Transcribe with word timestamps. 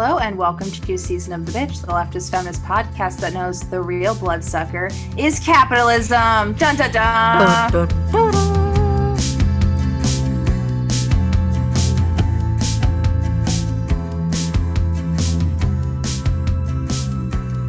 Hello 0.00 0.18
and 0.18 0.38
welcome 0.38 0.70
to 0.70 0.86
New 0.86 0.96
Season 0.96 1.32
of 1.32 1.44
the 1.44 1.50
Bitch, 1.50 1.80
the 1.80 1.88
leftist 1.88 2.30
feminist 2.30 2.62
podcast 2.62 3.18
that 3.18 3.34
knows 3.34 3.68
the 3.68 3.82
real 3.82 4.14
bloodsucker 4.14 4.90
is 5.16 5.40
capitalism. 5.40 6.52
Dun 6.52 6.76
dun 6.76 6.92
dun. 6.92 7.88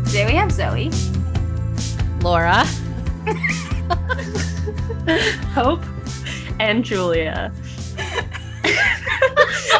Today 0.05 0.27
we 0.27 0.33
have 0.33 0.51
Zoe, 0.51 0.91
Laura. 2.21 2.63
Hope 5.55 5.81
and 6.59 6.85
Julia. 6.85 7.51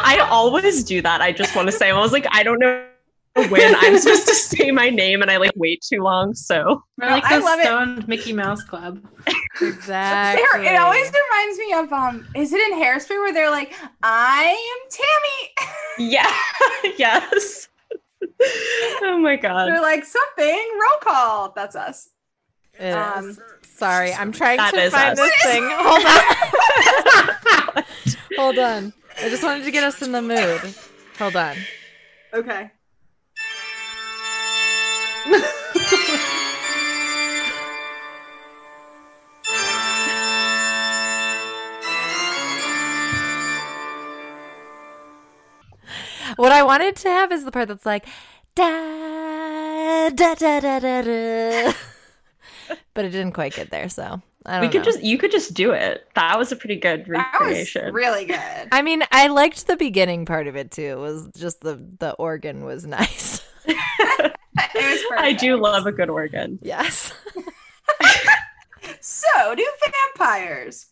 I 0.04 0.18
always 0.30 0.84
do 0.84 1.00
that. 1.02 1.20
I 1.20 1.32
just 1.32 1.54
want 1.56 1.68
to 1.68 1.72
say, 1.72 1.90
I 1.90 1.98
was 1.98 2.12
like, 2.12 2.26
I 2.30 2.42
don't 2.42 2.58
know 2.58 2.86
when 3.48 3.74
I'm 3.76 3.96
supposed 3.98 4.26
to 4.28 4.34
say 4.34 4.70
my 4.70 4.90
name, 4.90 5.22
and 5.22 5.30
I 5.30 5.36
like 5.36 5.52
wait 5.56 5.82
too 5.88 6.02
long. 6.02 6.34
So 6.34 6.82
We're 6.98 7.10
like 7.10 7.24
I 7.24 7.38
the 7.38 7.44
love 7.44 7.98
it. 7.98 8.08
Mickey 8.08 8.32
Mouse 8.32 8.62
Club. 8.64 9.00
Exactly. 9.60 10.42
There- 10.62 10.74
it 10.74 10.76
always 10.78 11.10
reminds 11.12 11.58
me 11.58 11.72
of 11.74 11.92
um, 11.92 12.26
is 12.34 12.52
it 12.52 12.60
in 12.72 12.78
Hairspray 12.78 13.10
where 13.10 13.32
they're 13.32 13.50
like, 13.50 13.72
I 14.02 14.56
am 14.72 14.90
Tammy. 14.90 16.10
yeah, 16.12 16.32
yes. 16.98 17.68
oh 19.02 19.18
my 19.20 19.36
god. 19.36 19.66
they're 19.68 19.80
like 19.80 20.04
something 20.04 20.68
roll 20.80 20.98
call. 21.00 21.52
That's 21.54 21.76
us. 21.76 22.08
Um, 22.78 23.36
Sorry, 23.76 24.12
I'm 24.12 24.32
trying 24.32 24.56
That 24.58 24.72
to 24.74 24.90
find 24.90 25.18
us. 25.18 25.18
this 25.18 25.42
thing. 25.42 25.62
Hold 25.70 26.04
on. 27.76 27.84
Hold 28.38 28.58
on. 28.58 28.92
I 29.22 29.28
just 29.28 29.42
wanted 29.42 29.64
to 29.64 29.70
get 29.70 29.84
us 29.84 30.00
in 30.00 30.12
the 30.12 30.22
mood. 30.22 30.74
Hold 31.18 31.36
on. 31.36 31.56
Okay. 32.32 32.70
What 46.36 46.52
I 46.52 46.62
wanted 46.62 46.96
to 46.96 47.08
have 47.10 47.30
is 47.32 47.44
the 47.44 47.52
part 47.52 47.68
that's 47.68 47.84
like 47.84 48.06
da 48.54 50.08
da 50.08 50.34
da 50.34 50.60
da 50.60 50.78
da 50.78 51.02
da. 51.02 51.72
But 52.94 53.04
it 53.04 53.10
didn't 53.10 53.32
quite 53.32 53.54
get 53.54 53.70
there, 53.70 53.90
so 53.90 54.22
we 54.60 54.68
could 54.68 54.78
know. 54.78 54.82
just 54.84 55.02
you 55.02 55.18
could 55.18 55.30
just 55.30 55.54
do 55.54 55.72
it. 55.72 56.06
That 56.14 56.38
was 56.38 56.50
a 56.52 56.56
pretty 56.56 56.76
good 56.76 57.04
That 57.06 57.32
was 57.40 57.40
recreation. 57.40 57.92
really 57.92 58.24
good. 58.26 58.68
I 58.72 58.82
mean, 58.82 59.02
I 59.12 59.26
liked 59.28 59.66
the 59.66 59.76
beginning 59.76 60.24
part 60.26 60.46
of 60.46 60.56
it 60.56 60.70
too. 60.70 60.82
It 60.82 60.98
was 60.98 61.28
just 61.36 61.60
the 61.60 61.74
the 61.98 62.12
organ 62.14 62.64
was 62.64 62.86
nice. 62.86 63.46
It 63.66 63.76
was 64.74 65.00
I 65.18 65.32
do 65.32 65.56
love 65.56 65.86
a 65.86 65.92
good 65.92 66.10
organ. 66.10 66.58
yes. 66.62 67.12
So 69.00 69.54
do 69.54 69.66
vampires. 70.16 70.86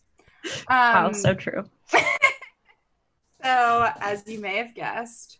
Um, 0.45 0.55
wow, 0.69 1.11
so 1.11 1.33
true. 1.33 1.65
So, 3.43 3.89
as 4.01 4.27
you 4.27 4.39
may 4.39 4.57
have 4.57 4.73
guessed, 4.75 5.37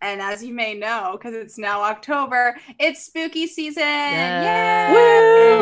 and 0.00 0.20
as 0.20 0.42
you 0.44 0.52
may 0.54 0.74
know, 0.74 1.12
because 1.18 1.34
it's 1.34 1.58
now 1.58 1.82
October, 1.82 2.56
it's 2.78 3.04
spooky 3.04 3.46
season. 3.46 3.82
Yeah. 3.82 4.92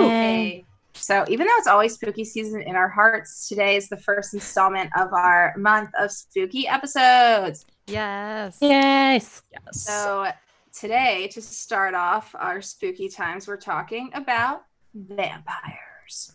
Yay! 0.02 0.65
So, 0.96 1.24
even 1.28 1.46
though 1.46 1.56
it's 1.56 1.66
always 1.66 1.94
spooky 1.94 2.24
season 2.24 2.62
in 2.62 2.76
our 2.76 2.88
hearts, 2.88 3.48
today 3.48 3.76
is 3.76 3.88
the 3.88 3.96
first 3.96 4.34
installment 4.34 4.90
of 4.96 5.12
our 5.12 5.54
month 5.56 5.90
of 5.98 6.10
spooky 6.10 6.66
episodes. 6.66 7.64
Yes. 7.86 8.58
Yes. 8.60 9.42
Yes. 9.52 9.82
So, 9.82 10.30
today, 10.72 11.28
to 11.32 11.42
start 11.42 11.94
off 11.94 12.34
our 12.38 12.60
spooky 12.60 13.08
times, 13.08 13.46
we're 13.46 13.56
talking 13.56 14.10
about 14.14 14.62
vampires. 14.94 16.34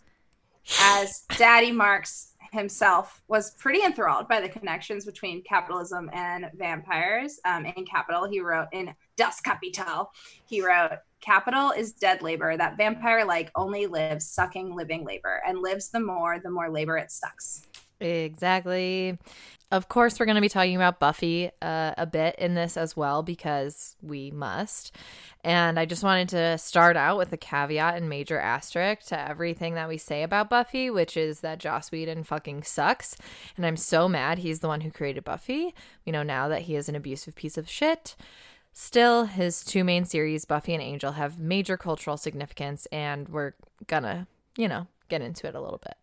As 0.80 1.24
Daddy 1.38 1.72
Marx 1.72 2.32
himself 2.52 3.22
was 3.28 3.52
pretty 3.56 3.84
enthralled 3.84 4.28
by 4.28 4.42
the 4.42 4.50
connections 4.50 5.06
between 5.06 5.42
capitalism 5.44 6.10
and 6.14 6.50
vampires. 6.56 7.40
Um, 7.46 7.66
in 7.66 7.86
Capital, 7.86 8.28
he 8.30 8.42
wrote 8.42 8.68
in 8.74 8.94
Das 9.16 9.40
Kapital, 9.42 10.12
he 10.46 10.62
wrote, 10.66 11.00
Capital 11.22 11.72
is 11.72 11.94
dead 11.94 12.22
labor. 12.22 12.58
That 12.58 12.78
vampire 12.78 13.26
like 13.26 13.52
only 13.56 13.88
lives 13.88 14.28
sucking 14.28 14.76
living 14.76 15.06
labor 15.06 15.42
and 15.48 15.60
lives 15.60 15.90
the 15.90 16.00
more, 16.00 16.40
the 16.40 16.50
more 16.50 16.70
labor 16.70 16.98
it 16.98 17.12
sucks. 17.12 17.66
Exactly. 18.00 19.18
Of 19.72 19.88
course, 19.88 20.20
we're 20.20 20.26
going 20.26 20.36
to 20.36 20.42
be 20.42 20.50
talking 20.50 20.76
about 20.76 21.00
Buffy 21.00 21.50
uh, 21.62 21.94
a 21.98 22.06
bit 22.06 22.36
in 22.38 22.56
this 22.56 22.76
as 22.76 22.98
well 22.98 23.24
because 23.24 23.96
we 24.02 24.30
must. 24.30 24.94
And 25.46 25.80
I 25.80 25.86
just 25.86 26.04
wanted 26.04 26.28
to 26.30 26.58
start 26.58 26.98
out 26.98 27.18
with 27.18 27.32
a 27.32 27.38
caveat 27.38 27.96
and 27.96 28.10
major 28.10 28.38
asterisk 28.38 29.08
to 29.08 29.20
everything 29.20 29.76
that 29.76 29.88
we 29.88 29.98
say 29.98 30.24
about 30.24 30.50
Buffy, 30.50 30.90
which 30.90 31.16
is 31.16 31.40
that 31.40 31.60
Joss 31.60 31.90
Whedon 31.90 32.26
fucking 32.26 32.64
sucks. 32.64 33.16
And 33.56 33.66
I'm 33.66 33.78
so 33.78 34.10
mad 34.10 34.40
he's 34.40 34.60
the 34.60 34.68
one 34.68 34.82
who 34.82 34.92
created 34.92 35.24
Buffy. 35.24 35.74
We 36.06 36.12
know 36.12 36.24
now 36.24 36.50
that 36.50 36.64
he 36.64 36.76
is 36.76 36.90
an 36.90 36.96
abusive 36.96 37.36
piece 37.36 37.58
of 37.58 37.70
shit. 37.70 38.18
Still, 38.74 39.26
his 39.26 39.64
two 39.64 39.84
main 39.84 40.06
series, 40.06 40.46
Buffy 40.46 40.74
and 40.74 40.82
Angel, 40.82 41.14
have 41.14 41.40
major 41.40 41.78
cultural 41.78 42.18
significance, 42.18 42.88
and 42.92 43.28
we're 43.30 43.54
gonna, 43.88 44.28
you 44.58 44.68
know, 44.68 44.88
get 45.10 45.22
into 45.22 45.48
it 45.48 45.56
a 45.56 45.62
little 45.62 45.82
bit. 45.84 45.98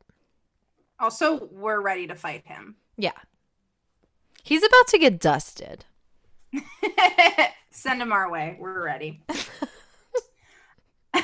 Also, 1.00 1.48
we're 1.52 1.80
ready 1.80 2.06
to 2.06 2.14
fight 2.14 2.46
him. 2.46 2.76
Yeah. 2.96 3.12
He's 4.42 4.62
about 4.62 4.88
to 4.88 4.98
get 4.98 5.20
dusted. 5.20 5.84
Send 7.70 8.02
him 8.02 8.12
our 8.12 8.30
way. 8.30 8.56
We're 8.58 8.84
ready. 8.84 9.22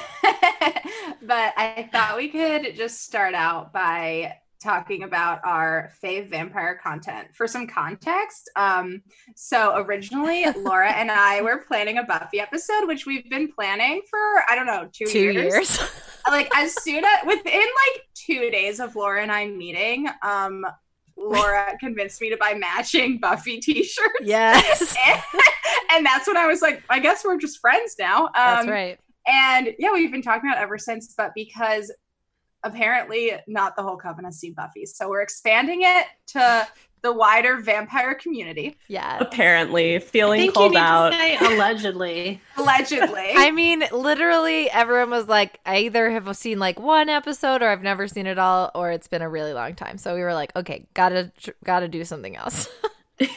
but 1.22 1.53
I 1.56 1.88
thought 1.93 2.16
we 2.16 2.28
could 2.28 2.75
just 2.77 3.03
start 3.04 3.34
out 3.34 3.72
by 3.72 4.38
talking 4.62 5.03
about 5.03 5.41
our 5.44 5.91
fave 6.03 6.31
vampire 6.31 6.78
content. 6.82 7.28
For 7.34 7.47
some 7.47 7.66
context, 7.66 8.50
um, 8.56 9.03
so 9.37 9.76
originally 9.76 10.47
Laura 10.56 10.91
and 10.91 11.10
I 11.10 11.42
were 11.42 11.65
planning 11.66 11.98
a 11.98 12.03
Buffy 12.04 12.41
episode, 12.41 12.87
which 12.87 13.06
we've 13.06 13.28
been 13.28 13.50
planning 13.53 14.03
for 14.09 14.19
I 14.48 14.54
don't 14.54 14.66
know 14.66 14.88
two, 14.92 15.06
Two 15.06 15.32
years. 15.32 15.78
like 16.28 16.50
as 16.56 16.75
soon 16.82 17.04
as 17.04 17.26
within 17.26 17.60
like 17.60 18.03
two 18.15 18.50
days 18.50 18.81
of 18.81 18.97
Laura 18.97 19.22
and 19.22 19.31
I 19.32 19.47
meeting, 19.47 20.09
um, 20.22 20.65
Laura 21.16 21.76
convinced 21.81 22.21
me 22.21 22.31
to 22.31 22.36
buy 22.36 22.54
matching 22.54 23.19
Buffy 23.19 23.60
t-shirts. 23.60 24.21
yes. 24.22 24.97
and 25.92 26.04
that's 26.04 26.26
when 26.26 26.36
I 26.36 26.47
was 26.47 26.62
like, 26.62 26.82
I 26.91 26.98
guess 26.98 27.25
we're 27.25 27.38
just 27.38 27.59
friends 27.59 27.97
now. 27.98 28.26
Um, 28.26 28.32
That's 28.34 28.69
right. 28.69 28.98
And 29.26 29.75
yeah, 29.78 29.92
we've 29.92 30.12
been 30.12 30.22
talking 30.22 30.50
about 30.50 30.60
it 30.60 30.62
ever 30.62 30.76
since, 30.76 31.15
but 31.16 31.32
because 31.34 31.91
apparently 32.65 33.33
not 33.47 33.77
the 33.77 33.83
whole 33.83 33.97
coven 33.97 34.25
has 34.25 34.39
seen 34.39 34.55
Buffy, 34.55 34.87
so 34.87 35.09
we're 35.09 35.23
expanding 35.23 35.83
it 35.83 36.07
to 36.29 36.67
the 37.05 37.13
wider 37.13 37.59
vampire 37.59 38.15
community. 38.15 38.77
Yeah. 38.89 39.19
Apparently, 39.21 39.97
I 39.97 39.99
feeling 39.99 40.41
think 40.41 40.49
you 40.49 40.53
called 40.55 40.73
need 40.73 40.79
out. 40.79 41.11
to 41.11 41.17
say 41.17 41.37
allegedly. 41.37 42.41
Allegedly, 42.57 43.31
I 43.35 43.51
mean, 43.51 43.85
literally, 43.93 44.71
everyone 44.71 45.11
was 45.11 45.29
like, 45.29 45.61
I 45.67 45.81
either 45.81 46.11
have 46.11 46.35
seen 46.37 46.59
like 46.59 46.81
one 46.81 47.11
episode 47.11 47.63
or 47.63 47.69
I've 47.69 47.83
never 47.83 48.09
seen 48.09 48.27
it 48.27 48.39
all, 48.39 48.71
or 48.75 48.91
it's 48.91 49.07
been 49.07 49.23
a 49.23 49.29
really 49.29 49.53
long 49.53 49.75
time. 49.75 49.99
So 49.99 50.15
we 50.15 50.23
were 50.23 50.33
like, 50.33 50.57
okay, 50.57 50.87
gotta 50.95 51.31
gotta 51.63 51.89
do 51.89 52.05
something 52.05 52.37
else. 52.37 52.69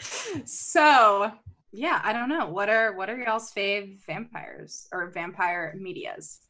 so 0.46 1.30
yeah, 1.72 2.00
I 2.02 2.12
don't 2.12 2.28
know. 2.28 2.46
What 2.46 2.68
are 2.68 2.96
what 2.96 3.10
are 3.10 3.18
y'all's 3.18 3.52
fave 3.52 4.04
vampires 4.06 4.88
or 4.92 5.10
vampire 5.10 5.74
medias? 5.78 6.40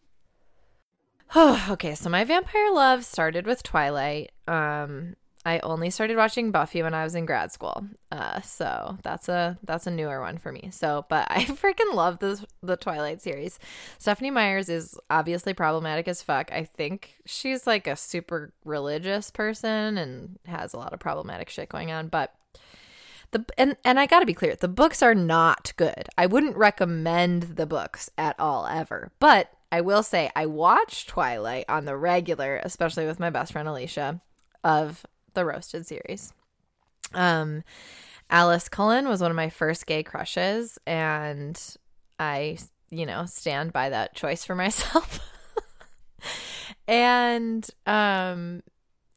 okay, 1.70 1.94
so 1.94 2.10
my 2.10 2.24
vampire 2.24 2.70
love 2.72 3.04
started 3.04 3.46
with 3.46 3.62
Twilight. 3.62 4.32
Um, 4.46 5.16
I 5.44 5.58
only 5.60 5.88
started 5.90 6.16
watching 6.16 6.50
Buffy 6.50 6.82
when 6.82 6.94
I 6.94 7.04
was 7.04 7.14
in 7.14 7.24
grad 7.24 7.50
school. 7.50 7.86
Uh, 8.10 8.40
so 8.42 8.98
that's 9.02 9.28
a 9.28 9.58
that's 9.64 9.86
a 9.86 9.90
newer 9.90 10.20
one 10.20 10.36
for 10.36 10.52
me. 10.52 10.68
So, 10.70 11.06
but 11.08 11.26
I 11.30 11.44
freaking 11.44 11.94
love 11.94 12.18
this 12.18 12.44
the 12.62 12.76
Twilight 12.76 13.22
series. 13.22 13.58
Stephenie 13.98 14.30
Meyers 14.30 14.68
is 14.68 14.98
obviously 15.08 15.54
problematic 15.54 16.06
as 16.06 16.22
fuck. 16.22 16.52
I 16.52 16.64
think 16.64 17.14
she's 17.24 17.66
like 17.66 17.86
a 17.86 17.96
super 17.96 18.52
religious 18.64 19.30
person 19.30 19.96
and 19.96 20.38
has 20.46 20.74
a 20.74 20.78
lot 20.78 20.92
of 20.92 21.00
problematic 21.00 21.48
shit 21.48 21.70
going 21.70 21.90
on, 21.90 22.08
but 22.08 22.34
the 23.32 23.44
and 23.56 23.76
and 23.84 23.98
I 23.98 24.06
got 24.06 24.20
to 24.20 24.26
be 24.26 24.34
clear, 24.34 24.54
the 24.54 24.68
books 24.68 25.02
are 25.02 25.14
not 25.14 25.72
good. 25.76 26.08
I 26.18 26.26
wouldn't 26.26 26.56
recommend 26.56 27.42
the 27.56 27.66
books 27.66 28.10
at 28.18 28.38
all 28.38 28.66
ever. 28.66 29.10
But 29.18 29.50
I 29.72 29.80
will 29.80 30.04
say 30.04 30.30
I 30.36 30.46
watch 30.46 31.06
Twilight 31.06 31.64
on 31.68 31.86
the 31.86 31.96
regular, 31.96 32.60
especially 32.62 33.06
with 33.06 33.18
my 33.18 33.30
best 33.30 33.52
friend 33.52 33.66
Alicia 33.66 34.20
of 34.62 35.04
the 35.34 35.44
Roasted 35.44 35.86
series. 35.86 36.32
Um 37.14 37.64
Alice 38.30 38.68
Cullen 38.68 39.08
was 39.08 39.20
one 39.20 39.30
of 39.30 39.36
my 39.36 39.50
first 39.50 39.86
gay 39.86 40.02
crushes 40.02 40.78
and 40.86 41.60
I, 42.20 42.58
you 42.90 43.04
know, 43.04 43.26
stand 43.26 43.72
by 43.72 43.88
that 43.88 44.14
choice 44.14 44.44
for 44.44 44.54
myself. 44.64 45.18
and 46.86 47.68
um 47.86 48.62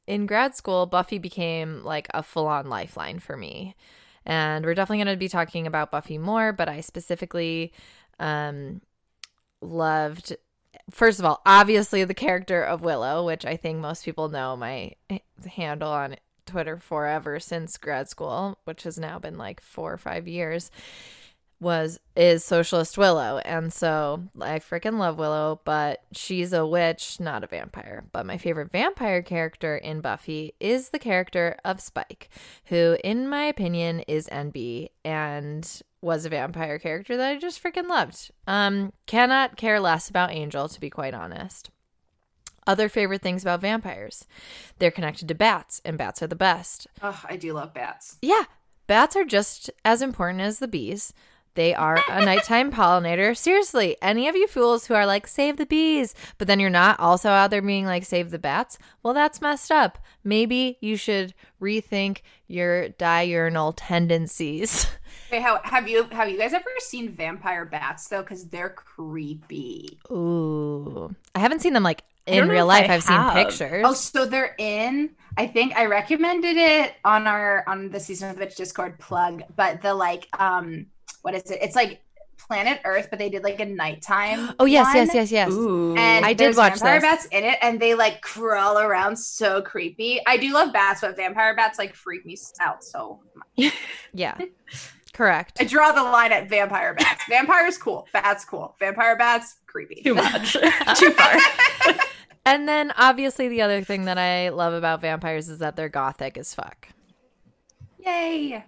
in 0.08 0.26
grad 0.26 0.56
school, 0.56 0.86
Buffy 0.86 1.18
became 1.18 1.84
like 1.84 2.08
a 2.14 2.24
full 2.24 2.48
on 2.48 2.70
lifeline 2.70 3.20
for 3.20 3.36
me. 3.36 3.76
And 4.26 4.66
we're 4.66 4.74
definitely 4.74 5.04
going 5.04 5.16
to 5.16 5.20
be 5.20 5.30
talking 5.30 5.68
about 5.68 5.92
Buffy 5.92 6.18
more, 6.18 6.52
but 6.52 6.68
I 6.68 6.82
specifically 6.82 7.74
um, 8.20 8.82
loved, 9.62 10.36
first 10.92 11.20
of 11.20 11.26
all, 11.26 11.42
obviously 11.46 12.04
the 12.04 12.14
character 12.14 12.64
of 12.64 12.82
Willow, 12.82 13.26
which 13.26 13.46
I 13.46 13.56
think 13.56 13.80
most 13.80 14.06
people 14.06 14.30
know 14.30 14.56
my 14.56 14.92
handle 15.56 15.92
on 15.92 16.16
Twitter 16.46 16.80
forever 16.80 17.40
since 17.40 17.78
grad 17.78 18.10
school, 18.10 18.60
which 18.66 18.84
has 18.84 19.00
now 19.00 19.20
been 19.20 19.38
like 19.38 19.62
four 19.62 19.94
or 19.94 19.98
five 19.98 20.28
years 20.28 20.72
was 21.60 22.00
is 22.16 22.44
socialist 22.44 22.98
willow. 22.98 23.40
And 23.40 23.72
so 23.72 24.24
i 24.42 24.60
freaking 24.60 25.00
love 25.00 25.18
willow 25.18 25.62
but 25.64 26.04
she's 26.12 26.54
a 26.54 26.66
witch 26.66 27.20
not 27.20 27.44
a 27.44 27.48
vampire. 27.48 28.06
But 28.12 28.26
my 28.26 28.38
favorite 28.38 28.72
vampire 28.72 29.22
character 29.22 29.78
in 29.78 30.02
buffy 30.02 30.54
is 30.60 30.90
the 30.90 31.00
character 31.00 31.58
of 31.64 31.82
spike 31.82 32.30
who 32.66 32.98
in 33.04 33.28
my 33.28 33.44
opinion 33.46 34.02
is 34.02 34.28
nb 34.28 34.90
and 35.04 35.82
was 36.06 36.26
a 36.26 36.30
vampire 36.30 36.78
character 36.80 37.18
that 37.18 37.32
i 37.32 37.38
just 37.38 37.62
freaking 37.62 37.88
loved. 37.90 38.32
Um 38.48 38.94
cannot 39.08 39.58
care 39.58 39.80
less 39.80 40.10
about 40.10 40.32
angel 40.32 40.70
to 40.70 40.80
be 40.80 40.90
quite 40.90 41.14
honest. 41.14 41.72
Other 42.68 42.90
favorite 42.90 43.22
things 43.22 43.44
about 43.44 43.62
vampires. 43.62 44.26
They're 44.80 44.92
connected 44.92 45.28
to 45.28 45.36
bats 45.36 45.82
and 45.86 45.98
bats 45.98 46.22
are 46.24 46.28
the 46.28 46.36
best. 46.36 46.88
Oh, 47.02 47.22
I 47.30 47.36
do 47.38 47.54
love 47.54 47.74
bats. 47.74 48.18
yeah 48.22 48.44
bats 48.88 49.16
are 49.16 49.26
just 49.26 49.72
as 49.84 50.02
important 50.04 50.42
as 50.42 50.60
the 50.60 50.68
bees 50.68 51.12
they 51.56 51.74
are 51.74 52.00
a 52.10 52.24
nighttime 52.24 52.72
pollinator. 52.72 53.36
Seriously, 53.36 53.98
any 54.02 54.28
of 54.28 54.36
you 54.36 54.48
fools 54.48 54.86
who 54.86 54.94
are 54.94 55.06
like, 55.06 55.28
save 55.28 55.58
the 55.58 55.66
bees, 55.66 56.14
but 56.38 56.48
then 56.48 56.60
you're 56.60 56.70
not 56.70 57.00
also 57.00 57.30
out 57.30 57.50
there 57.50 57.62
being 57.62 57.86
like, 57.86 58.06
save 58.06 58.32
the 58.32 58.40
bats, 58.40 58.78
well, 59.04 59.14
that's 59.14 59.42
messed 59.42 59.72
up. 59.72 59.98
Maybe 60.24 60.78
you 60.82 60.98
should 60.98 61.34
rethink 61.62 62.20
your 62.48 62.90
diurnal 62.90 63.74
tendencies. 63.74 64.88
Wait, 65.32 65.42
how 65.42 65.60
have 65.64 65.88
you 65.88 66.04
have 66.12 66.30
you 66.30 66.38
guys 66.38 66.54
ever 66.54 66.66
seen 66.80 67.10
vampire 67.10 67.66
bats 67.66 68.08
though? 68.08 68.22
Because 68.22 68.46
they're 68.46 68.70
creepy. 68.70 70.00
Ooh. 70.12 71.16
I 71.34 71.40
haven't 71.40 71.62
seen 71.62 71.74
them 71.74 71.84
like 71.84 72.04
in 72.26 72.48
real 72.48 72.66
life. 72.66 72.90
I 72.90 72.96
I've 72.96 73.04
seen 73.04 73.30
pictures. 73.32 73.84
Oh, 73.86 73.94
so 73.94 74.26
they're 74.26 74.56
in. 74.58 75.12
I 75.38 75.48
think 75.48 75.76
I 75.76 75.86
recommended 75.86 76.58
it 76.58 76.94
on 77.04 77.28
our 77.28 77.64
on 77.68 77.90
the 77.90 78.00
season 78.00 78.30
of 78.30 78.36
the 78.36 78.46
Witch 78.46 78.56
Discord 78.56 79.00
plug, 79.00 79.44
but 79.56 79.82
the 79.82 79.94
like 79.94 80.28
um 80.40 80.88
what 81.26 81.34
is 81.34 81.50
it? 81.50 81.58
It's 81.60 81.76
like 81.76 82.02
Planet 82.38 82.80
Earth, 82.86 83.08
but 83.10 83.18
they 83.18 83.30
did 83.30 83.44
like 83.44 83.60
a 83.60 83.66
nighttime. 83.66 84.54
Oh, 84.60 84.66
yes, 84.66 84.86
one. 84.86 84.96
yes, 84.96 85.14
yes, 85.16 85.32
yes. 85.32 85.52
Ooh. 85.52 85.96
And 85.98 86.24
I 86.24 86.34
did 86.34 86.46
there's 86.46 86.56
watch 86.58 86.74
vampire 86.74 87.02
this. 87.02 87.24
bats 87.24 87.26
in 87.32 87.44
it, 87.44 87.58
and 87.64 87.80
they 87.80 87.96
like 87.96 88.22
crawl 88.22 88.78
around 88.78 89.16
so 89.18 89.64
creepy. 89.64 90.22
I 90.28 90.38
do 90.38 90.54
love 90.54 90.72
bats, 90.72 91.02
but 91.02 91.16
vampire 91.16 91.56
bats 91.56 91.80
like 91.80 91.96
freak 91.96 92.24
me 92.26 92.38
out 92.62 92.84
so 92.84 93.22
much. 93.36 93.74
Yeah. 94.14 94.38
Correct. 95.14 95.58
I 95.60 95.64
draw 95.64 95.92
the 95.94 96.04
line 96.04 96.32
at 96.32 96.48
vampire 96.48 96.94
bats. 96.94 97.24
Vampires 97.30 97.78
cool, 97.78 98.08
bats 98.14 98.46
cool. 98.46 98.76
Vampire 98.80 99.16
bats 99.18 99.56
creepy. 99.66 100.02
too 100.04 100.14
much. 100.14 100.54
Too 100.54 101.12
far. 101.12 101.36
And 102.46 102.68
then 102.68 102.92
obviously 102.98 103.48
the 103.48 103.62
other 103.64 103.82
thing 103.82 104.06
that 104.06 104.18
I 104.18 104.50
love 104.50 104.74
about 104.74 105.02
vampires 105.02 105.50
is 105.50 105.60
that 105.60 105.76
they're 105.76 105.90
gothic 105.90 106.38
as 106.38 106.54
fuck. 106.54 106.90
Yay! 108.06 108.64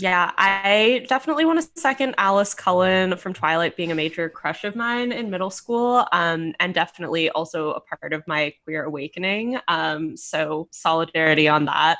Yeah, 0.00 0.30
I 0.38 1.04
definitely 1.08 1.44
want 1.44 1.60
to 1.60 1.80
second 1.80 2.14
Alice 2.18 2.54
Cullen 2.54 3.16
from 3.16 3.32
Twilight 3.34 3.76
being 3.76 3.90
a 3.90 3.96
major 3.96 4.28
crush 4.28 4.62
of 4.62 4.76
mine 4.76 5.10
in 5.10 5.28
middle 5.28 5.50
school, 5.50 6.06
um, 6.12 6.54
and 6.60 6.72
definitely 6.72 7.30
also 7.30 7.72
a 7.72 7.80
part 7.80 8.12
of 8.12 8.22
my 8.28 8.54
queer 8.62 8.84
awakening. 8.84 9.58
Um, 9.66 10.16
so 10.16 10.68
solidarity 10.70 11.48
on 11.48 11.64
that. 11.64 11.98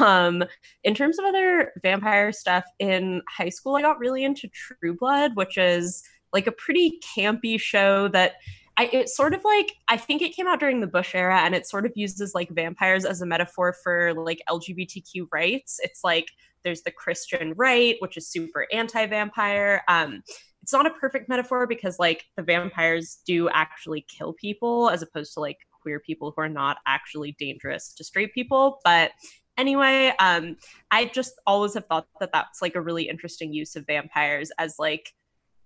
Um, 0.00 0.42
in 0.82 0.94
terms 0.94 1.18
of 1.18 1.26
other 1.26 1.72
vampire 1.82 2.32
stuff 2.32 2.64
in 2.78 3.20
high 3.28 3.50
school, 3.50 3.76
I 3.76 3.82
got 3.82 3.98
really 3.98 4.24
into 4.24 4.48
True 4.48 4.96
Blood, 4.98 5.36
which 5.36 5.58
is 5.58 6.02
like 6.32 6.46
a 6.46 6.52
pretty 6.52 6.98
campy 7.16 7.60
show 7.60 8.08
that 8.08 8.32
I 8.78 8.90
it's 8.92 9.16
sort 9.16 9.32
of 9.32 9.42
like 9.44 9.72
I 9.88 9.96
think 9.96 10.20
it 10.22 10.34
came 10.34 10.46
out 10.46 10.60
during 10.60 10.80
the 10.80 10.86
Bush 10.86 11.14
era 11.14 11.38
and 11.40 11.54
it 11.54 11.66
sort 11.66 11.86
of 11.86 11.92
uses 11.94 12.34
like 12.34 12.50
vampires 12.50 13.04
as 13.04 13.22
a 13.22 13.26
metaphor 13.26 13.74
for 13.82 14.12
like 14.14 14.40
LGBTQ 14.48 15.28
rights. 15.32 15.80
It's 15.82 16.04
like 16.04 16.30
there's 16.66 16.82
the 16.82 16.90
Christian 16.90 17.54
right, 17.56 17.94
which 18.00 18.16
is 18.16 18.28
super 18.28 18.66
anti-vampire. 18.72 19.82
Um, 19.86 20.20
it's 20.62 20.72
not 20.72 20.84
a 20.84 20.90
perfect 20.90 21.28
metaphor 21.28 21.64
because 21.68 22.00
like 22.00 22.24
the 22.36 22.42
vampires 22.42 23.18
do 23.24 23.48
actually 23.50 24.04
kill 24.08 24.32
people 24.32 24.90
as 24.90 25.00
opposed 25.00 25.32
to 25.34 25.40
like 25.40 25.58
queer 25.80 26.00
people 26.00 26.32
who 26.34 26.42
are 26.42 26.48
not 26.48 26.78
actually 26.84 27.36
dangerous 27.38 27.94
to 27.94 28.02
straight 28.02 28.34
people. 28.34 28.80
But 28.84 29.12
anyway, 29.56 30.12
um, 30.18 30.56
I 30.90 31.04
just 31.04 31.34
always 31.46 31.74
have 31.74 31.86
thought 31.86 32.08
that 32.18 32.32
that's 32.32 32.60
like 32.60 32.74
a 32.74 32.80
really 32.80 33.08
interesting 33.08 33.52
use 33.52 33.76
of 33.76 33.86
vampires 33.86 34.50
as 34.58 34.74
like, 34.76 35.12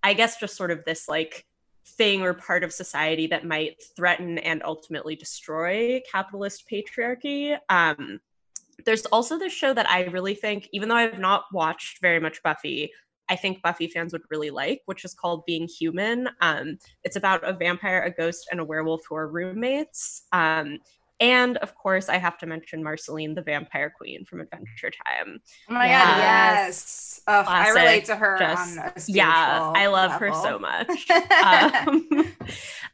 I 0.03 0.13
guess 0.13 0.39
just 0.39 0.55
sort 0.55 0.71
of 0.71 0.85
this 0.85 1.09
like 1.09 1.47
thing 1.87 2.21
or 2.21 2.35
part 2.35 2.63
of 2.63 2.75
society 2.75 3.27
that 3.29 3.47
might 3.47 3.83
threaten 3.97 4.37
and 4.37 4.63
ultimately 4.65 5.17
destroy 5.17 6.03
capitalist 6.13 6.69
patriarchy. 6.71 7.57
Um, 7.71 8.21
there's 8.85 9.07
also 9.07 9.39
this 9.39 9.53
show 9.53 9.73
that 9.75 9.91
I 9.91 10.05
really 10.05 10.35
think, 10.35 10.69
even 10.73 10.89
though 10.89 10.97
I've 10.97 11.19
not 11.19 11.45
watched 11.53 12.01
very 12.01 12.21
much 12.21 12.43
Buffy, 12.43 12.91
I 13.29 13.37
think 13.37 13.63
Buffy 13.63 13.87
fans 13.87 14.13
would 14.13 14.23
really 14.29 14.51
like, 14.51 14.83
which 14.87 15.05
is 15.05 15.15
called 15.15 15.47
Being 15.47 15.69
Human. 15.69 16.29
Um, 16.41 16.79
it's 17.05 17.17
about 17.17 17.49
a 17.49 17.53
vampire, 17.53 18.03
a 18.03 18.11
ghost, 18.11 18.49
and 18.51 18.59
a 18.59 18.65
werewolf 18.65 19.03
who 19.09 19.15
are 19.15 19.29
roommates. 19.29 20.25
Um, 20.33 20.79
and 21.21 21.57
of 21.59 21.75
course, 21.75 22.09
I 22.09 22.17
have 22.17 22.39
to 22.39 22.47
mention 22.47 22.83
Marceline, 22.83 23.35
the 23.35 23.43
vampire 23.43 23.93
queen 23.97 24.25
from 24.25 24.41
Adventure 24.41 24.91
Time. 25.07 25.41
Oh 25.69 25.75
my 25.75 25.87
Yes. 25.87 26.07
god, 26.07 26.19
yes. 26.19 27.21
Ugh, 27.27 27.47
I 27.49 27.69
relate 27.71 28.05
to 28.07 28.17
her 28.17 28.39
Just- 28.39 28.79
on 28.79 28.85
a 28.87 28.93
yeah, 29.07 29.73
I 29.75 29.87
love 29.87 30.13
her 30.21 30.33
so 30.33 30.59
much. 30.59 30.89
um, 31.45 32.09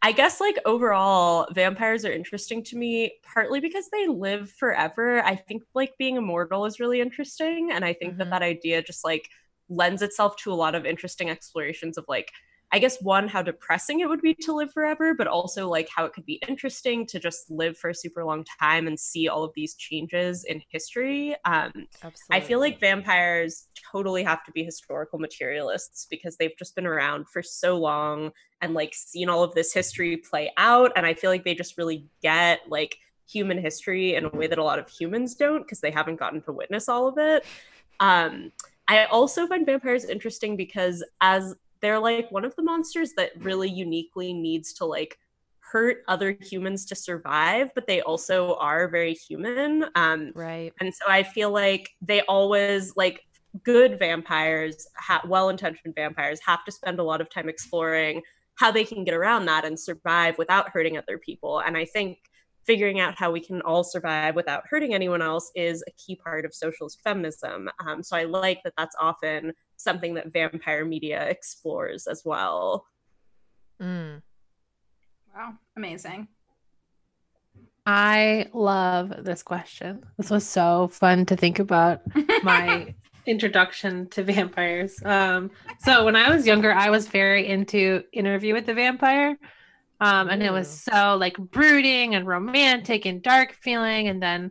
I 0.02 0.12
guess 0.12 0.40
like 0.40 0.56
overall, 0.67 1.46
vampires 1.55 2.05
are 2.05 2.12
interesting 2.12 2.62
to 2.64 2.76
me, 2.76 3.19
partly 3.23 3.61
because 3.61 3.88
they 3.90 4.06
live 4.08 4.50
forever. 4.50 5.22
I 5.22 5.37
think 5.37 5.62
like 5.75 5.93
being 5.99 6.17
immortal 6.17 6.64
is 6.67 6.81
really 6.81 7.00
interesting, 7.00 7.70
and 7.72 7.84
I 7.84 7.93
think 7.93 8.14
Mhm. 8.14 8.19
that 8.19 8.31
that 8.31 8.43
idea 8.43 8.82
just 8.82 9.05
like 9.05 9.29
lends 9.69 10.02
itself 10.02 10.37
to 10.37 10.52
a 10.52 10.55
lot 10.55 10.75
of 10.75 10.84
interesting 10.84 11.31
explorations 11.31 11.96
of 11.96 12.05
like. 12.08 12.31
I 12.73 12.81
guess 12.81 13.01
one, 13.01 13.29
how 13.29 13.43
depressing 13.43 14.01
it 14.01 14.08
would 14.08 14.20
be 14.20 14.35
to 14.35 14.53
live 14.53 14.73
forever, 14.73 15.15
but 15.15 15.29
also 15.29 15.69
like 15.69 15.89
how 15.94 16.05
it 16.05 16.13
could 16.13 16.27
be 16.27 16.41
interesting 16.49 17.06
to 17.06 17.20
just 17.20 17.49
live 17.49 17.79
for 17.79 17.91
a 17.91 17.94
super 17.94 18.25
long 18.25 18.44
time 18.61 18.89
and 18.89 18.99
see 18.99 19.29
all 19.29 19.44
of 19.44 19.53
these 19.55 19.77
changes 19.77 20.44
in 20.44 20.61
history. 20.69 21.37
Um, 21.44 21.87
I 22.31 22.41
feel 22.41 22.58
like 22.58 22.81
vampires 22.81 23.69
totally 23.93 24.25
have 24.25 24.44
to 24.44 24.53
be 24.53 24.65
historical 24.65 25.20
materialists 25.20 26.06
because 26.11 26.37
they've 26.37 26.56
just 26.58 26.75
been 26.75 26.87
around 26.87 27.29
for 27.29 27.41
so 27.41 27.79
long 27.79 28.32
and 28.61 28.75
like 28.75 28.94
seen 28.94 29.29
all 29.29 29.44
of 29.44 29.55
this 29.55 29.73
history 29.73 30.17
play 30.17 30.53
out. 30.56 30.91
And 30.96 31.06
I 31.06 31.15
feel 31.15 31.31
like 31.31 31.44
they 31.44 31.55
just 31.55 31.79
really 31.79 32.08
get 32.20 32.61
like 32.69 32.96
human 33.29 33.58
history 33.58 34.17
in 34.17 34.25
a 34.25 34.29
way 34.31 34.49
that 34.49 34.58
a 34.58 34.65
lot 34.65 34.81
of 34.81 34.89
humans 34.89 35.35
don't 35.37 35.63
because 35.63 35.81
they 35.81 35.91
haven't 35.91 36.17
gotten 36.17 36.43
to 36.43 36.53
witness 36.53 36.89
all 36.89 37.06
of 37.06 37.17
it. 37.19 37.44
Um, 38.01 38.53
I 38.89 39.05
also 39.06 39.46
find 39.46 39.67
vampires 39.67 40.05
interesting 40.05 40.56
because 40.56 41.05
as 41.20 41.55
they're 41.86 42.00
like 42.00 42.32
one 42.32 42.44
of 42.44 42.56
the 42.56 42.62
monsters 42.64 43.12
that 43.16 43.31
really 43.38 43.70
uniquely 43.70 44.32
needs 44.32 44.72
to 44.72 44.84
like 44.84 45.16
hurt 45.60 45.98
other 46.08 46.36
humans 46.40 46.84
to 46.86 46.96
survive, 46.96 47.70
but 47.76 47.86
they 47.86 48.00
also 48.00 48.56
are 48.56 48.88
very 48.88 49.14
human. 49.14 49.84
Um, 49.94 50.32
right. 50.34 50.72
and 50.81 50.93
so 50.93 51.05
I 51.08 51.22
feel 51.22 51.52
like 51.52 51.90
they 52.00 52.22
always 52.22 52.96
like 52.96 53.22
good 53.62 54.00
vampires, 54.00 54.88
ha- 54.96 55.22
well-intentioned 55.28 55.94
vampires, 55.94 56.40
have 56.44 56.64
to 56.64 56.72
spend 56.72 56.98
a 56.98 57.05
lot 57.05 57.20
of 57.20 57.31
time 57.31 57.48
exploring 57.48 58.22
how 58.56 58.72
they 58.72 58.84
can 58.84 59.05
get 59.05 59.14
around 59.14 59.46
that 59.46 59.64
and 59.64 59.78
survive 59.78 60.36
without 60.38 60.70
hurting 60.70 60.98
other 60.98 61.19
people. 61.19 61.60
And 61.60 61.76
I 61.76 61.84
think 61.84 62.19
figuring 62.64 62.98
out 62.98 63.14
how 63.16 63.31
we 63.31 63.40
can 63.40 63.62
all 63.62 63.84
survive 63.84 64.34
without 64.34 64.64
hurting 64.69 64.93
anyone 64.93 65.22
else 65.22 65.52
is 65.55 65.84
a 65.86 65.93
key 65.93 66.16
part 66.16 66.44
of 66.44 66.52
socialist 66.52 67.00
feminism. 67.05 67.70
Um, 67.86 68.02
so 68.02 68.16
I 68.16 68.24
like 68.24 68.60
that 68.64 68.72
that's 68.76 68.96
often 69.00 69.52
something 69.77 70.15
that 70.15 70.33
vampire 70.33 70.85
media 70.85 71.29
explores 71.29 72.06
as 72.06 72.23
well. 72.25 72.87
Mm. 73.81 74.23
Wow, 75.35 75.55
amazing. 75.77 76.29
I 77.85 78.47
love 78.53 79.13
this 79.25 79.43
question. 79.43 80.05
This 80.17 80.31
was 80.31 80.47
so 80.47 80.89
fun 80.89 81.27
to 81.27 81.37
think 81.37 81.59
about 81.59 82.03
my 82.43 82.95
introduction 83.27 84.09
to 84.09 84.25
vampires. 84.25 85.01
Um, 85.05 85.51
so 85.81 86.05
when 86.05 86.17
I 86.17 86.35
was 86.35 86.47
younger, 86.47 86.73
I 86.73 86.91
was 86.91 87.06
very 87.06 87.47
into 87.47 88.03
Interview 88.13 88.55
with 88.55 88.67
the 88.67 88.75
Vampire. 88.75 89.39
Um, 90.01 90.29
and 90.29 90.43
it 90.43 90.53
was 90.53 90.69
so 90.69 91.17
like 91.17 91.37
brooding 91.39 92.15
and 92.15 92.27
romantic 92.27 93.06
and 93.06 93.23
dark 93.23 93.53
feeling. 93.53 94.09
And 94.09 94.23
then 94.23 94.51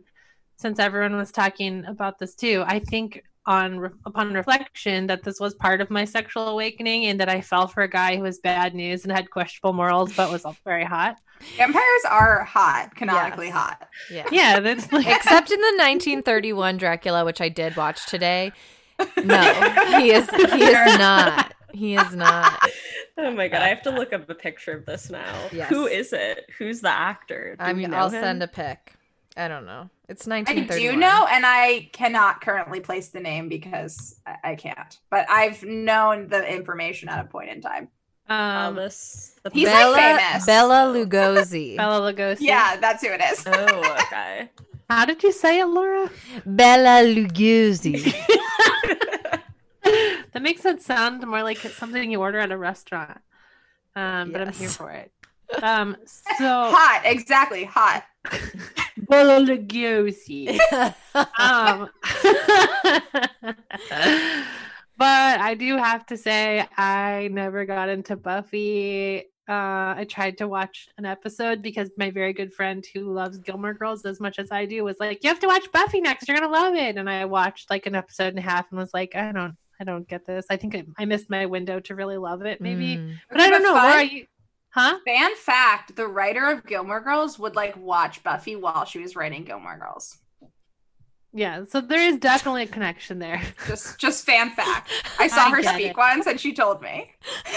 since 0.56 0.78
everyone 0.78 1.16
was 1.16 1.30
talking 1.30 1.84
about 1.84 2.18
this 2.18 2.34
too, 2.34 2.64
I 2.66 2.78
think 2.80 3.22
on 3.46 3.78
re- 3.78 3.90
upon 4.04 4.32
reflection 4.32 5.06
that 5.06 5.22
this 5.22 5.38
was 5.40 5.54
part 5.54 5.80
of 5.80 5.88
my 5.90 6.04
sexual 6.04 6.48
awakening 6.48 7.06
and 7.06 7.20
that 7.20 7.28
I 7.28 7.40
fell 7.40 7.66
for 7.68 7.82
a 7.82 7.88
guy 7.88 8.16
who 8.16 8.22
was 8.22 8.38
bad 8.38 8.74
news 8.74 9.04
and 9.04 9.12
had 9.12 9.30
questionable 9.30 9.72
morals 9.72 10.14
but 10.16 10.30
was 10.32 10.44
also 10.44 10.58
very 10.64 10.84
hot. 10.84 11.16
Vampires 11.56 12.04
are 12.10 12.44
hot, 12.44 12.94
canonically 12.96 13.46
Yes. 13.46 13.54
hot. 13.56 13.88
Yeah. 14.10 14.26
Yeah, 14.32 14.60
that's 14.60 14.90
like 14.92 15.06
Except 15.06 15.50
in 15.50 15.60
the 15.60 15.74
1931 15.78 16.76
Dracula, 16.78 17.24
which 17.24 17.40
I 17.40 17.48
did 17.48 17.76
watch 17.76 18.06
today. 18.06 18.52
No, 19.22 19.40
he 19.98 20.10
is. 20.12 20.28
He 20.30 20.62
is 20.64 20.98
not. 20.98 21.52
He 21.72 21.94
is 21.94 22.14
not. 22.16 22.58
Oh 23.18 23.30
my 23.30 23.48
god, 23.48 23.60
I 23.60 23.68
have 23.68 23.82
to 23.82 23.90
look 23.90 24.14
up 24.14 24.28
a 24.30 24.34
picture 24.34 24.72
of 24.72 24.86
this 24.86 25.10
now. 25.10 25.34
Yes. 25.52 25.68
Who 25.68 25.86
is 25.86 26.14
it? 26.14 26.46
Who's 26.58 26.80
the 26.80 26.88
actor? 26.90 27.56
Do 27.58 27.64
I 27.64 27.72
we 27.74 27.80
mean, 27.80 27.90
know 27.90 27.98
I'll 27.98 28.08
him? 28.08 28.22
send 28.22 28.42
a 28.42 28.48
pic. 28.48 28.94
I 29.36 29.48
don't 29.48 29.66
know. 29.66 29.90
It's 30.08 30.26
I 30.28 30.42
do 30.42 30.96
know, 30.96 31.26
and 31.28 31.44
I 31.44 31.90
cannot 31.92 32.40
currently 32.40 32.80
place 32.80 33.08
the 33.08 33.20
name 33.20 33.48
because 33.48 34.18
I, 34.24 34.36
I 34.52 34.54
can't. 34.54 34.98
But 35.10 35.28
I've 35.28 35.62
known 35.64 36.28
the 36.28 36.46
information 36.46 37.08
at 37.08 37.24
a 37.24 37.28
point 37.28 37.50
in 37.50 37.60
time. 37.60 37.88
um, 38.28 38.78
Alice. 38.78 39.34
The 39.42 39.50
He's, 39.50 39.66
like, 39.66 39.74
Bella, 39.74 39.96
famous. 39.96 40.46
Bella 40.46 40.92
Lugosi. 40.94 41.76
Bella 41.82 42.12
Lugosi. 42.12 42.38
Yeah, 42.40 42.76
that's 42.76 43.04
who 43.04 43.12
it 43.12 43.20
is. 43.20 43.44
Oh, 43.46 43.98
okay. 44.06 44.48
How 44.88 45.04
did 45.04 45.22
you 45.24 45.32
say 45.32 45.58
it, 45.60 45.66
Laura? 45.66 46.08
Bella 46.46 47.04
Lugosi. 47.04 48.04
that 49.82 50.40
makes 50.40 50.64
it 50.64 50.82
sound 50.82 51.26
more 51.26 51.42
like 51.42 51.64
it's 51.64 51.74
something 51.76 52.10
you 52.10 52.20
order 52.20 52.38
at 52.38 52.52
a 52.52 52.56
restaurant. 52.56 53.18
Um, 53.96 54.30
but 54.30 54.40
I'm 54.40 54.52
here 54.52 54.68
for 54.68 54.92
it. 54.92 55.10
Um, 55.62 55.96
so 56.06 56.24
hot, 56.38 57.02
exactly, 57.04 57.64
hot. 57.64 58.04
Bella 59.08 59.40
Lugosi. 59.40 60.58
um, 61.38 61.88
but 64.96 65.40
I 65.40 65.54
do 65.54 65.76
have 65.76 66.06
to 66.06 66.16
say, 66.16 66.66
I 66.76 67.28
never 67.32 67.64
got 67.64 67.88
into 67.88 68.16
Buffy. 68.16 69.24
Uh, 69.48 69.94
I 69.96 70.06
tried 70.08 70.38
to 70.38 70.48
watch 70.48 70.88
an 70.98 71.04
episode 71.04 71.62
because 71.62 71.90
my 71.96 72.10
very 72.10 72.32
good 72.32 72.52
friend 72.52 72.84
who 72.92 73.12
loves 73.12 73.38
Gilmore 73.38 73.74
Girls 73.74 74.04
as 74.04 74.18
much 74.18 74.40
as 74.40 74.50
I 74.50 74.64
do 74.64 74.82
was 74.82 74.96
like, 74.98 75.22
"You 75.22 75.30
have 75.30 75.38
to 75.38 75.46
watch 75.46 75.70
Buffy 75.70 76.00
next. 76.00 76.26
You're 76.26 76.36
gonna 76.36 76.52
love 76.52 76.74
it." 76.74 76.96
And 76.96 77.08
I 77.08 77.26
watched 77.26 77.70
like 77.70 77.86
an 77.86 77.94
episode 77.94 78.28
and 78.28 78.40
a 78.40 78.42
half 78.42 78.66
and 78.70 78.80
was 78.80 78.92
like, 78.92 79.14
"I 79.14 79.30
don't, 79.30 79.56
I 79.80 79.84
don't 79.84 80.08
get 80.08 80.26
this. 80.26 80.46
I 80.50 80.56
think 80.56 80.74
I, 80.74 80.84
I 80.98 81.04
missed 81.04 81.30
my 81.30 81.46
window 81.46 81.78
to 81.78 81.94
really 81.94 82.16
love 82.16 82.42
it, 82.42 82.60
maybe." 82.60 82.96
Mm. 82.96 83.14
But 83.30 83.40
I 83.40 83.50
don't 83.50 83.62
know. 83.62 83.98
You, 84.00 84.26
huh? 84.76 84.98
fan 85.04 85.34
fact: 85.36 85.96
the 85.96 86.06
writer 86.06 86.46
of 86.50 86.64
Gilmore 86.66 87.00
Girls 87.00 87.38
would 87.38 87.56
like 87.56 87.76
watch 87.76 88.22
Buffy 88.22 88.54
while 88.56 88.84
she 88.84 88.98
was 89.00 89.16
writing 89.16 89.44
Gilmore 89.44 89.78
Girls. 89.78 90.18
Yeah. 91.32 91.64
So 91.68 91.82
there 91.82 92.00
is 92.00 92.16
definitely 92.16 92.62
a 92.62 92.66
connection 92.66 93.18
there. 93.18 93.42
Just, 93.66 93.98
just 93.98 94.24
fan 94.24 94.50
fact. 94.50 94.90
I 95.18 95.26
saw 95.28 95.46
I 95.48 95.50
her 95.50 95.62
speak 95.62 95.86
it. 95.90 95.96
once, 95.96 96.26
and 96.26 96.40
she 96.40 96.52
told 96.54 96.80
me. 96.80 97.10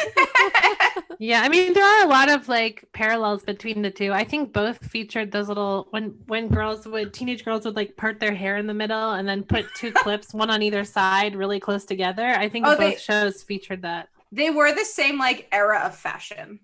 Yeah, 1.21 1.41
I 1.41 1.49
mean 1.49 1.73
there 1.73 1.83
are 1.83 2.05
a 2.05 2.07
lot 2.07 2.29
of 2.31 2.47
like 2.47 2.85
parallels 2.93 3.43
between 3.43 3.81
the 3.81 3.91
two. 3.91 4.13
I 4.13 4.23
think 4.23 4.53
both 4.53 4.77
featured 4.85 5.33
those 5.33 5.49
little 5.49 5.87
when 5.89 6.15
when 6.27 6.47
girls 6.47 6.87
would 6.87 7.13
teenage 7.13 7.43
girls 7.43 7.65
would 7.65 7.75
like 7.75 7.97
part 7.97 8.21
their 8.21 8.33
hair 8.33 8.55
in 8.55 8.67
the 8.67 8.73
middle 8.73 9.11
and 9.11 9.27
then 9.27 9.43
put 9.43 9.65
two 9.75 9.91
clips, 9.91 10.33
one 10.33 10.49
on 10.49 10.61
either 10.61 10.85
side, 10.85 11.35
really 11.35 11.59
close 11.59 11.83
together. 11.83 12.25
I 12.25 12.47
think 12.47 12.65
Oh, 12.65 12.69
both 12.77 12.79
they- 12.79 12.95
shows 12.95 13.43
featured 13.43 13.81
that. 13.81 14.07
they 14.31 14.49
were 14.49 14.71
the 14.73 14.85
same 14.85 15.17
like 15.17 15.49
era 15.51 15.81
of 15.83 15.93
fashion. 15.93 16.61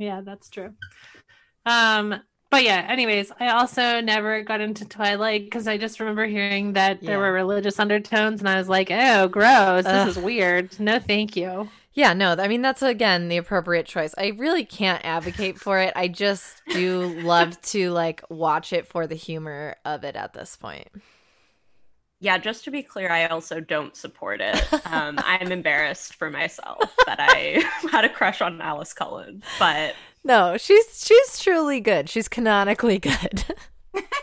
Yeah, 0.00 0.22
that's 0.22 0.48
true. 0.48 0.72
Um, 1.66 2.22
but 2.50 2.64
yeah, 2.64 2.86
anyways, 2.88 3.30
I 3.38 3.48
also 3.48 4.00
never 4.00 4.42
got 4.42 4.60
into 4.60 4.84
Twilight 4.88 5.44
because 5.44 5.68
I 5.68 5.76
just 5.76 6.00
remember 6.00 6.26
hearing 6.26 6.72
that 6.72 7.02
there 7.02 7.18
were 7.18 7.32
religious 7.32 7.78
undertones, 7.78 8.40
and 8.40 8.48
I 8.48 8.56
was 8.56 8.68
like, 8.68 8.90
"Oh, 8.90 9.28
gross! 9.28 9.84
Ugh. 9.86 10.06
This 10.06 10.16
is 10.16 10.22
weird. 10.22 10.80
No, 10.80 10.98
thank 10.98 11.36
you." 11.36 11.68
Yeah, 11.92 12.14
no, 12.14 12.32
I 12.32 12.48
mean 12.48 12.62
that's 12.62 12.82
again 12.82 13.28
the 13.28 13.36
appropriate 13.36 13.84
choice. 13.84 14.14
I 14.16 14.28
really 14.38 14.64
can't 14.64 15.04
advocate 15.04 15.58
for 15.58 15.78
it. 15.78 15.92
I 15.94 16.08
just 16.08 16.62
do 16.70 17.02
love 17.22 17.60
to 17.62 17.90
like 17.90 18.22
watch 18.30 18.72
it 18.72 18.86
for 18.86 19.06
the 19.06 19.16
humor 19.16 19.76
of 19.84 20.02
it 20.02 20.16
at 20.16 20.32
this 20.32 20.56
point. 20.56 20.88
Yeah, 22.22 22.36
just 22.36 22.64
to 22.64 22.70
be 22.70 22.82
clear, 22.82 23.10
I 23.10 23.26
also 23.28 23.60
don't 23.60 23.96
support 23.96 24.40
it. 24.40 24.62
Um, 24.90 25.18
I'm 25.24 25.52
embarrassed 25.52 26.14
for 26.16 26.30
myself 26.30 26.94
that 27.06 27.18
I 27.20 27.62
had 27.92 28.04
a 28.04 28.08
crush 28.08 28.40
on 28.42 28.60
Alice 28.60 28.92
Cullen, 28.92 29.42
but 29.58 29.94
No, 30.24 30.56
she's 30.56 31.04
she's 31.06 31.38
truly 31.38 31.80
good. 31.80 32.08
She's 32.10 32.28
canonically 32.28 32.98
good. 33.10 33.44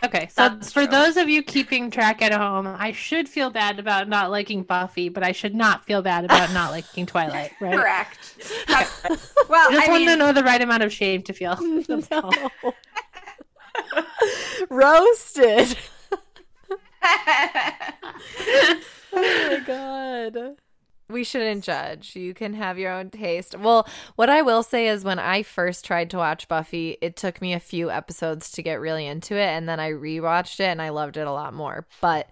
Okay, 0.04 0.28
so 0.30 0.48
That's 0.48 0.70
for 0.72 0.82
true. 0.84 0.90
those 0.90 1.16
of 1.16 1.28
you 1.28 1.42
keeping 1.42 1.90
track 1.90 2.20
at 2.22 2.32
home, 2.32 2.66
I 2.66 2.92
should 2.92 3.28
feel 3.28 3.50
bad 3.50 3.78
about 3.78 4.08
not 4.08 4.30
liking 4.30 4.62
Buffy, 4.62 5.08
but 5.08 5.22
I 5.22 5.32
should 5.32 5.54
not 5.54 5.84
feel 5.86 6.02
bad 6.02 6.24
about 6.24 6.52
not 6.52 6.70
liking 6.70 7.06
Twilight, 7.06 7.52
right? 7.60 7.76
Correct. 7.76 8.34
That's- 8.66 9.34
well, 9.48 9.68
I 9.70 9.72
just 9.74 9.88
I 9.88 9.90
want 9.90 10.00
mean, 10.02 10.10
to 10.10 10.16
know 10.16 10.32
the 10.32 10.44
right 10.44 10.60
amount 10.60 10.82
of 10.82 10.92
shame 10.92 11.22
to 11.22 11.32
feel. 11.32 11.58
No. 12.10 12.30
Roasted. 14.70 15.76
Oh 19.10 19.50
my 19.50 19.60
god. 19.66 20.56
We 21.10 21.24
shouldn't 21.24 21.64
judge. 21.64 22.14
You 22.14 22.34
can 22.34 22.52
have 22.52 22.78
your 22.78 22.92
own 22.92 23.08
taste. 23.10 23.58
Well, 23.58 23.88
what 24.16 24.28
I 24.28 24.42
will 24.42 24.62
say 24.62 24.88
is 24.88 25.04
when 25.04 25.18
I 25.18 25.42
first 25.42 25.86
tried 25.86 26.10
to 26.10 26.18
watch 26.18 26.48
Buffy, 26.48 26.98
it 27.00 27.16
took 27.16 27.40
me 27.40 27.54
a 27.54 27.60
few 27.60 27.90
episodes 27.90 28.50
to 28.52 28.62
get 28.62 28.80
really 28.80 29.06
into 29.06 29.34
it 29.34 29.46
and 29.48 29.66
then 29.66 29.80
I 29.80 29.90
rewatched 29.90 30.60
it 30.60 30.66
and 30.68 30.82
I 30.82 30.90
loved 30.90 31.16
it 31.16 31.26
a 31.26 31.32
lot 31.32 31.54
more. 31.54 31.86
But 32.02 32.28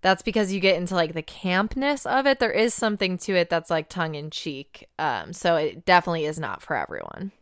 that's 0.00 0.22
because 0.22 0.50
you 0.50 0.60
get 0.60 0.76
into 0.76 0.94
like 0.94 1.12
the 1.12 1.22
campness 1.22 2.06
of 2.06 2.26
it. 2.26 2.38
There 2.38 2.50
is 2.50 2.72
something 2.72 3.18
to 3.18 3.34
it 3.34 3.50
that's 3.50 3.68
like 3.68 3.90
tongue 3.90 4.14
in 4.14 4.30
cheek. 4.30 4.88
Um 4.98 5.34
so 5.34 5.56
it 5.56 5.84
definitely 5.84 6.24
is 6.24 6.38
not 6.38 6.62
for 6.62 6.76
everyone. 6.76 7.32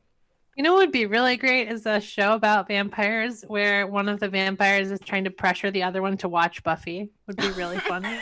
You 0.58 0.64
know 0.64 0.72
what 0.72 0.80
would 0.80 0.92
be 0.92 1.06
really 1.06 1.36
great 1.36 1.68
is 1.68 1.86
a 1.86 2.00
show 2.00 2.32
about 2.34 2.66
vampires 2.66 3.44
where 3.46 3.86
one 3.86 4.08
of 4.08 4.18
the 4.18 4.28
vampires 4.28 4.90
is 4.90 4.98
trying 4.98 5.22
to 5.22 5.30
pressure 5.30 5.70
the 5.70 5.84
other 5.84 6.02
one 6.02 6.16
to 6.16 6.28
watch 6.28 6.64
Buffy. 6.64 7.10
Would 7.28 7.36
be 7.36 7.50
really 7.52 7.78
funny. 7.78 8.18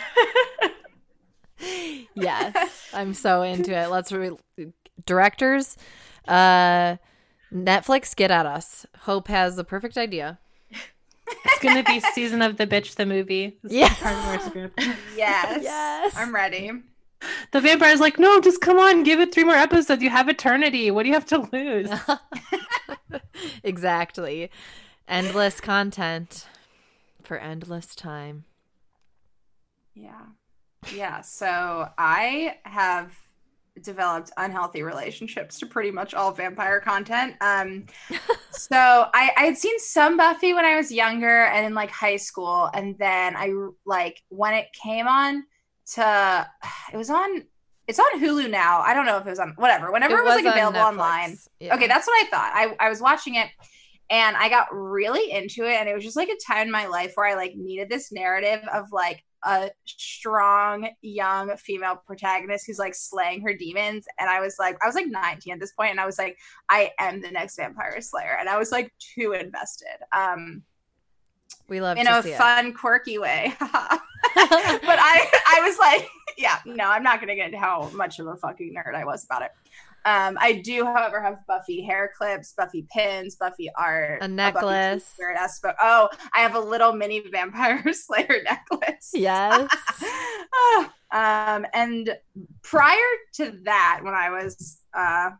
yes 2.14 2.86
i'm 2.92 3.14
so 3.14 3.40
into 3.40 3.74
it 3.74 3.88
let's 3.88 4.12
re- 4.12 4.36
directors 5.06 5.78
uh 6.28 6.96
netflix 7.50 8.14
get 8.14 8.30
at 8.30 8.44
us 8.44 8.84
hope 8.98 9.28
has 9.28 9.56
the 9.56 9.64
perfect 9.64 9.96
idea 9.96 10.38
it's 10.70 11.58
going 11.62 11.82
to 11.82 11.82
be 11.90 11.98
season 12.12 12.42
of 12.42 12.58
the 12.58 12.66
bitch 12.66 12.94
the 12.96 13.06
movie. 13.06 13.58
This 13.62 13.72
Yes. 13.72 13.98
part 14.00 14.14
of 14.14 14.24
our 14.26 14.40
script. 14.40 14.80
yes, 15.16 15.60
Yes. 15.62 16.14
I'm 16.16 16.32
ready. 16.34 16.70
The 17.52 17.60
vampire's 17.60 18.00
like, 18.00 18.18
no, 18.18 18.40
just 18.40 18.60
come 18.60 18.78
on, 18.78 19.02
give 19.02 19.20
it 19.20 19.32
three 19.32 19.44
more 19.44 19.54
episodes. 19.54 20.02
You 20.02 20.10
have 20.10 20.28
eternity. 20.28 20.90
What 20.90 21.04
do 21.04 21.08
you 21.08 21.14
have 21.14 21.26
to 21.26 21.48
lose? 21.52 21.90
exactly 23.62 24.50
endless 25.08 25.60
content 25.60 26.46
for 27.22 27.38
endless 27.38 27.94
time 27.94 28.44
Yeah. 29.94 30.26
Yeah. 30.94 31.20
So 31.22 31.88
I 31.98 32.58
have 32.64 33.12
developed 33.82 34.30
unhealthy 34.36 34.82
relationships 34.82 35.58
to 35.58 35.66
pretty 35.66 35.90
much 35.90 36.14
all 36.14 36.32
vampire 36.32 36.80
content. 36.80 37.34
Um 37.40 37.86
so 38.50 38.76
I, 38.76 39.30
I 39.36 39.44
had 39.44 39.58
seen 39.58 39.78
some 39.78 40.16
Buffy 40.16 40.54
when 40.54 40.64
I 40.64 40.76
was 40.76 40.92
younger 40.92 41.44
and 41.46 41.66
in 41.66 41.74
like 41.74 41.90
high 41.90 42.16
school. 42.16 42.70
And 42.72 42.96
then 42.98 43.36
I 43.36 43.52
like 43.84 44.22
when 44.28 44.54
it 44.54 44.68
came 44.72 45.08
on 45.08 45.44
to 45.94 46.50
it 46.92 46.96
was 46.96 47.10
on 47.10 47.44
it's 47.86 48.00
on 48.00 48.20
Hulu 48.20 48.50
now. 48.50 48.80
I 48.80 48.94
don't 48.94 49.06
know 49.06 49.16
if 49.16 49.26
it 49.26 49.30
was 49.30 49.38
on 49.38 49.54
whatever. 49.56 49.92
Whenever 49.92 50.18
it, 50.18 50.24
was, 50.24 50.34
like 50.34 50.46
on 50.46 50.52
available 50.52 50.80
online. 50.80 51.36
Yeah. 51.60 51.74
Okay, 51.76 51.86
that's 51.86 52.06
what 52.06 52.24
I 52.24 52.28
thought. 52.28 52.50
I, 52.52 52.74
I 52.84 52.88
was 52.88 53.00
watching 53.00 53.36
it 53.36 53.48
and 54.10 54.36
I 54.36 54.48
got 54.48 54.66
really 54.72 55.30
into 55.30 55.64
it. 55.64 55.74
And 55.74 55.88
it 55.88 55.94
was 55.94 56.02
just 56.02 56.16
like 56.16 56.28
a 56.28 56.52
time 56.52 56.66
in 56.66 56.72
my 56.72 56.86
life 56.86 57.12
where 57.14 57.26
I 57.26 57.34
like 57.34 57.54
needed 57.54 57.88
this 57.88 58.10
narrative 58.10 58.60
of 58.72 58.86
like 58.90 59.22
a 59.44 59.70
strong 59.84 60.88
young 61.02 61.56
female 61.56 62.02
protagonist 62.06 62.66
who's 62.66 62.78
like 62.78 62.94
slaying 62.94 63.42
her 63.42 63.54
demons. 63.54 64.06
And 64.18 64.28
I 64.28 64.40
was 64.40 64.56
like, 64.58 64.76
I 64.82 64.86
was 64.86 64.96
like 64.96 65.06
19 65.06 65.52
at 65.52 65.60
this 65.60 65.72
point, 65.72 65.92
and 65.92 66.00
I 66.00 66.06
was 66.06 66.18
like, 66.18 66.36
I 66.68 66.90
am 66.98 67.20
the 67.20 67.30
next 67.30 67.56
vampire 67.56 68.00
slayer. 68.00 68.36
And 68.38 68.48
I 68.48 68.58
was 68.58 68.72
like 68.72 68.92
too 68.98 69.32
invested. 69.32 69.98
Um 70.16 70.62
we 71.68 71.80
love 71.80 71.98
in 71.98 72.06
to 72.06 72.18
a 72.18 72.22
fun, 72.22 72.72
quirky 72.72 73.18
way. 73.18 73.54
but 73.60 73.70
I 74.34 75.26
I 75.46 75.60
was 75.62 75.78
like, 75.78 76.08
yeah, 76.36 76.58
no, 76.64 76.84
I'm 76.84 77.02
not 77.02 77.20
gonna 77.20 77.34
get 77.34 77.46
into 77.46 77.58
how 77.58 77.90
much 77.94 78.18
of 78.18 78.26
a 78.26 78.36
fucking 78.36 78.74
nerd 78.74 78.94
I 78.94 79.04
was 79.04 79.24
about 79.24 79.42
it. 79.42 79.50
Um, 80.04 80.38
I 80.40 80.52
do, 80.52 80.84
however, 80.84 81.20
have 81.20 81.38
Buffy 81.48 81.82
hair 81.82 82.12
clips, 82.16 82.52
Buffy 82.56 82.86
pins, 82.92 83.34
Buffy 83.34 83.68
art, 83.76 84.22
A 84.22 84.28
necklace. 84.28 85.04
Spirit 85.04 85.36
Espo. 85.36 85.74
Oh, 85.82 86.08
I 86.32 86.40
have 86.40 86.54
a 86.54 86.60
little 86.60 86.92
mini 86.92 87.20
Vampire 87.28 87.82
Slayer 87.92 88.42
necklace. 88.44 89.10
yes 89.12 89.68
um, 91.12 91.66
and 91.72 92.16
prior 92.62 92.96
to 93.34 93.58
that, 93.64 94.00
when 94.02 94.14
I 94.14 94.30
was 94.30 94.78
uh, 94.94 95.30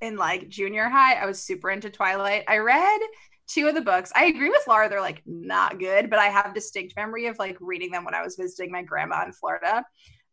in 0.00 0.16
like 0.16 0.48
junior 0.48 0.88
high, 0.88 1.14
I 1.14 1.26
was 1.26 1.42
super 1.42 1.70
into 1.70 1.90
Twilight. 1.90 2.44
I 2.48 2.58
read 2.58 3.00
two 3.46 3.68
of 3.68 3.74
the 3.74 3.80
books. 3.80 4.12
I 4.14 4.26
agree 4.26 4.50
with 4.50 4.66
Laura; 4.66 4.88
they're 4.88 5.00
like 5.00 5.22
not 5.26 5.78
good, 5.78 6.10
but 6.10 6.18
I 6.18 6.26
have 6.26 6.54
distinct 6.54 6.96
memory 6.96 7.26
of 7.26 7.38
like 7.38 7.56
reading 7.60 7.90
them 7.90 8.04
when 8.04 8.14
I 8.14 8.22
was 8.22 8.36
visiting 8.36 8.70
my 8.70 8.82
grandma 8.82 9.24
in 9.24 9.32
Florida. 9.32 9.84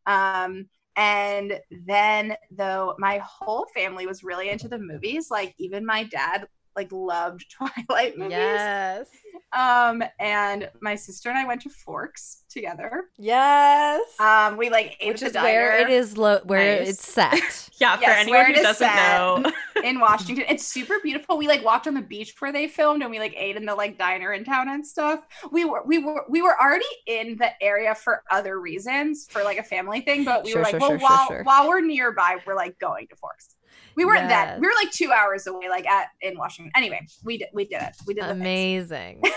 Um, 0.06 0.68
and 0.96 1.60
then 1.70 2.36
though 2.52 2.96
my 2.98 3.20
whole 3.20 3.66
family 3.74 4.06
was 4.06 4.24
really 4.24 4.50
into 4.50 4.68
the 4.68 4.78
movies, 4.78 5.32
like 5.32 5.54
even 5.58 5.86
my 5.86 6.04
dad 6.04 6.48
like 6.76 6.92
loved 6.92 7.46
Twilight 7.52 8.18
movies. 8.18 8.32
Yes. 8.32 9.08
Um, 9.54 10.04
and 10.20 10.70
my 10.82 10.96
sister 10.96 11.30
and 11.30 11.38
I 11.38 11.46
went 11.46 11.62
to 11.64 11.70
Forks 11.70 12.44
together. 12.50 13.06
Yes. 13.18 14.02
Um, 14.20 14.58
we 14.58 14.70
like 14.70 14.96
ate 15.00 15.10
Which 15.10 15.22
at 15.24 15.28
is 15.28 15.34
the 15.34 15.42
where 15.42 15.72
diner 15.72 15.90
it 15.90 15.94
is 15.94 16.18
lo- 16.18 16.42
where 16.46 16.80
Nice. 16.80 16.90
it's 16.90 17.08
set. 17.08 17.70
Yeah, 17.82 17.98
for 17.98 18.06
anyone 18.12 18.38
where 18.42 18.46
who 18.46 18.62
doesn't 18.62 18.96
know. 18.96 19.52
in 19.84 20.00
Washington. 20.00 20.46
It's 20.48 20.68
super 20.68 20.98
beautiful. 21.02 21.36
We 21.40 21.48
like 21.48 21.66
walked 21.66 21.88
on 21.88 21.96
the 21.96 22.02
beach 22.02 22.36
where 22.40 22.52
they 22.52 22.68
filmed, 22.68 23.02
and 23.02 23.10
we 23.10 23.18
like 23.18 23.34
ate 23.36 23.56
in 23.56 23.66
the 23.66 23.74
like 23.74 23.98
diner 23.98 24.34
in 24.34 24.44
town 24.46 24.70
and 24.70 24.86
stuff. 24.86 25.26
We 25.52 25.66
were 25.66 25.82
we 25.84 25.98
were 25.98 26.24
we 26.30 26.44
were 26.44 26.56
already 26.62 26.86
in 27.08 27.38
the 27.38 27.50
area 27.60 27.96
for 27.96 28.22
other 28.30 28.60
reasons, 28.62 29.26
for 29.32 29.44
like 29.44 29.58
a 29.58 29.64
family 29.64 30.02
thing. 30.02 30.24
But 30.26 30.44
we 30.44 30.52
Sure, 30.52 30.60
were 30.60 30.64
like, 30.64 30.72
sure, 30.74 30.80
well, 30.80 30.90
sure, 30.92 31.00
sure, 31.00 31.08
while 31.10 31.28
sure. 31.28 31.44
while 31.44 31.68
we're 31.70 31.82
nearby, 31.82 32.38
we're 32.46 32.56
like 32.56 32.78
going 32.78 33.08
to 33.08 33.16
Forks. 33.16 33.56
We 33.96 34.06
weren't 34.06 34.30
that. 34.30 34.60
We 34.60 34.68
were 34.68 34.74
like 34.82 34.92
two 34.92 35.12
hours 35.12 35.48
away, 35.48 35.70
like 35.70 35.88
at 35.88 36.08
in 36.22 36.38
Washington. 36.38 36.72
Anyway, 36.76 37.02
we 37.24 37.38
did 37.38 37.50
we 37.54 37.66
did 37.66 37.82
it. 37.82 37.96
We 38.08 38.14
did 38.14 38.24
the. 38.24 38.32
Amazing. 38.32 39.22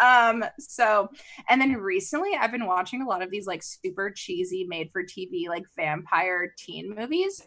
um 0.00 0.44
so 0.58 1.08
and 1.48 1.60
then 1.60 1.72
recently 1.72 2.30
i've 2.40 2.52
been 2.52 2.66
watching 2.66 3.02
a 3.02 3.08
lot 3.08 3.22
of 3.22 3.30
these 3.30 3.46
like 3.46 3.62
super 3.62 4.10
cheesy 4.10 4.64
made 4.64 4.90
for 4.92 5.02
tv 5.02 5.48
like 5.48 5.64
vampire 5.76 6.52
teen 6.56 6.94
movies 6.94 7.46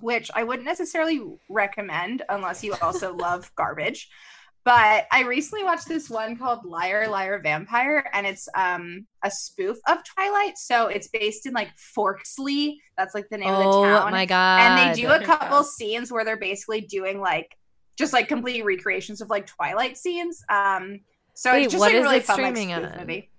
which 0.00 0.30
i 0.34 0.42
wouldn't 0.42 0.66
necessarily 0.66 1.20
recommend 1.48 2.22
unless 2.28 2.64
you 2.64 2.74
also 2.82 3.14
love 3.18 3.50
garbage 3.54 4.10
but 4.68 5.06
i 5.10 5.22
recently 5.22 5.64
watched 5.64 5.88
this 5.88 6.10
one 6.10 6.36
called 6.36 6.62
liar 6.64 7.08
liar 7.08 7.40
vampire 7.42 8.04
and 8.12 8.26
it's 8.26 8.46
um 8.54 9.06
a 9.24 9.30
spoof 9.30 9.78
of 9.88 9.98
twilight 10.04 10.58
so 10.58 10.88
it's 10.88 11.08
based 11.08 11.46
in 11.46 11.54
like 11.54 11.70
forksley 11.96 12.74
that's 12.98 13.14
like 13.14 13.26
the 13.30 13.38
name 13.38 13.48
of 13.48 13.58
the 13.60 13.64
oh 13.78 13.82
town 13.82 14.10
my 14.12 14.26
god. 14.26 14.60
and 14.60 14.96
they 14.96 15.00
do 15.02 15.08
a 15.08 15.18
Yeah. 15.20 15.24
couple 15.24 15.62
scenes 15.64 16.12
where 16.12 16.24
they're 16.24 16.36
basically 16.38 16.82
doing 16.82 17.18
like 17.20 17.56
just 17.98 18.12
like 18.12 18.28
complete 18.28 18.64
recreations 18.64 19.20
of 19.20 19.28
like 19.28 19.44
Twilight 19.44 19.96
scenes. 19.98 20.40
Um, 20.48 21.00
so 21.34 21.52
Wait, 21.52 21.64
it's 21.64 21.72
just 21.72 21.80
what 21.80 21.92
like 21.92 21.94
a 21.94 21.98
is 21.98 22.04
really 22.04 22.16
it 22.18 22.24
fun 22.24 22.42
like 22.42 22.56
spoof 22.56 22.70
on? 22.76 22.98
movie. 23.00 23.30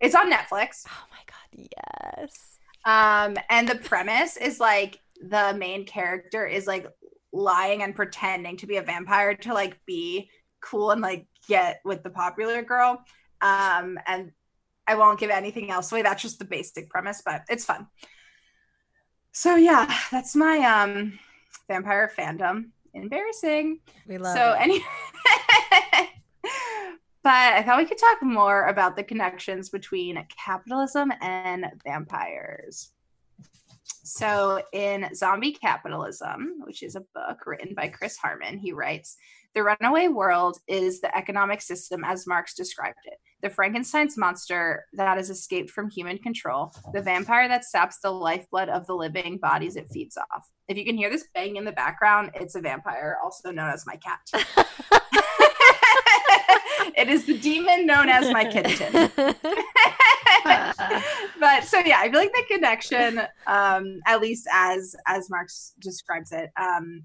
It's 0.00 0.14
on 0.14 0.30
Netflix. 0.30 0.84
Oh 0.86 1.04
my 1.10 1.18
god, 1.26 1.68
yes. 2.16 2.58
Um, 2.84 3.36
and 3.50 3.68
the 3.68 3.74
premise 3.74 4.36
is 4.36 4.60
like 4.60 5.00
the 5.20 5.54
main 5.58 5.84
character 5.84 6.46
is 6.46 6.66
like 6.68 6.86
lying 7.32 7.82
and 7.82 7.96
pretending 7.96 8.56
to 8.58 8.66
be 8.68 8.76
a 8.76 8.82
vampire 8.82 9.34
to 9.34 9.52
like 9.52 9.78
be 9.84 10.30
cool 10.64 10.90
and 10.90 11.00
like 11.00 11.26
get 11.48 11.80
with 11.84 12.02
the 12.02 12.10
popular 12.10 12.62
girl. 12.62 13.04
Um, 13.40 13.98
and 14.06 14.32
I 14.86 14.94
won't 14.96 15.20
give 15.20 15.30
anything 15.30 15.70
else 15.70 15.92
away. 15.92 16.02
That's 16.02 16.22
just 16.22 16.38
the 16.38 16.44
basic 16.44 16.90
premise, 16.90 17.22
but 17.24 17.42
it's 17.48 17.64
fun. 17.64 17.86
So 19.32 19.56
yeah, 19.56 19.92
that's 20.10 20.36
my 20.36 20.58
um 20.58 21.18
vampire 21.68 22.10
fandom. 22.16 22.70
Embarrassing. 22.94 23.80
We 24.06 24.18
love 24.18 24.36
so 24.36 24.52
it. 24.52 24.60
any 24.60 24.84
but 27.24 27.54
I 27.54 27.62
thought 27.62 27.78
we 27.78 27.86
could 27.86 27.98
talk 27.98 28.22
more 28.22 28.66
about 28.66 28.96
the 28.96 29.02
connections 29.02 29.70
between 29.70 30.24
capitalism 30.28 31.12
and 31.20 31.66
vampires. 31.84 32.92
So 34.04 34.62
in 34.72 35.08
Zombie 35.14 35.52
Capitalism, 35.52 36.60
which 36.64 36.82
is 36.82 36.94
a 36.94 37.00
book 37.14 37.46
written 37.46 37.74
by 37.74 37.88
Chris 37.88 38.18
Harman, 38.18 38.58
he 38.58 38.72
writes, 38.72 39.16
the 39.54 39.62
runaway 39.62 40.08
world 40.08 40.58
is 40.66 41.00
the 41.00 41.16
economic 41.16 41.62
system 41.62 42.02
as 42.04 42.26
Marx 42.26 42.54
described 42.54 42.98
it. 43.04 43.14
The 43.42 43.50
Frankenstein's 43.50 44.16
monster 44.16 44.84
that 44.94 45.16
has 45.16 45.30
escaped 45.30 45.70
from 45.70 45.90
human 45.90 46.18
control, 46.18 46.72
the 46.92 47.02
vampire 47.02 47.46
that 47.48 47.64
saps 47.64 47.98
the 48.02 48.10
lifeblood 48.10 48.68
of 48.68 48.86
the 48.86 48.94
living 48.94 49.38
bodies 49.38 49.76
it 49.76 49.88
feeds 49.92 50.16
off. 50.16 50.48
If 50.68 50.76
you 50.76 50.84
can 50.84 50.96
hear 50.96 51.10
this 51.10 51.26
bang 51.34 51.56
in 51.56 51.64
the 51.64 51.72
background, 51.72 52.32
it's 52.34 52.54
a 52.54 52.60
vampire, 52.60 53.18
also 53.22 53.50
known 53.50 53.70
as 53.70 53.84
my 53.86 53.96
cat. 53.96 54.20
it 56.96 57.08
is 57.08 57.26
the 57.26 57.38
demon 57.38 57.86
known 57.86 58.08
as 58.08 58.32
my 58.32 58.44
kitten. 58.44 59.10
but 61.38 61.64
so 61.64 61.78
yeah, 61.80 62.00
I 62.00 62.10
feel 62.10 62.20
like 62.20 62.32
the 62.32 62.44
connection, 62.48 63.20
um, 63.46 64.00
at 64.06 64.20
least 64.20 64.48
as 64.52 64.96
as 65.06 65.30
Marx 65.30 65.74
describes 65.78 66.32
it, 66.32 66.50
um, 66.58 67.04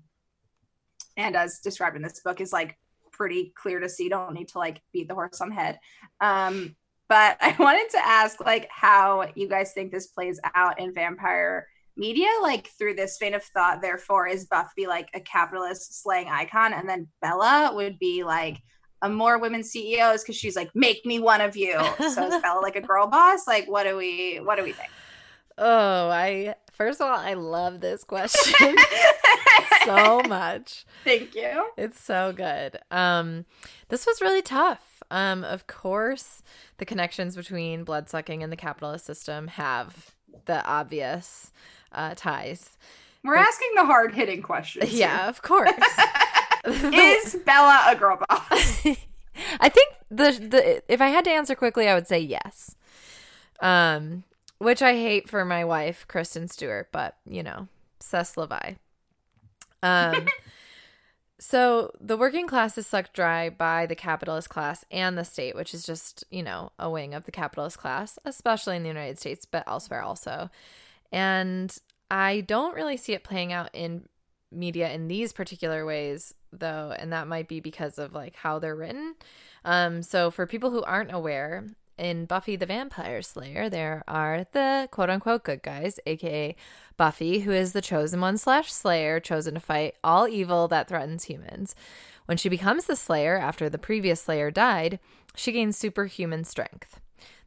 and 1.17 1.35
as 1.35 1.59
described 1.59 1.95
in 1.95 2.01
this 2.01 2.21
book, 2.21 2.41
is 2.41 2.53
like 2.53 2.77
pretty 3.11 3.53
clear 3.55 3.79
to 3.79 3.89
see. 3.89 4.09
Don't 4.09 4.33
need 4.33 4.49
to 4.49 4.57
like 4.57 4.81
beat 4.93 5.07
the 5.07 5.13
horse 5.13 5.41
on 5.41 5.49
the 5.49 5.55
head. 5.55 5.79
Um, 6.21 6.75
but 7.07 7.37
I 7.41 7.55
wanted 7.59 7.89
to 7.91 8.05
ask 8.05 8.39
like 8.39 8.69
how 8.71 9.27
you 9.35 9.47
guys 9.47 9.73
think 9.73 9.91
this 9.91 10.07
plays 10.07 10.39
out 10.55 10.79
in 10.79 10.93
vampire 10.93 11.67
media, 11.97 12.29
like 12.41 12.69
through 12.77 12.95
this 12.95 13.17
vein 13.19 13.33
of 13.33 13.43
thought. 13.43 13.81
Therefore, 13.81 14.27
is 14.27 14.45
Buffy 14.45 14.87
like 14.87 15.09
a 15.13 15.19
capitalist 15.19 16.01
slaying 16.01 16.27
icon, 16.29 16.73
and 16.73 16.87
then 16.87 17.07
Bella 17.21 17.71
would 17.73 17.99
be 17.99 18.23
like 18.23 18.57
a 19.01 19.09
more 19.09 19.39
women 19.39 19.63
CEOs 19.63 20.23
because 20.23 20.35
she's 20.35 20.57
like, 20.57 20.69
make 20.75 21.05
me 21.05 21.19
one 21.19 21.39
of 21.39 21.55
you. 21.55 21.79
So 21.97 22.27
is 22.27 22.41
Bella 22.41 22.59
like 22.61 22.75
a 22.75 22.81
girl 22.81 23.07
boss? 23.07 23.47
Like, 23.47 23.69
what 23.69 23.83
do 23.83 23.95
we 23.97 24.37
what 24.37 24.57
do 24.57 24.63
we 24.63 24.71
think? 24.71 24.89
oh, 25.59 26.09
I 26.09 26.55
first 26.71 27.01
of 27.01 27.07
all, 27.07 27.17
I 27.17 27.33
love 27.33 27.81
this 27.81 28.03
question 28.03 28.75
so 29.83 30.21
much. 30.27 30.85
Thank 31.03 31.35
you. 31.35 31.69
It's 31.77 32.01
so 32.01 32.33
good. 32.33 32.79
Um, 32.91 33.45
this 33.89 34.05
was 34.05 34.21
really 34.21 34.41
tough. 34.41 35.01
Um, 35.11 35.43
of 35.43 35.67
course, 35.67 36.43
the 36.77 36.85
connections 36.85 37.35
between 37.35 37.83
bloodsucking 37.83 38.43
and 38.43 38.51
the 38.51 38.57
capitalist 38.57 39.05
system 39.05 39.47
have 39.47 40.11
the 40.45 40.63
obvious 40.65 41.51
uh, 41.91 42.13
ties. 42.15 42.77
We're 43.23 43.35
asking 43.35 43.69
the 43.75 43.85
hard 43.85 44.13
hitting 44.13 44.41
questions. 44.41 44.89
here. 44.89 45.01
Yeah, 45.01 45.27
of 45.27 45.41
course. 45.41 45.71
is 46.65 47.35
Bella 47.45 47.85
a 47.87 47.95
girl 47.95 48.19
boss? 48.29 48.85
I 49.59 49.69
think 49.69 49.93
the 50.09 50.31
the 50.31 50.83
if 50.91 51.01
I 51.01 51.09
had 51.09 51.25
to 51.25 51.31
answer 51.31 51.55
quickly, 51.55 51.87
I 51.87 51.95
would 51.95 52.07
say 52.07 52.19
yes. 52.19 52.75
Um, 53.61 54.23
which 54.59 54.81
I 54.81 54.93
hate 54.93 55.29
for 55.29 55.43
my 55.43 55.65
wife, 55.65 56.05
Kristen 56.07 56.47
Stewart, 56.47 56.89
but 56.91 57.15
you 57.25 57.43
know, 57.43 57.67
Cess 57.99 58.37
Levi. 58.37 58.73
Um, 59.83 60.27
so 61.39 61.91
the 61.99 62.17
working 62.17 62.47
class 62.47 62.77
is 62.77 62.87
sucked 62.87 63.13
dry 63.13 63.49
by 63.49 63.85
the 63.85 63.95
capitalist 63.95 64.49
class 64.49 64.85
and 64.91 65.17
the 65.17 65.25
state, 65.25 65.55
which 65.55 65.73
is 65.73 65.85
just 65.85 66.23
you 66.29 66.43
know 66.43 66.71
a 66.79 66.89
wing 66.89 67.13
of 67.13 67.25
the 67.25 67.31
capitalist 67.31 67.77
class, 67.77 68.19
especially 68.25 68.75
in 68.75 68.83
the 68.83 68.89
United 68.89 69.19
States, 69.19 69.45
but 69.45 69.63
elsewhere 69.67 70.01
also. 70.01 70.49
And 71.11 71.75
I 72.11 72.41
don't 72.41 72.75
really 72.75 72.97
see 72.97 73.13
it 73.13 73.23
playing 73.23 73.53
out 73.53 73.69
in 73.73 74.07
media 74.51 74.91
in 74.91 75.07
these 75.07 75.31
particular 75.31 75.85
ways 75.85 76.33
though 76.51 76.93
and 76.97 77.13
that 77.13 77.27
might 77.27 77.47
be 77.47 77.59
because 77.59 77.99
of 77.99 78.13
like 78.13 78.35
how 78.35 78.57
they're 78.57 78.75
written 78.75 79.13
um 79.63 80.01
so 80.01 80.31
for 80.31 80.47
people 80.47 80.71
who 80.71 80.81
aren't 80.83 81.13
aware 81.13 81.67
in 81.99 82.25
buffy 82.25 82.55
the 82.55 82.65
vampire 82.65 83.21
slayer 83.21 83.69
there 83.69 84.03
are 84.07 84.45
the 84.53 84.87
quote 84.91 85.09
unquote 85.09 85.43
good 85.43 85.61
guys 85.61 85.99
aka 86.05 86.55
buffy 86.97 87.39
who 87.39 87.51
is 87.51 87.73
the 87.73 87.81
chosen 87.81 88.21
one 88.21 88.37
slash 88.37 88.71
slayer 88.71 89.19
chosen 89.19 89.53
to 89.53 89.59
fight 89.59 89.95
all 90.03 90.27
evil 90.27 90.67
that 90.67 90.87
threatens 90.87 91.25
humans 91.25 91.75
when 92.25 92.37
she 92.37 92.49
becomes 92.49 92.85
the 92.85 92.95
slayer 92.95 93.37
after 93.37 93.69
the 93.69 93.77
previous 93.77 94.21
slayer 94.21 94.49
died 94.49 94.99
she 95.35 95.51
gains 95.51 95.77
superhuman 95.77 96.43
strength 96.43 96.99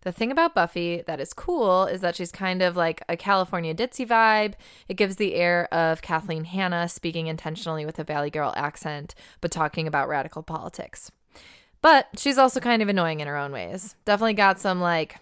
the 0.03 0.12
thing 0.12 0.33
about 0.33 0.55
Buffy 0.55 1.03
that 1.07 1.21
is 1.21 1.33
cool 1.33 1.87
is 1.87 2.01
that 2.01 2.17
she's 2.17 2.33
kind 2.33 2.61
of 2.61 2.77
like 2.77 3.03
a 3.09 3.17
California 3.17 3.73
ditzy 3.73 4.07
vibe. 4.07 4.55
It 4.88 4.95
gives 4.95 5.15
the 5.15 5.35
air 5.35 5.73
of 5.73 6.03
Kathleen 6.03 6.45
Hanna 6.45 6.88
speaking 6.88 7.29
intentionally 7.29 7.87
with 7.87 8.01
a 8.01 8.05
Valley 8.05 8.31
Girl 8.31 8.53
accent, 8.57 9.15
but 9.41 9.53
talking 9.53 9.87
about 9.87 10.09
radical 10.09 10.43
politics. 10.43 11.12
But 11.83 12.09
she's 12.16 12.38
also 12.38 12.61
kind 12.61 12.81
of 12.81 12.88
annoying 12.88 13.21
in 13.21 13.29
her 13.29 13.37
own 13.37 13.53
ways. 13.53 13.97
Definitely 14.05 14.35
got 14.35 14.59
some 14.59 14.81
like 14.81 15.16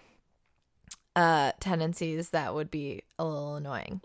uh 1.13 1.51
tendencies 1.59 2.29
that 2.29 2.55
would 2.55 2.71
be 2.71 3.03
a 3.19 3.25
little 3.25 3.55
annoying. 3.55 4.01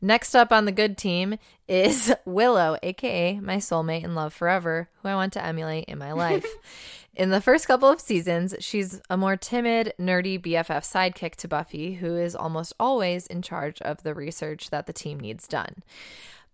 Next 0.00 0.36
up 0.36 0.52
on 0.52 0.64
the 0.64 0.72
good 0.72 0.96
team 0.96 1.38
is 1.66 2.14
Willow, 2.24 2.78
aka 2.82 3.40
my 3.40 3.56
soulmate 3.56 4.04
and 4.04 4.14
love 4.14 4.32
forever, 4.32 4.88
who 5.02 5.08
I 5.08 5.14
want 5.14 5.32
to 5.34 5.44
emulate 5.44 5.86
in 5.86 5.98
my 5.98 6.12
life. 6.12 6.46
in 7.14 7.30
the 7.30 7.40
first 7.40 7.66
couple 7.66 7.88
of 7.88 8.00
seasons, 8.00 8.54
she's 8.60 9.00
a 9.10 9.16
more 9.16 9.36
timid, 9.36 9.92
nerdy 9.98 10.40
BFF 10.40 10.84
sidekick 10.84 11.34
to 11.36 11.48
Buffy, 11.48 11.94
who 11.94 12.16
is 12.16 12.36
almost 12.36 12.72
always 12.78 13.26
in 13.26 13.42
charge 13.42 13.82
of 13.82 14.04
the 14.04 14.14
research 14.14 14.70
that 14.70 14.86
the 14.86 14.92
team 14.92 15.18
needs 15.18 15.48
done. 15.48 15.82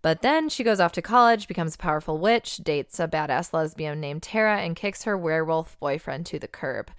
But 0.01 0.21
then 0.21 0.49
she 0.49 0.63
goes 0.63 0.79
off 0.79 0.91
to 0.93 1.01
college, 1.01 1.47
becomes 1.47 1.75
a 1.75 1.79
powerful 1.79 2.19
witch, 2.19 2.57
dates 2.57 2.99
a 2.99 3.07
badass 3.07 3.53
lesbian 3.53 3.99
named 3.99 4.23
Tara, 4.23 4.57
and 4.57 4.75
kicks 4.75 5.03
her 5.03 5.17
werewolf 5.17 5.79
boyfriend 5.79 6.25
to 6.27 6.39
the 6.39 6.47
curb. 6.47 6.91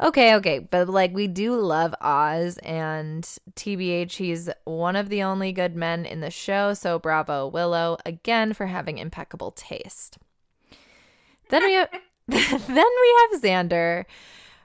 Okay, 0.00 0.34
okay, 0.34 0.58
but 0.58 0.88
like 0.88 1.14
we 1.14 1.26
do 1.26 1.54
love 1.54 1.94
Oz, 2.00 2.58
and 2.58 3.24
TBH, 3.54 4.12
he's 4.12 4.50
one 4.64 4.96
of 4.96 5.08
the 5.08 5.22
only 5.22 5.52
good 5.52 5.76
men 5.76 6.04
in 6.04 6.20
the 6.20 6.30
show, 6.30 6.74
so 6.74 6.98
bravo, 6.98 7.46
Willow, 7.46 7.96
again 8.04 8.52
for 8.52 8.66
having 8.66 8.98
impeccable 8.98 9.52
taste. 9.52 10.18
Then 11.48 11.64
we 11.64 11.74
have. 11.74 11.90
then 12.28 12.58
we 12.68 13.16
have 13.30 13.42
Xander 13.42 14.04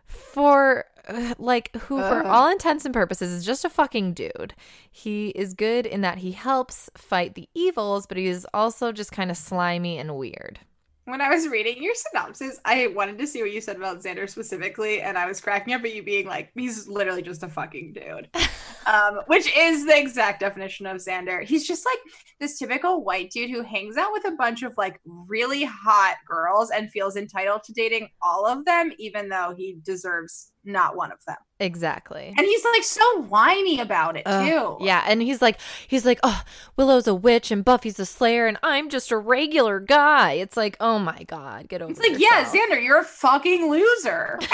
for 0.06 0.86
like 1.38 1.76
who 1.76 1.98
for 1.98 2.20
Ugh. 2.20 2.26
all 2.26 2.50
intents 2.50 2.86
and 2.86 2.94
purposes 2.94 3.32
is 3.32 3.46
just 3.46 3.66
a 3.66 3.70
fucking 3.70 4.14
dude. 4.14 4.54
He 4.92 5.30
is 5.30 5.54
good 5.54 5.86
in 5.86 6.02
that 6.02 6.20
he 6.20 6.32
helps 6.32 6.90
fight 6.96 7.36
the 7.36 7.50
evils, 7.54 8.08
but 8.08 8.18
he 8.18 8.28
is 8.28 8.48
also 8.54 8.92
just 8.92 9.12
kind 9.12 9.32
of 9.32 9.38
slimy 9.38 9.98
and 9.98 10.16
weird. 10.16 10.60
When 11.06 11.22
I 11.22 11.30
was 11.30 11.48
reading 11.48 11.82
your 11.82 11.96
synopsis, 11.96 12.60
I 12.66 12.88
wanted 12.88 13.18
to 13.20 13.28
see 13.28 13.42
what 13.42 13.54
you 13.54 13.62
said 13.62 13.78
about 13.78 14.04
Xander 14.04 14.30
specifically, 14.30 15.02
and 15.02 15.18
I 15.18 15.26
was 15.26 15.40
cracking 15.40 15.74
up 15.74 15.86
at 15.86 15.96
you 15.96 16.04
being 16.04 16.26
like, 16.26 16.52
he's 16.54 16.86
literally 16.90 17.22
just 17.22 17.44
a 17.44 17.48
fucking 17.48 17.94
dude. 17.94 18.30
um, 18.86 19.22
which 19.28 19.50
is 19.56 19.86
the 19.86 19.98
exact 19.98 20.42
definition 20.42 20.86
of 20.86 20.98
Xander. 20.98 21.44
He's 21.44 21.66
just 21.66 21.86
like 21.86 22.00
this 22.42 22.60
typical 22.60 23.06
white 23.06 23.32
dude 23.32 23.50
who 23.50 23.62
hangs 23.62 23.96
out 23.96 24.12
with 24.12 24.28
a 24.28 24.32
bunch 24.32 24.64
of 24.64 24.74
like 24.78 25.00
really 25.06 25.64
hot 25.64 26.16
girls 26.28 26.72
and 26.72 26.92
feels 26.92 27.16
entitled 27.16 27.64
to 27.64 27.74
dating 27.74 28.10
all 28.22 28.46
of 28.46 28.66
them, 28.66 28.92
even 28.98 29.30
though 29.30 29.54
he 29.56 29.78
deserves 29.84 30.52
not 30.64 30.96
one 30.96 31.12
of 31.12 31.24
them. 31.26 31.38
Exactly. 31.60 32.34
And 32.38 32.46
he's 32.46 32.64
like 32.64 32.84
so 32.84 33.22
whiny 33.24 33.80
about 33.80 34.16
it 34.18 34.24
Ugh, 34.26 34.48
too. 34.48 34.86
yeah, 34.86 35.04
and 35.08 35.22
he's 35.22 35.42
like, 35.42 35.60
he's 35.88 36.06
like, 36.06 36.20
oh, 36.24 36.44
Willow's 36.76 37.08
a 37.08 37.16
witch 37.16 37.50
and 37.52 37.66
Buffy's 37.66 38.00
a 38.00 38.06
slayer, 38.06 38.48
and 38.48 38.58
I'm 38.62 38.90
just 38.90 39.12
a 39.12 39.18
regular 39.18 39.80
guy. 39.80 40.34
It's 40.34 40.58
like, 40.58 40.78
oh 40.80 41.00
my 41.00 41.24
god, 41.24 41.68
get 41.68 41.82
over. 41.82 41.92
It's 41.92 42.00
like, 42.00 42.20
yeah, 42.20 42.40
yourself. 42.42 42.56
Xander, 42.70 42.84
you're 42.84 43.00
a 43.00 43.04
fucking 43.04 43.70
loser. 43.72 44.40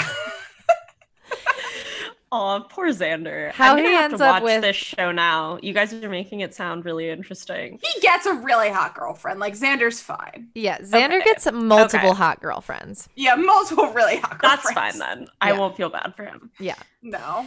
Oh, 2.36 2.66
poor 2.68 2.88
Xander. 2.88 3.52
How 3.52 3.76
I'm 3.76 3.84
he 3.84 3.92
have 3.92 4.04
ends 4.10 4.18
to 4.20 4.24
up 4.26 4.34
watch 4.36 4.42
with- 4.42 4.62
this 4.62 4.74
show 4.74 5.12
now. 5.12 5.58
You 5.62 5.72
guys 5.72 5.92
are 5.94 6.08
making 6.08 6.40
it 6.40 6.52
sound 6.52 6.84
really 6.84 7.08
interesting. 7.08 7.78
he 7.80 8.00
gets 8.00 8.26
a 8.26 8.34
really 8.34 8.70
hot 8.70 8.94
girlfriend. 8.96 9.38
Like 9.38 9.54
Xander's 9.54 10.00
fine. 10.00 10.48
Yeah, 10.54 10.78
Xander 10.78 11.18
Okay. 11.20 11.24
gets 11.24 11.50
multiple 11.52 12.10
Okay. 12.10 12.18
hot 12.18 12.40
girlfriends. 12.40 13.08
Yeah, 13.14 13.36
multiple 13.36 13.86
really 13.92 14.16
hot 14.16 14.38
girlfriends. 14.40 14.64
That's 14.64 14.72
fine 14.72 14.98
then. 14.98 15.28
I 15.40 15.52
Yeah. 15.52 15.58
won't 15.58 15.76
feel 15.76 15.90
bad 15.90 16.14
for 16.16 16.24
him. 16.24 16.50
Yeah. 16.58 16.74
No. 17.02 17.46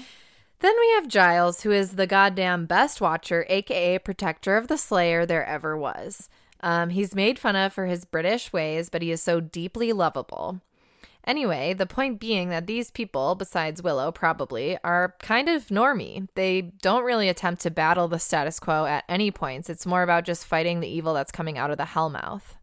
Then 0.59 0.73
we 0.79 0.91
have 0.95 1.07
Giles, 1.09 1.63
who 1.63 1.71
is 1.71 1.95
the 1.97 2.07
goddamn 2.07 2.65
best 2.65 3.01
watcher, 3.01 3.45
aka 3.49 3.99
protector 3.99 4.55
of 4.57 4.69
the 4.69 4.77
Slayer 4.77 5.25
there 5.25 5.45
ever 5.45 5.77
was. 5.77 6.29
Um, 6.61 6.89
he's 6.91 7.13
made 7.13 7.37
fun 7.37 7.55
of 7.55 7.73
for 7.73 7.85
his 7.87 8.05
British 8.05 8.51
ways, 8.53 8.89
but 8.89 9.01
he 9.01 9.11
is 9.11 9.21
so 9.21 9.39
deeply 9.39 9.91
lovable. 9.93 10.61
Anyway, 11.27 11.73
the 11.73 11.85
point 11.85 12.21
being 12.21 12.47
that 12.49 12.67
these 12.67 12.89
people, 12.89 13.35
besides 13.35 13.83
Willow 13.83 14.13
probably, 14.13 14.77
are 14.81 15.13
kind 15.19 15.49
of 15.49 15.67
normie. 15.67 16.25
They 16.35 16.61
don't 16.81 17.03
really 17.03 17.27
attempt 17.27 17.61
to 17.63 17.69
battle 17.69 18.07
the 18.07 18.17
status 18.17 18.61
quo 18.61 18.85
at 18.85 19.03
any 19.09 19.29
points. 19.29 19.69
It's 19.69 19.85
more 19.85 20.03
about 20.03 20.23
just 20.23 20.45
fighting 20.45 20.79
the 20.79 20.87
evil 20.87 21.13
that's 21.13 21.33
coming 21.33 21.57
out 21.57 21.69
of 21.69 21.77
the 21.77 21.83
Hellmouth. 21.83 22.55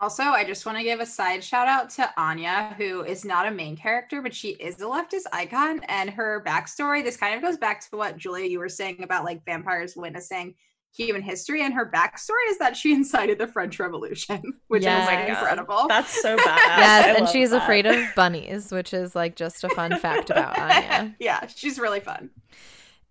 Also, 0.00 0.22
I 0.22 0.44
just 0.44 0.64
want 0.64 0.78
to 0.78 0.84
give 0.84 1.00
a 1.00 1.06
side 1.06 1.42
shout 1.42 1.66
out 1.66 1.90
to 1.90 2.08
Anya, 2.16 2.74
who 2.76 3.02
is 3.02 3.24
not 3.24 3.48
a 3.48 3.50
main 3.50 3.76
character, 3.76 4.22
but 4.22 4.34
she 4.34 4.50
is 4.50 4.80
a 4.80 4.84
leftist 4.84 5.24
icon. 5.32 5.80
And 5.88 6.10
her 6.10 6.42
backstory, 6.46 7.02
this 7.02 7.16
kind 7.16 7.34
of 7.34 7.42
goes 7.42 7.56
back 7.56 7.80
to 7.88 7.96
what 7.96 8.16
Julia, 8.16 8.46
you 8.46 8.60
were 8.60 8.68
saying 8.68 9.02
about 9.02 9.24
like 9.24 9.44
vampires 9.44 9.96
witnessing 9.96 10.54
human 10.96 11.22
history. 11.22 11.62
And 11.64 11.74
her 11.74 11.90
backstory 11.90 12.48
is 12.50 12.58
that 12.58 12.76
she 12.76 12.92
incited 12.94 13.38
the 13.38 13.46
French 13.46 13.78
Revolution, 13.80 14.42
which 14.68 14.82
Yes. 14.84 15.02
is 15.02 15.14
like 15.14 15.28
incredible. 15.28 15.86
That's 15.88 16.20
so 16.22 16.36
bad. 16.44 16.58
yes, 16.78 17.04
I 17.06 17.18
and 17.20 17.28
she's 17.28 17.50
that. 17.50 17.62
afraid 17.62 17.86
of 17.86 17.96
bunnies, 18.14 18.70
which 18.72 18.94
is 18.94 19.14
like 19.14 19.36
just 19.36 19.64
a 19.64 19.68
fun 19.70 19.98
fact 19.98 20.30
about 20.30 20.58
Anya. 20.58 21.14
yeah, 21.18 21.46
she's 21.46 21.78
really 21.78 22.00
fun. 22.00 22.30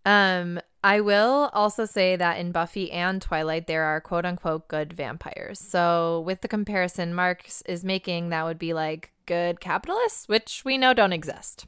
Um, 0.06 0.60
I 0.84 1.00
will 1.00 1.50
also 1.54 1.86
say 1.86 2.18
that 2.18 2.38
in 2.38 2.52
Buffy 2.52 2.92
and 2.92 3.22
Twilight, 3.22 3.68
there 3.68 3.84
are 3.84 4.02
quote 4.02 4.26
unquote 4.26 4.68
good 4.68 4.92
vampires. 4.94 5.60
So, 5.60 6.22
with 6.26 6.42
the 6.42 6.50
comparison 6.50 7.14
Marx 7.16 7.62
is 7.68 7.86
making, 7.86 8.30
that 8.30 8.44
would 8.44 8.60
be 8.60 8.74
like 8.74 9.12
good 9.26 9.62
capitalists, 9.62 10.28
which 10.28 10.64
we 10.66 10.78
know 10.78 10.94
don't 10.94 11.14
exist. 11.14 11.68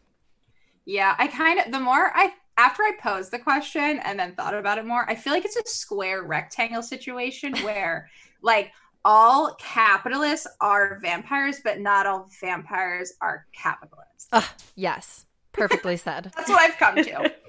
Yeah, 0.84 1.16
I 1.18 1.28
kind 1.28 1.60
of 1.62 1.72
the 1.72 1.80
more 1.80 2.12
I 2.14 2.34
after 2.58 2.84
I 2.84 2.94
posed 3.02 3.32
the 3.32 3.40
question 3.40 4.00
and 4.00 4.20
then 4.20 4.34
thought 4.36 4.54
about 4.54 4.78
it 4.78 4.86
more, 4.86 5.10
I 5.10 5.16
feel 5.16 5.34
like 5.34 5.46
it's 5.46 5.56
a 5.56 5.64
square 5.66 6.24
rectangle 6.24 6.82
situation 6.82 7.56
where 7.64 8.10
like 8.42 8.72
all 9.04 9.56
capitalists 9.60 10.48
are 10.62 11.00
vampires, 11.02 11.62
but 11.64 11.80
not 11.80 12.08
all 12.08 12.30
vampires 12.42 13.14
are 13.22 13.46
capitalists. 13.54 14.28
Ugh, 14.32 14.44
yes, 14.76 15.26
perfectly 15.52 15.98
said. 15.98 16.32
That's 16.36 16.50
what 16.50 16.62
I've 16.62 16.78
come 16.78 16.96
to. 16.96 17.34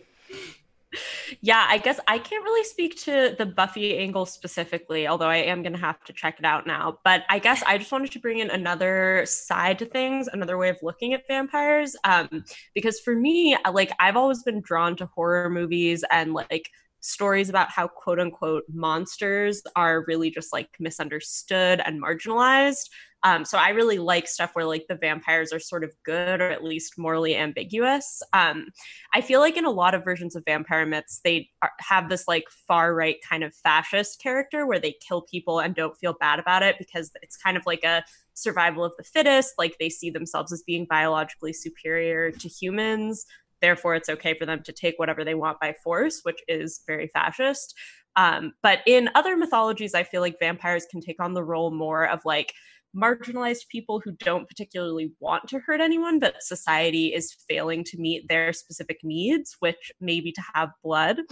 yeah, 1.41 1.67
I 1.69 1.79
guess 1.79 2.01
I 2.09 2.19
can't 2.19 2.45
really 2.45 2.65
speak 2.65 2.97
to 3.03 3.35
the 3.37 3.47
Buffy 3.47 3.97
angle 3.99 4.27
specifically, 4.27 5.07
although 5.07 5.29
I 5.29 5.37
am 5.37 5.63
going 5.63 5.73
to 5.73 5.79
have 5.79 6.03
to 6.05 6.13
check 6.13 6.39
it 6.39 6.45
out 6.45 6.67
now. 6.67 6.99
But 7.05 7.25
I 7.29 7.39
guess 7.39 7.63
I 7.67 7.79
just 7.79 7.93
wanted 7.93 8.13
to 8.13 8.19
bring 8.19 8.39
in 8.39 8.51
another 8.51 9.25
side 9.27 9.79
to 9.81 9.87
things, 9.87 10.29
another 10.29 10.59
way 10.59 10.69
of 10.69 10.79
looking 10.83 11.15
at 11.15 11.27
vampires. 11.27 11.97
Um, 12.05 12.45
because 12.75 13.01
for 13.01 13.15
me, 13.15 13.57
like 13.73 13.93
I've 14.01 14.17
always 14.17 14.43
been 14.43 14.61
drawn 14.61 14.97
to 14.97 15.07
horror 15.07 15.51
movies 15.51 16.05
and 16.11 16.33
like 16.33 16.71
stories 17.07 17.49
about 17.49 17.71
how 17.71 17.87
quote 17.89 18.19
unquote 18.19 18.65
monsters 18.73 19.63
are 19.77 20.05
really 20.07 20.31
just 20.31 20.53
like 20.53 20.69
misunderstood 20.81 21.81
and 21.85 22.03
marginalized. 22.03 22.89
Um, 23.23 23.45
so 23.45 23.59
I 23.59 23.71
really 23.71 23.99
like 23.99 24.29
stuff 24.29 24.51
where 24.53 24.65
like 24.65 24.87
the 24.89 24.95
vampires 24.95 25.53
are 25.53 25.59
sort 25.59 25.83
of 25.83 25.93
good 26.05 26.41
or 26.41 26.51
at 26.51 26.63
least 26.63 26.99
morally 26.99 27.35
ambiguous. 27.35 28.23
Um, 28.33 28.69
I 29.15 29.21
feel 29.21 29.41
like 29.41 29.57
in 29.57 29.65
a 29.65 29.71
lot 29.71 29.95
of 29.95 30.05
versions 30.05 30.37
of 30.37 30.45
vampire 30.45 30.87
myths, 30.87 31.21
they 31.25 31.49
are, 31.63 31.73
have 31.81 32.09
this 32.09 32.29
like 32.29 32.45
far 32.69 32.95
right 32.95 33.17
kind 33.29 33.43
of 33.43 33.55
fascist 33.55 34.21
character 34.23 34.67
where 34.67 34.79
they 34.79 34.95
kill 35.07 35.23
people 35.23 35.59
and 35.61 35.75
don't 35.75 35.97
feel 35.97 36.15
bad 36.21 36.39
about 36.39 36.63
it 36.63 36.77
because 36.79 37.11
it's 37.23 37.37
kind 37.37 37.57
of 37.57 37.65
like 37.67 37.83
a 37.83 38.05
survival 38.35 38.85
of 38.85 38.93
the 38.97 39.05
fittest. 39.05 39.55
Like 39.59 39.77
they 39.81 39.89
see 39.89 40.11
themselves 40.11 40.53
as 40.53 40.63
being 40.63 40.87
biologically 40.89 41.53
superior 41.53 42.31
to 42.31 42.49
humans. 42.49 43.27
Therefore, 43.67 43.97
it's 43.97 44.09
okay 44.09 44.33
for 44.39 44.47
them 44.47 44.63
to 44.63 44.73
take 44.73 44.95
whatever 44.97 45.25
they 45.25 45.35
want 45.35 45.59
by 45.59 45.75
force, 45.83 46.21
which 46.23 46.39
is 46.47 46.83
very 46.87 47.09
fascist. 47.09 47.75
Um, 48.15 48.53
but 48.63 48.79
in 48.87 49.11
other 49.17 49.37
mythologies, 49.37 49.93
I 49.93 50.05
feel 50.05 50.21
like 50.21 50.39
vampires 50.39 50.87
can 50.89 51.01
take 51.01 51.21
on 51.21 51.35
the 51.35 51.43
role 51.43 51.73
more 51.73 52.09
of 52.09 52.21
like 52.25 52.53
marginalized 52.97 53.67
people 53.69 54.01
who 54.05 54.13
don't 54.21 54.49
particularly 54.49 55.11
want 55.19 55.49
to 55.49 55.59
hurt 55.59 55.81
anyone, 55.81 56.21
but 56.21 56.45
society 56.45 57.09
is 57.13 57.35
failing 57.49 57.83
to 57.83 57.99
meet 57.99 58.29
their 58.29 58.53
specific 58.53 59.01
needs, 59.03 59.57
which 59.59 59.91
may 60.01 60.21
be 60.21 60.31
to 60.31 60.43
have 60.55 60.71
blood. 60.85 61.19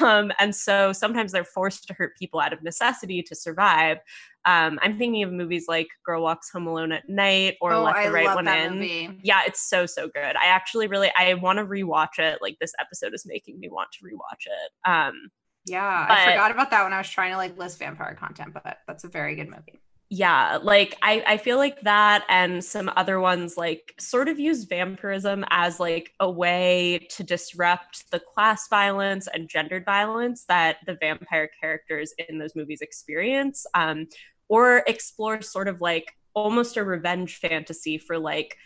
Um, 0.00 0.30
and 0.38 0.54
so 0.54 0.92
sometimes 0.92 1.32
they're 1.32 1.42
forced 1.42 1.88
to 1.88 1.94
hurt 1.94 2.16
people 2.16 2.38
out 2.38 2.52
of 2.52 2.62
necessity 2.62 3.22
to 3.22 3.34
survive. 3.34 3.96
Um, 4.46 4.78
I'm 4.82 4.96
thinking 4.98 5.22
of 5.22 5.32
movies 5.32 5.66
like 5.68 5.88
Girl 6.04 6.22
Walks 6.22 6.50
Home 6.50 6.66
Alone 6.66 6.92
at 6.92 7.08
Night 7.08 7.56
or 7.60 7.72
oh, 7.74 7.82
Let 7.82 7.96
I 7.96 8.06
the 8.06 8.12
Right 8.12 8.26
love 8.26 8.36
One 8.36 8.48
In. 8.48 8.74
movie. 8.74 9.20
Yeah, 9.22 9.42
it's 9.46 9.68
so 9.68 9.84
so 9.86 10.08
good. 10.08 10.36
I 10.36 10.46
actually 10.46 10.86
really 10.86 11.10
I 11.18 11.34
want 11.34 11.58
to 11.58 11.66
rewatch 11.66 12.18
it. 12.18 12.38
Like 12.40 12.56
this 12.60 12.72
episode 12.80 13.12
is 13.14 13.24
making 13.26 13.60
me 13.60 13.68
want 13.68 13.88
to 13.92 14.04
rewatch 14.06 14.46
it. 14.46 14.90
Um, 14.90 15.30
Yeah, 15.66 16.06
But- 16.08 16.18
I 16.18 16.32
forgot 16.32 16.50
about 16.50 16.70
that 16.70 16.84
when 16.84 16.92
I 16.92 16.98
was 16.98 17.10
trying 17.10 17.32
to 17.32 17.36
like 17.36 17.58
list 17.58 17.78
vampire 17.78 18.14
content, 18.14 18.54
but 18.54 18.78
that's 18.86 19.04
a 19.04 19.08
very 19.08 19.34
good 19.34 19.48
movie. 19.50 19.80
Yeah 20.12 20.58
like 20.60 20.96
I, 21.02 21.22
I 21.24 21.36
feel 21.36 21.56
like 21.56 21.80
that 21.82 22.24
and 22.28 22.62
some 22.64 22.90
other 22.96 23.20
ones 23.20 23.56
like 23.56 23.94
sort 23.98 24.28
of 24.28 24.40
use 24.40 24.64
vampirism 24.64 25.44
as 25.50 25.78
like 25.78 26.12
a 26.18 26.28
way 26.28 27.06
to 27.10 27.22
disrupt 27.22 28.10
the 28.10 28.18
class 28.18 28.66
violence 28.68 29.28
and 29.32 29.48
gendered 29.48 29.84
violence 29.84 30.44
that 30.48 30.78
the 30.84 30.96
vampire 31.00 31.48
characters 31.60 32.12
in 32.28 32.38
those 32.38 32.56
movies 32.56 32.80
experience 32.80 33.64
um, 33.74 34.08
or 34.48 34.82
explore 34.88 35.40
sort 35.42 35.68
of 35.68 35.80
like 35.80 36.12
almost 36.34 36.76
a 36.76 36.84
revenge 36.84 37.36
fantasy 37.36 37.96
for 37.96 38.18
like 38.18 38.56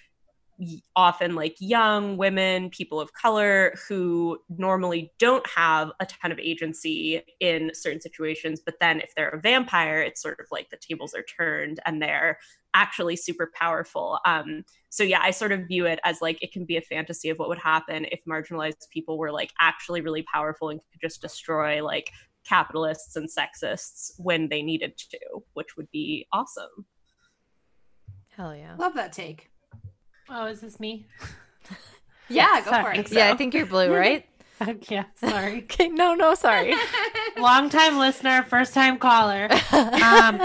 often 0.95 1.35
like 1.35 1.57
young 1.59 2.17
women 2.17 2.71
people 2.71 3.01
of 3.01 3.12
color 3.12 3.75
who 3.88 4.38
normally 4.49 5.12
don't 5.19 5.47
have 5.49 5.90
a 6.01 6.07
ton 6.07 6.31
of 6.31 6.38
agency 6.38 7.23
in 7.40 7.71
certain 7.75 8.01
situations 8.01 8.61
but 8.64 8.75
then 8.81 9.01
if 9.01 9.12
they're 9.17 9.31
a 9.31 9.40
vampire 9.40 10.01
it's 10.01 10.23
sort 10.23 10.38
of 10.38 10.47
like 10.53 10.71
the 10.71 10.77
tables 10.77 11.14
are 11.14 11.25
turned 11.25 11.81
and 11.87 12.01
they're 12.01 12.38
actually 12.75 13.17
super 13.17 13.51
powerful 13.55 14.19
um 14.27 14.62
so 14.90 15.03
yeah 15.03 15.21
i 15.23 15.31
sort 15.31 15.53
of 15.53 15.67
view 15.67 15.87
it 15.87 15.99
as 16.05 16.21
like 16.23 16.40
it 16.43 16.53
can 16.53 16.64
be 16.64 16.77
a 16.77 16.83
fantasy 16.83 17.31
of 17.31 17.38
what 17.38 17.49
would 17.49 17.59
happen 17.59 18.07
if 18.12 18.21
marginalized 18.29 18.88
people 18.93 19.19
were 19.19 19.33
like 19.33 19.53
actually 19.61 20.01
really 20.01 20.23
powerful 20.33 20.69
and 20.69 20.81
could 20.93 21.01
just 21.01 21.21
destroy 21.21 21.85
like 21.85 22.11
capitalists 22.47 23.17
and 23.17 23.29
sexists 23.29 24.12
when 24.19 24.49
they 24.49 24.62
needed 24.62 24.97
to 24.97 25.19
which 25.55 25.77
would 25.77 25.90
be 25.90 26.27
awesome 26.33 26.87
Hell 28.37 28.55
yeah. 28.57 28.75
Love 28.77 28.95
that 28.95 29.12
take. 29.12 29.51
Oh, 30.28 30.46
is 30.46 30.60
this 30.60 30.80
me? 30.80 31.06
Yeah, 32.26 32.60
go 32.60 32.70
for 32.70 32.70
Sorry. 32.70 32.98
it. 33.00 33.12
Yeah, 33.12 33.30
I 33.30 33.37
think 33.37 33.52
you're 33.52 33.66
blue, 33.66 33.92
right? 33.94 34.26
yeah, 34.88 35.04
sorry. 35.16 35.58
okay, 35.64 35.88
no, 35.88 36.14
no, 36.14 36.34
sorry. 36.34 36.74
Long 37.37 37.68
time 37.68 37.98
listener, 37.98 38.42
first 38.42 38.72
time 38.72 38.98
caller. 38.98 39.50
Um, 39.70 40.40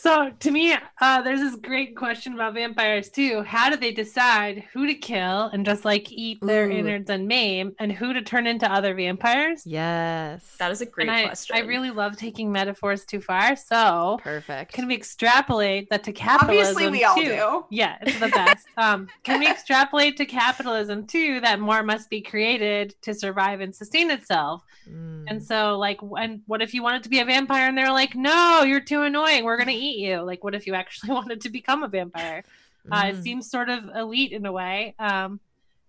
So 0.00 0.30
to 0.30 0.50
me, 0.52 0.76
uh, 1.00 1.22
there's 1.22 1.40
this 1.40 1.56
great 1.56 1.96
question 1.96 2.32
about 2.34 2.54
vampires 2.54 3.08
too. 3.08 3.42
How 3.42 3.68
do 3.68 3.74
they 3.74 3.90
decide 3.90 4.62
who 4.72 4.86
to 4.86 4.94
kill 4.94 5.46
and 5.46 5.66
just 5.66 5.84
like 5.84 6.12
eat 6.12 6.38
their 6.40 6.68
Ooh. 6.68 6.72
innards 6.72 7.10
and 7.10 7.26
maim, 7.26 7.72
and 7.80 7.90
who 7.90 8.12
to 8.12 8.22
turn 8.22 8.46
into 8.46 8.72
other 8.72 8.94
vampires? 8.94 9.62
Yes. 9.66 10.54
That 10.60 10.70
is 10.70 10.80
a 10.80 10.86
great 10.86 11.08
and 11.08 11.26
question. 11.26 11.56
I 11.56 11.60
really 11.60 11.90
love 11.90 12.16
taking 12.16 12.52
metaphors 12.52 13.04
too 13.04 13.20
far. 13.20 13.56
So 13.56 14.20
perfect. 14.22 14.72
can 14.72 14.86
we 14.86 14.94
extrapolate 14.94 15.90
that 15.90 16.04
to 16.04 16.12
capitalism? 16.12 16.76
Obviously, 16.76 16.90
we 16.92 17.02
all 17.02 17.16
too? 17.16 17.24
do. 17.24 17.64
Yeah, 17.70 17.96
it's 18.00 18.20
the 18.20 18.28
best. 18.28 18.68
um, 18.76 19.08
can 19.24 19.40
we 19.40 19.48
extrapolate 19.48 20.16
to 20.18 20.26
capitalism 20.26 21.08
too 21.08 21.40
that 21.40 21.58
more 21.58 21.82
must 21.82 22.08
be 22.08 22.20
created 22.20 22.94
to 23.02 23.14
survive 23.14 23.60
and 23.60 23.74
sustain 23.74 24.12
itself? 24.12 24.62
Mm. 24.88 25.24
And 25.26 25.42
so, 25.42 25.76
like, 25.76 25.98
and 26.16 26.42
what 26.46 26.62
if 26.62 26.72
you 26.72 26.84
wanted 26.84 27.02
to 27.02 27.08
be 27.08 27.18
a 27.18 27.24
vampire 27.24 27.66
and 27.66 27.76
they're 27.76 27.92
like, 27.92 28.14
no, 28.14 28.62
you're 28.62 28.80
too 28.80 29.02
annoying. 29.02 29.44
We're 29.44 29.58
gonna 29.58 29.72
eat 29.72 29.87
you. 29.96 30.20
Like, 30.20 30.44
what 30.44 30.54
if 30.54 30.66
you 30.66 30.74
actually 30.74 31.10
wanted 31.14 31.40
to 31.42 31.50
become 31.50 31.82
a 31.82 31.88
vampire? 31.88 32.44
Uh, 32.90 33.06
it 33.08 33.16
Mm. 33.16 33.22
seems 33.22 33.50
sort 33.50 33.68
of 33.68 33.84
elite 33.94 34.32
in 34.32 34.46
a 34.46 34.52
way. 34.52 34.94
Um, 34.98 35.40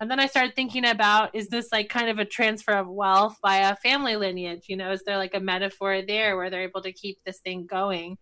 and 0.01 0.09
then 0.09 0.19
I 0.19 0.27
started 0.27 0.55
thinking 0.55 0.85
about 0.85 1.35
is 1.35 1.49
this 1.49 1.71
like 1.71 1.89
kind 1.89 2.09
of 2.09 2.19
a 2.19 2.25
transfer 2.25 2.71
of 2.71 2.87
wealth 2.87 3.37
via 3.41 3.75
family 3.77 4.15
lineage? 4.15 4.63
You 4.67 4.77
know, 4.77 4.91
is 4.91 5.03
there 5.05 5.17
like 5.17 5.33
a 5.33 5.39
metaphor 5.39 6.01
there 6.01 6.37
where 6.37 6.49
they're 6.49 6.63
able 6.63 6.81
to 6.83 6.93
keep 6.93 7.19
this 7.25 7.39
thing 7.39 7.65
going? 7.65 8.17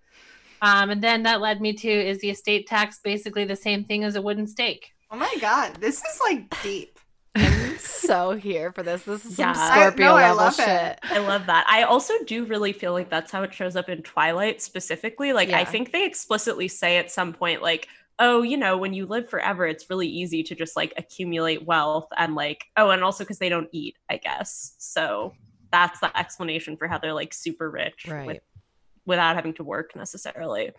Um, 0.61 0.89
and 0.89 1.03
then 1.03 1.23
that 1.23 1.39
led 1.39 1.61
me 1.61 1.73
to 1.73 1.87
is 1.87 2.19
the 2.19 2.31
estate 2.31 2.65
tax 2.67 2.99
basically 3.03 3.45
the 3.45 3.55
same 3.55 3.83
thing 3.83 4.03
as 4.03 4.15
a 4.15 4.21
wooden 4.21 4.47
stake? 4.47 4.91
Oh 5.11 5.17
my 5.17 5.33
god, 5.39 5.75
this 5.75 5.97
is 5.97 6.19
like 6.21 6.61
deep. 6.63 6.99
I'm 7.77 7.83
so 7.83 8.31
here 8.31 8.71
for 8.71 8.83
this. 8.83 9.03
This 9.03 9.25
is 9.25 9.35
some 9.35 9.49
Yeah. 9.49 9.53
I- 9.55 9.79
Scorpio 9.79 10.05
no, 10.07 10.15
I 10.15 10.21
level 10.31 10.37
love 10.37 10.59
it. 10.59 10.63
shit. 10.63 10.99
I 11.03 11.17
love 11.19 11.45
that. 11.47 11.65
I 11.69 11.83
also 11.83 12.13
do 12.25 12.45
really 12.45 12.73
feel 12.73 12.93
like 12.93 13.09
that's 13.09 13.31
how 13.31 13.43
it 13.43 13.53
shows 13.53 13.75
up 13.75 13.89
in 13.89 14.01
Twilight 14.03 14.61
specifically. 14.61 15.33
Like, 15.33 15.49
I 15.49 15.63
think 15.65 15.91
they 15.91 16.05
explicitly 16.05 16.67
say 16.67 16.97
at 16.97 17.11
some 17.11 17.33
point, 17.33 17.61
like, 17.61 17.87
oh, 18.19 18.41
you 18.41 18.57
know, 18.57 18.77
when 18.77 18.93
you 18.93 19.05
live 19.05 19.29
forever, 19.29 19.67
it's 19.67 19.89
really 19.89 20.07
easy 20.07 20.41
to 20.43 20.55
just 20.55 20.75
like 20.75 20.91
accumulate 20.97 21.65
wealth 21.65 22.07
and 22.17 22.33
like, 22.33 22.65
oh, 22.75 22.89
and 22.89 23.03
also 23.03 23.23
because 23.23 23.37
they 23.37 23.49
don't 23.49 23.69
eat, 23.71 23.95
I 24.09 24.17
guess. 24.17 24.73
So 24.79 25.33
that's 25.71 25.99
the 25.99 26.17
explanation 26.17 26.77
for 26.77 26.87
how 26.87 26.97
they're 26.97 27.13
like 27.13 27.33
super 27.33 27.69
rich 27.69 28.05
Right. 28.07 28.25
with, 28.25 28.39
without 29.05 29.35
having 29.35 29.53
to 29.55 29.63
work 29.63 29.95
necessarily. 29.95 30.71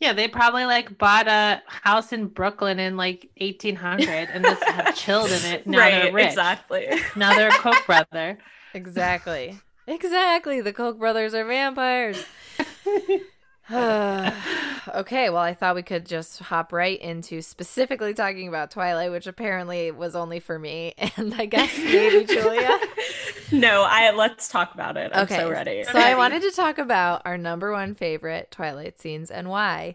Yeah, 0.00 0.14
they 0.14 0.28
probably 0.28 0.64
like 0.64 0.96
bought 0.96 1.28
a 1.28 1.62
house 1.66 2.12
in 2.12 2.26
Brooklyn 2.28 2.78
in 2.78 2.96
like 2.96 3.28
1800 3.38 4.30
and 4.32 4.44
just 4.44 4.64
have 4.64 4.94
chilled 4.96 5.30
in 5.30 5.44
it. 5.44 5.66
Now 5.66 5.78
they're 5.78 6.04
right, 6.04 6.12
rich. 6.12 6.26
exactly. 6.28 6.88
Now 7.16 7.34
they're 7.34 7.50
a 7.50 7.58
Koch 7.58 7.84
brother. 7.86 8.38
Exactly. 8.72 9.58
Exactly. 9.86 10.62
The 10.62 10.72
Koch 10.72 10.98
brothers 10.98 11.34
are 11.34 11.44
vampires. 11.44 12.24
okay, 14.94 15.30
well, 15.30 15.42
I 15.42 15.54
thought 15.54 15.74
we 15.76 15.82
could 15.82 16.06
just 16.06 16.40
hop 16.40 16.72
right 16.72 17.00
into 17.00 17.40
specifically 17.40 18.14
talking 18.14 18.48
about 18.48 18.70
Twilight, 18.70 19.12
which 19.12 19.26
apparently 19.26 19.90
was 19.90 20.16
only 20.16 20.40
for 20.40 20.58
me, 20.58 20.94
and 21.16 21.34
I 21.34 21.46
guess 21.46 21.76
maybe 21.78 22.24
Julia. 22.28 22.78
no, 23.52 23.86
I 23.88 24.10
let's 24.10 24.48
talk 24.48 24.74
about 24.74 24.96
it. 24.96 25.12
I'm 25.14 25.24
okay, 25.24 25.38
so 25.38 25.50
ready. 25.50 25.84
So 25.84 25.98
I 25.98 26.16
wanted 26.16 26.42
to 26.42 26.50
talk 26.50 26.78
about 26.78 27.22
our 27.24 27.38
number 27.38 27.72
one 27.72 27.94
favorite 27.94 28.50
Twilight 28.50 28.98
scenes 29.00 29.30
and 29.30 29.48
why. 29.48 29.94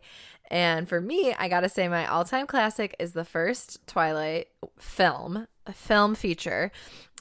And 0.50 0.88
for 0.88 1.02
me, 1.02 1.34
I 1.34 1.50
gotta 1.50 1.70
say, 1.70 1.88
my 1.88 2.06
all-time 2.08 2.48
classic 2.48 2.96
is 3.00 3.14
the 3.14 3.26
first 3.26 3.86
Twilight 3.88 4.48
film, 4.78 5.38
a 5.38 5.48
film 5.74 6.16
feature, 6.16 6.72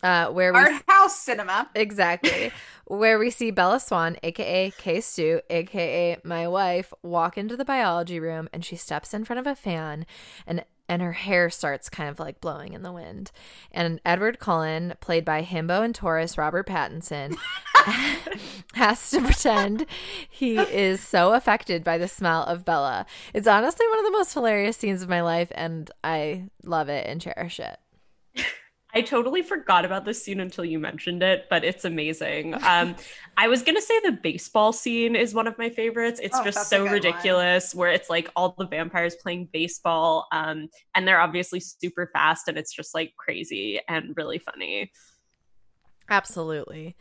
uh, 0.03 0.27
where 0.29 0.53
we 0.53 0.59
Art 0.59 0.83
house 0.87 1.19
cinema. 1.19 1.69
Exactly. 1.75 2.53
Where 2.87 3.19
we 3.19 3.31
see 3.31 3.51
Bella 3.51 3.81
Swan, 3.81 4.19
aka 4.23 4.71
K-Stew, 4.71 5.41
aka 5.49 6.19
my 6.23 6.47
wife, 6.47 6.93
walk 7.03 7.39
into 7.39 7.57
the 7.57 7.65
biology 7.65 8.21
room 8.21 8.47
and 8.53 8.63
she 8.63 8.77
steps 8.77 9.15
in 9.15 9.25
front 9.25 9.41
of 9.41 9.47
a 9.47 9.55
fan 9.57 10.05
and 10.47 10.67
and 10.87 11.01
her 11.01 11.13
hair 11.13 11.49
starts 11.49 11.89
kind 11.89 12.11
of 12.11 12.19
like 12.19 12.43
blowing 12.43 12.75
in 12.75 12.83
the 12.83 12.93
wind. 12.93 13.31
And 13.73 14.01
Edward 14.05 14.39
Cullen, 14.39 14.95
played 15.01 15.25
by 15.25 15.43
Himbo 15.43 15.83
and 15.83 15.95
Taurus 15.95 16.37
Robert 16.37 16.67
Pattinson, 16.67 17.37
has 18.75 19.11
to 19.11 19.23
pretend 19.23 19.87
he 20.29 20.59
is 20.59 21.01
so 21.01 21.33
affected 21.33 21.85
by 21.85 21.97
the 21.97 22.09
smell 22.09 22.45
of 22.45 22.67
Bella. 22.67 23.07
It's 23.33 23.49
honestly 23.49 23.87
one 23.89 23.99
of 23.99 24.05
the 24.05 24.11
most 24.11 24.35
hilarious 24.35 24.77
scenes 24.77 25.01
of 25.01 25.09
my 25.09 25.23
life, 25.23 25.51
and 25.55 25.91
I 26.03 26.51
love 26.63 26.91
it 26.91 27.07
and 27.07 27.19
cherish 27.19 27.59
it. 27.59 27.79
I 28.97 29.01
totally 29.01 29.43
forgot 29.43 29.85
about 29.85 30.05
this 30.05 30.23
scene 30.23 30.39
until 30.39 30.65
you 30.65 30.79
mentioned 30.79 31.25
it, 31.25 31.47
but 31.51 31.65
it's 31.65 31.85
amazing. 31.85 32.55
Um, 32.65 32.95
I 33.37 33.49
was 33.49 33.63
gonna 33.63 33.81
say 33.81 33.99
the 34.05 34.13
baseball 34.13 34.73
scene 34.73 35.17
is 35.17 35.35
one 35.35 35.49
of 35.49 35.59
my 35.59 35.69
favorites. 35.69 36.21
It's 36.23 36.37
Oh, 36.39 36.45
just 36.45 36.71
so 36.71 36.79
good 36.79 36.85
one. 36.85 36.93
ridiculous, 36.93 37.75
where 37.75 37.91
it's 37.91 38.09
like 38.09 38.31
all 38.37 38.55
the 38.57 38.69
vampires 38.69 39.17
playing 39.17 39.49
baseball, 39.53 40.29
um, 40.31 40.69
and 40.95 41.09
they're 41.09 41.21
obviously 41.21 41.59
super 41.59 42.09
fast, 42.13 42.47
and 42.47 42.57
it's 42.57 42.73
just 42.73 42.95
like 42.95 43.13
crazy 43.17 43.81
and 43.89 44.15
really 44.17 44.39
funny. 44.39 44.93
Absolutely. 46.09 46.95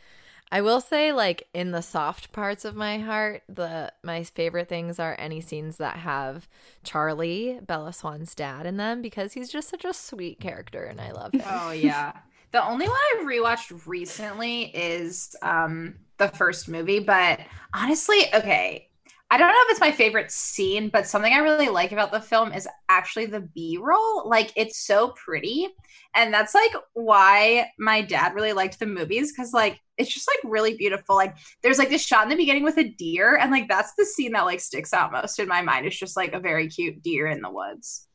I 0.54 0.62
will 0.62 0.82
say 0.82 1.12
like 1.12 1.48
in 1.56 1.72
the 1.72 1.82
soft 1.82 2.32
parts 2.32 2.64
of 2.64 2.76
my 2.76 3.00
heart, 3.00 3.42
the 3.50 3.92
my 4.04 4.24
favorite 4.24 4.70
things 4.70 5.00
are 5.00 5.16
any 5.18 5.42
scenes 5.42 5.78
that 5.78 5.98
have 5.98 6.48
Charlie, 6.84 7.60
Bella 7.66 7.92
Swan's 7.92 8.36
dad 8.36 8.68
in 8.68 8.78
them 8.78 9.02
because 9.02 9.34
he's 9.34 9.50
just 9.50 9.68
such 9.68 9.84
a 9.84 9.96
sweet 9.96 10.40
character 10.40 10.84
and 10.84 11.02
I 11.02 11.12
love 11.12 11.34
him. 11.34 11.42
Oh 11.50 11.72
yeah. 11.72 12.14
The 12.52 12.64
only 12.64 12.88
one 12.88 13.00
I've 13.16 13.26
rewatched 13.26 13.88
recently 13.88 14.66
is 14.66 15.36
um 15.42 15.96
the 16.20 16.28
first 16.28 16.70
movie, 16.70 17.00
but 17.00 17.40
honestly, 17.74 18.22
okay. 18.36 18.90
I 19.34 19.38
don't 19.38 19.48
know 19.48 19.56
if 19.62 19.72
it's 19.72 19.80
my 19.80 19.92
favorite 19.92 20.30
scene, 20.30 20.90
but 20.90 21.08
something 21.08 21.34
I 21.34 21.40
really 21.40 21.68
like 21.68 21.92
about 21.92 22.12
the 22.12 22.22
film 22.22 22.54
is 22.54 22.68
actually 22.88 23.26
the 23.26 23.40
B-roll. 23.40 24.30
Like 24.30 24.54
it's 24.56 24.78
so 24.78 25.08
pretty. 25.16 25.70
And 26.14 26.32
that's 26.32 26.54
like 26.54 26.72
why 26.94 27.72
my 27.80 28.04
dad 28.04 28.36
really 28.36 28.54
liked 28.54 28.78
the 28.78 28.86
movies 28.86 29.32
cuz 29.32 29.52
like 29.52 29.80
it's 29.98 30.14
just 30.14 30.28
like 30.28 30.52
really 30.52 30.76
beautiful. 30.78 31.16
Like 31.16 31.36
there's 31.64 31.80
like 31.80 31.90
this 31.90 32.06
shot 32.06 32.22
in 32.22 32.30
the 32.30 32.36
beginning 32.36 32.62
with 32.62 32.78
a 32.78 32.84
deer 32.84 33.38
and 33.38 33.50
like 33.50 33.68
that's 33.68 33.96
the 33.96 34.06
scene 34.06 34.34
that 34.34 34.46
like 34.46 34.60
sticks 34.60 34.94
out 34.94 35.12
most 35.12 35.40
in 35.40 35.48
my 35.48 35.64
mind. 35.64 35.88
It's 35.88 35.98
just 35.98 36.16
like 36.16 36.34
a 36.34 36.40
very 36.40 36.68
cute 36.68 37.02
deer 37.02 37.26
in 37.26 37.42
the 37.42 37.50
woods. 37.50 38.08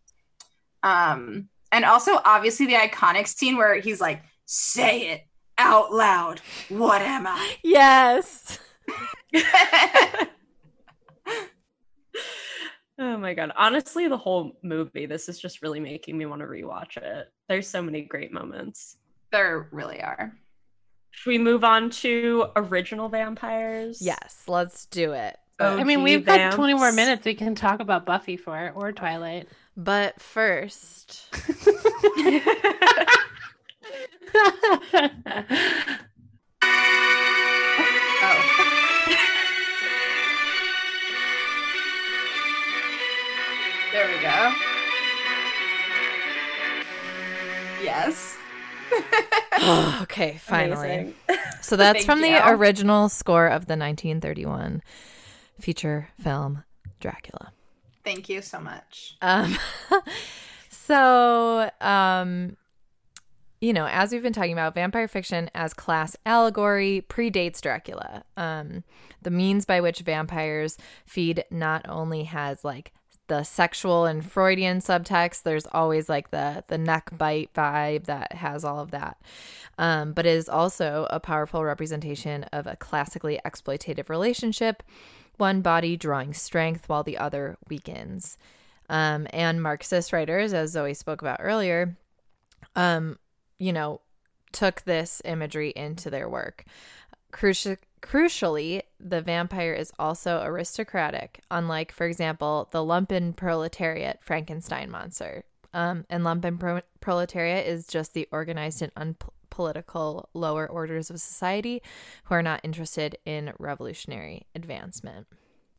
Um 0.85 1.49
and 1.73 1.85
also 1.85 2.21
obviously 2.25 2.67
the 2.67 2.75
iconic 2.75 3.27
scene 3.27 3.57
where 3.57 3.81
he's 3.81 4.01
like, 4.01 4.23
"Say 4.45 5.09
it 5.09 5.27
out 5.59 5.93
loud. 5.93 6.43
What 6.69 7.03
am 7.03 7.27
I?" 7.27 7.57
Yes. 7.65 8.61
Oh 12.99 13.17
my 13.17 13.33
god. 13.35 13.53
Honestly, 13.57 14.09
the 14.09 14.17
whole 14.17 14.59
movie, 14.63 15.07
this 15.07 15.29
is 15.29 15.39
just 15.39 15.63
really 15.63 15.81
making 15.81 16.19
me 16.19 16.27
want 16.27 16.41
to 16.41 16.47
rewatch 16.47 16.97
it. 16.97 17.33
There's 17.49 17.69
so 17.69 17.81
many 17.81 18.03
great 18.03 18.33
moments. 18.33 18.97
there 19.31 19.69
really 19.71 20.03
are. 20.03 20.37
Should 21.11 21.31
we 21.31 21.39
move 21.39 21.65
on 21.65 21.91
to 21.91 22.47
original 22.57 23.09
vampires? 23.09 24.01
Yes, 24.03 24.45
let's 24.47 24.87
do 24.87 25.13
it. 25.13 25.37
Oh, 25.61 25.79
I 25.79 25.85
mean, 25.85 26.03
we've 26.03 26.25
got 26.25 26.53
20 26.53 26.75
more 26.75 26.93
minutes. 26.93 27.25
We 27.25 27.35
can 27.35 27.55
talk 27.57 27.81
about 27.81 28.07
Buffy 28.07 28.37
for 28.37 28.57
it 28.67 28.75
or 28.77 28.93
Twilight. 28.93 29.49
But 29.77 30.21
first, 30.21 31.27
there 43.93 44.07
we 44.07 44.21
go. 44.23 44.55
Yes. 47.83 48.37
okay, 50.03 50.39
finally. 50.43 51.15
So 51.63 51.77
that's 51.77 52.05
from 52.05 52.21
the 52.21 52.29
you. 52.29 52.41
original 52.45 53.09
score 53.09 53.47
of 53.47 53.67
the 53.67 53.77
1931 53.77 54.83
feature 55.61 56.09
film 56.23 56.65
Dracula. 57.01 57.53
Thank 58.05 58.29
you 58.29 58.43
so 58.43 58.61
much. 58.61 59.17
Um, 59.21 59.57
so, 60.71 61.71
um, 61.81 62.57
you 63.61 63.73
know, 63.73 63.87
as 63.87 64.13
we've 64.13 64.23
been 64.23 64.33
talking 64.33 64.53
about, 64.53 64.75
vampire 64.75 65.09
fiction 65.09 65.51
as 65.55 65.75
class 65.75 66.17
allegory 66.25 67.05
predates 67.09 67.61
Dracula. 67.61 68.25
Um, 68.37 68.85
the 69.23 69.31
means 69.31 69.65
by 69.65 69.81
which 69.81 70.01
vampires 70.01 70.79
feed 71.07 71.45
not 71.51 71.85
only 71.89 72.25
has 72.25 72.65
like 72.65 72.93
the 73.29 73.43
sexual 73.45 74.05
and 74.05 74.25
Freudian 74.25 74.81
subtext, 74.81 75.43
there's 75.43 75.67
always 75.73 76.09
like 76.09 76.31
the 76.31 76.65
the 76.69 76.79
neck 76.79 77.11
bite 77.17 77.53
vibe 77.55 78.05
that 78.05 78.33
has 78.35 78.65
all 78.65 78.81
of 78.81 78.91
that. 78.91 79.19
Um, 79.79 80.13
but 80.13 80.27
is 80.27 80.49
also 80.49 81.07
a 81.11 81.21
powerful 81.21 81.65
representation 81.65 82.45
of 82.45 82.67
a 82.67 82.75
classically 82.75 83.39
exploitative 83.47 84.09
relationship, 84.09 84.83
one 85.37 85.61
body 85.61 85.97
drawing 85.97 86.35
strength 86.35 86.89
while 86.89 87.05
the 87.05 87.17
other 87.17 87.57
weakens 87.69 88.37
um, 88.89 89.27
and 89.31 89.63
Marxist 89.63 90.13
writers, 90.13 90.53
as 90.53 90.73
Zoe 90.73 90.95
spoke 90.95 91.21
about 91.21 91.41
earlier, 91.41 91.97
um, 92.75 93.19
you 93.59 93.73
know, 93.73 94.01
took 94.53 94.83
this 94.83 95.21
imagery 95.25 95.73
into 95.77 96.11
their 96.11 96.29
work. 96.29 96.65
Cruci- 97.33 97.79
crucially, 98.01 98.83
the 99.01 99.21
vampire 99.21 99.73
is 99.73 99.93
also 99.99 100.43
aristocratic, 100.43 101.41
unlike, 101.51 101.93
for 101.93 102.07
example, 102.07 102.69
the 102.71 102.79
lumpen 102.79 103.35
proletariat 103.37 104.19
Frankenstein 104.23 104.91
monster. 104.91 105.45
Um, 105.75 106.07
and 106.09 106.25
lumpen 106.25 106.59
pro- 106.59 106.81
proletariat 107.01 107.67
is 107.67 107.87
just 107.87 108.15
the 108.15 108.27
organized 108.33 108.83
and 108.83 108.93
unpolitical 108.97 110.29
lower 110.33 110.67
orders 110.67 111.11
of 111.11 111.21
society 111.21 111.83
who 112.25 112.35
are 112.35 112.43
not 112.43 112.61
interested 112.63 113.19
in 113.25 113.53
revolutionary 113.59 114.47
advancement. 114.55 115.27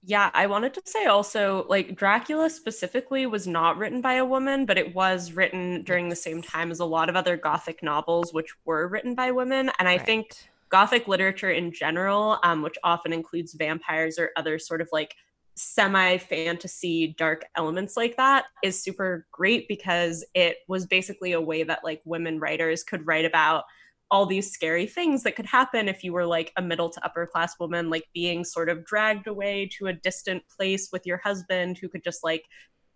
Yeah, 0.02 0.30
I 0.34 0.48
wanted 0.48 0.74
to 0.76 0.82
say 0.86 1.08
also, 1.08 1.66
like, 1.68 1.96
Dracula 1.96 2.50
specifically 2.50 3.26
was 3.26 3.48
not 3.48 3.78
written 3.78 4.00
by 4.00 4.14
a 4.14 4.26
woman, 4.26 4.66
but 4.66 4.78
it 4.78 4.96
was 4.96 5.34
written 5.34 5.84
during 5.84 6.08
the 6.08 6.16
same 6.16 6.42
time 6.42 6.72
as 6.72 6.80
a 6.80 6.86
lot 6.86 7.10
of 7.10 7.18
other 7.18 7.36
Gothic 7.36 7.84
novels, 7.84 8.34
which 8.34 8.56
were 8.64 8.88
written 8.88 9.14
by 9.14 9.32
women. 9.32 9.72
And 9.78 9.90
I 9.90 9.98
Right. 9.98 10.06
think 10.06 10.50
Gothic 10.70 11.08
literature 11.08 11.52
in 11.52 11.72
general, 11.74 12.40
um, 12.44 12.62
which 12.62 12.78
often 12.84 13.12
includes 13.14 13.54
vampires 13.54 14.20
or 14.20 14.32
other 14.38 14.60
sort 14.60 14.82
of 14.82 14.90
like 14.92 15.16
semi 15.56 16.18
fantasy 16.18 17.16
dark 17.18 17.44
elements 17.56 17.98
like 17.98 18.16
that, 18.18 18.46
is 18.64 18.82
super 18.82 19.28
great 19.32 19.68
because 19.68 20.26
it 20.34 20.58
was 20.68 20.86
basically 20.86 21.34
a 21.34 21.42
way 21.42 21.64
that 21.64 21.84
like 21.84 22.02
women 22.06 22.40
writers 22.40 22.84
could 22.84 23.06
write 23.06 23.26
about 23.26 23.64
all 24.12 24.26
these 24.26 24.52
scary 24.52 24.88
things 24.88 25.22
that 25.24 25.36
could 25.36 25.46
happen 25.46 25.88
if 25.88 26.04
you 26.04 26.12
were 26.14 26.26
like 26.26 26.52
a 26.58 26.62
middle 26.62 26.90
to 26.90 27.04
upper 27.06 27.28
class 27.28 27.54
woman, 27.60 27.90
like 27.90 28.06
being 28.14 28.44
sort 28.44 28.70
of 28.70 28.84
dragged 28.86 29.28
away 29.28 29.70
to 29.78 29.88
a 29.88 29.94
distant 29.94 30.42
place 30.56 30.90
with 30.92 31.06
your 31.06 31.18
husband 31.18 31.78
who 31.78 31.88
could 31.88 32.04
just 32.04 32.24
like 32.24 32.44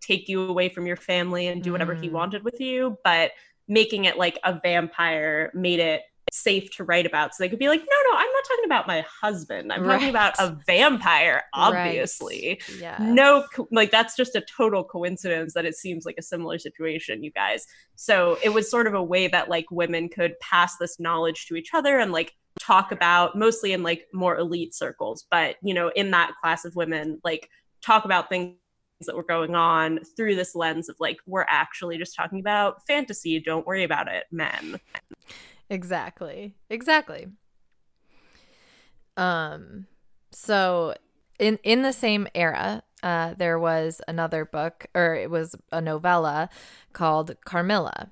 take 0.00 0.28
you 0.28 0.42
away 0.48 0.68
from 0.68 0.86
your 0.86 0.96
family 0.96 1.46
and 1.46 1.62
do 1.62 1.70
whatever 1.72 1.94
he 1.94 2.08
Mm. 2.08 2.12
wanted 2.12 2.44
with 2.44 2.60
you. 2.60 2.98
But 3.04 3.30
making 3.68 4.06
it 4.06 4.18
like 4.18 4.38
a 4.44 4.58
vampire 4.60 5.50
made 5.54 5.78
it 5.78 6.02
safe 6.32 6.70
to 6.76 6.84
write 6.84 7.06
about. 7.06 7.34
So 7.34 7.44
they 7.44 7.48
could 7.48 7.58
be 7.58 7.68
like, 7.68 7.80
no, 7.80 8.10
no, 8.10 8.16
I'm 8.16 8.32
not 8.32 8.44
talking 8.48 8.64
about 8.64 8.86
my 8.86 9.04
husband. 9.22 9.72
I'm 9.72 9.84
talking 9.84 10.08
about 10.08 10.34
a 10.38 10.56
vampire, 10.66 11.44
obviously. 11.52 12.60
Right. 12.68 12.80
Yeah. 12.80 12.96
No, 13.00 13.44
co- 13.54 13.68
like 13.70 13.90
that's 13.90 14.16
just 14.16 14.34
a 14.34 14.40
total 14.40 14.84
coincidence 14.84 15.54
that 15.54 15.64
it 15.64 15.76
seems 15.76 16.04
like 16.04 16.16
a 16.18 16.22
similar 16.22 16.58
situation, 16.58 17.22
you 17.22 17.30
guys. 17.30 17.66
So 17.96 18.38
it 18.42 18.50
was 18.50 18.70
sort 18.70 18.86
of 18.86 18.94
a 18.94 19.02
way 19.02 19.28
that 19.28 19.48
like 19.48 19.66
women 19.70 20.08
could 20.08 20.38
pass 20.40 20.76
this 20.78 20.98
knowledge 20.98 21.46
to 21.46 21.56
each 21.56 21.70
other 21.74 21.98
and 21.98 22.12
like 22.12 22.34
talk 22.60 22.92
about 22.92 23.36
mostly 23.36 23.72
in 23.72 23.82
like 23.82 24.06
more 24.12 24.36
elite 24.36 24.74
circles, 24.74 25.26
but 25.30 25.56
you 25.62 25.74
know, 25.74 25.90
in 25.94 26.10
that 26.12 26.32
class 26.40 26.64
of 26.64 26.76
women, 26.76 27.20
like 27.24 27.48
talk 27.82 28.04
about 28.04 28.28
things 28.28 28.56
that 29.06 29.16
were 29.16 29.24
going 29.24 29.54
on 29.54 30.00
through 30.16 30.36
this 30.36 30.54
lens 30.54 30.88
of 30.88 30.96
like, 31.00 31.18
we're 31.26 31.46
actually 31.48 31.98
just 31.98 32.14
talking 32.14 32.40
about 32.40 32.86
fantasy. 32.86 33.40
Don't 33.40 33.66
worry 33.66 33.82
about 33.84 34.08
it, 34.08 34.24
men. 34.30 34.80
Exactly. 35.70 36.54
Exactly. 36.70 37.26
Um 39.16 39.86
so 40.30 40.94
in 41.38 41.58
in 41.62 41.82
the 41.82 41.92
same 41.92 42.26
era, 42.34 42.82
uh 43.02 43.34
there 43.36 43.58
was 43.58 44.00
another 44.08 44.44
book 44.44 44.86
or 44.94 45.14
it 45.14 45.30
was 45.30 45.54
a 45.72 45.80
novella 45.80 46.48
called 46.92 47.36
Carmilla. 47.44 48.10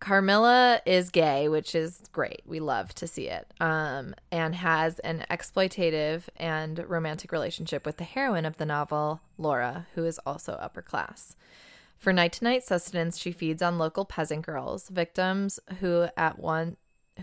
Carmilla 0.00 0.80
is 0.86 1.10
gay, 1.10 1.48
which 1.48 1.74
is 1.74 2.02
great. 2.12 2.42
We 2.46 2.60
love 2.60 2.94
to 2.94 3.06
see 3.06 3.28
it. 3.28 3.52
Um 3.60 4.14
and 4.32 4.54
has 4.54 4.98
an 5.00 5.24
exploitative 5.30 6.22
and 6.36 6.84
romantic 6.88 7.30
relationship 7.32 7.84
with 7.84 7.98
the 7.98 8.04
heroine 8.04 8.46
of 8.46 8.56
the 8.56 8.66
novel, 8.66 9.20
Laura, 9.36 9.86
who 9.94 10.04
is 10.04 10.18
also 10.24 10.52
upper 10.54 10.82
class. 10.82 11.36
For 11.98 12.12
night 12.12 12.32
to 12.34 12.44
night 12.44 12.62
sustenance, 12.62 13.18
she 13.18 13.32
feeds 13.32 13.60
on 13.60 13.76
local 13.76 14.04
peasant 14.04 14.46
girls, 14.46 14.88
victims 14.88 15.58
who 15.80 16.06
at 16.16 16.38
one 16.38 16.76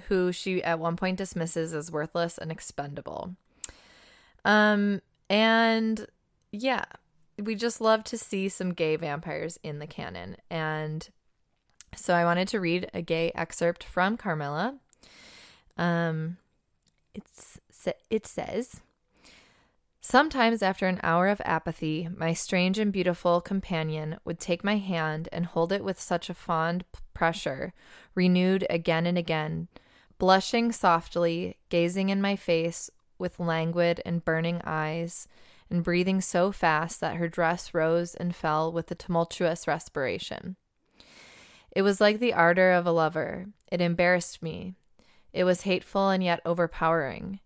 who 0.08 0.32
she 0.32 0.64
at 0.64 0.80
one 0.80 0.96
point 0.96 1.18
dismisses 1.18 1.74
as 1.74 1.92
worthless 1.92 2.38
and 2.38 2.52
expendable. 2.52 3.36
Um 4.44 5.02
and 5.30 6.08
yeah, 6.52 6.86
we 7.42 7.56
just 7.56 7.82
love 7.82 8.04
to 8.06 8.18
see 8.18 8.50
some 8.50 8.74
gay 8.74 8.96
vampires 8.96 9.60
in 9.64 9.80
the 9.80 9.88
canon. 9.88 10.38
And 10.50 11.08
so 11.96 12.14
I 12.14 12.26
wanted 12.26 12.48
to 12.50 12.60
read 12.60 12.90
a 12.94 13.02
gay 13.02 13.32
excerpt 13.36 13.84
from 13.84 14.18
Carmilla. 14.18 14.78
Um 15.78 16.38
it's 17.14 17.60
it 18.10 18.26
says 18.26 18.82
Sometimes, 20.08 20.62
after 20.62 20.86
an 20.86 21.00
hour 21.02 21.28
of 21.28 21.42
apathy, 21.44 22.08
my 22.16 22.32
strange 22.32 22.78
and 22.78 22.94
beautiful 22.94 23.42
companion 23.42 24.20
would 24.24 24.40
take 24.40 24.64
my 24.64 24.78
hand 24.78 25.28
and 25.32 25.48
hold 25.48 25.72
it 25.72 25.84
with 25.84 26.00
such 26.00 26.30
a 26.30 26.36
fond 26.36 26.86
pressure, 27.16 27.74
renewed 28.14 28.68
again 28.70 29.08
and 29.08 29.18
again, 29.18 29.68
blushing 30.18 30.72
softly, 30.72 31.58
gazing 31.70 32.10
in 32.10 32.22
my 32.22 32.36
face 32.36 32.90
with 33.18 33.40
languid 33.40 34.02
and 34.06 34.26
burning 34.26 34.62
eyes, 34.64 35.28
and 35.70 35.84
breathing 35.84 36.22
so 36.22 36.52
fast 36.52 37.00
that 37.02 37.16
her 37.16 37.28
dress 37.28 37.74
rose 37.74 38.16
and 38.16 38.36
fell 38.36 38.72
with 38.72 38.92
a 38.92 38.96
tumultuous 38.96 39.68
respiration. 39.68 40.56
It 41.72 41.82
was 41.82 42.00
like 42.00 42.20
the 42.20 42.34
ardor 42.34 42.72
of 42.72 42.86
a 42.86 42.92
lover. 42.92 43.48
It 43.72 43.82
embarrassed 43.82 44.42
me. 44.44 44.76
It 45.34 45.44
was 45.44 45.62
hateful 45.62 46.10
and 46.10 46.24
yet 46.24 46.42
overpowering 46.46 47.40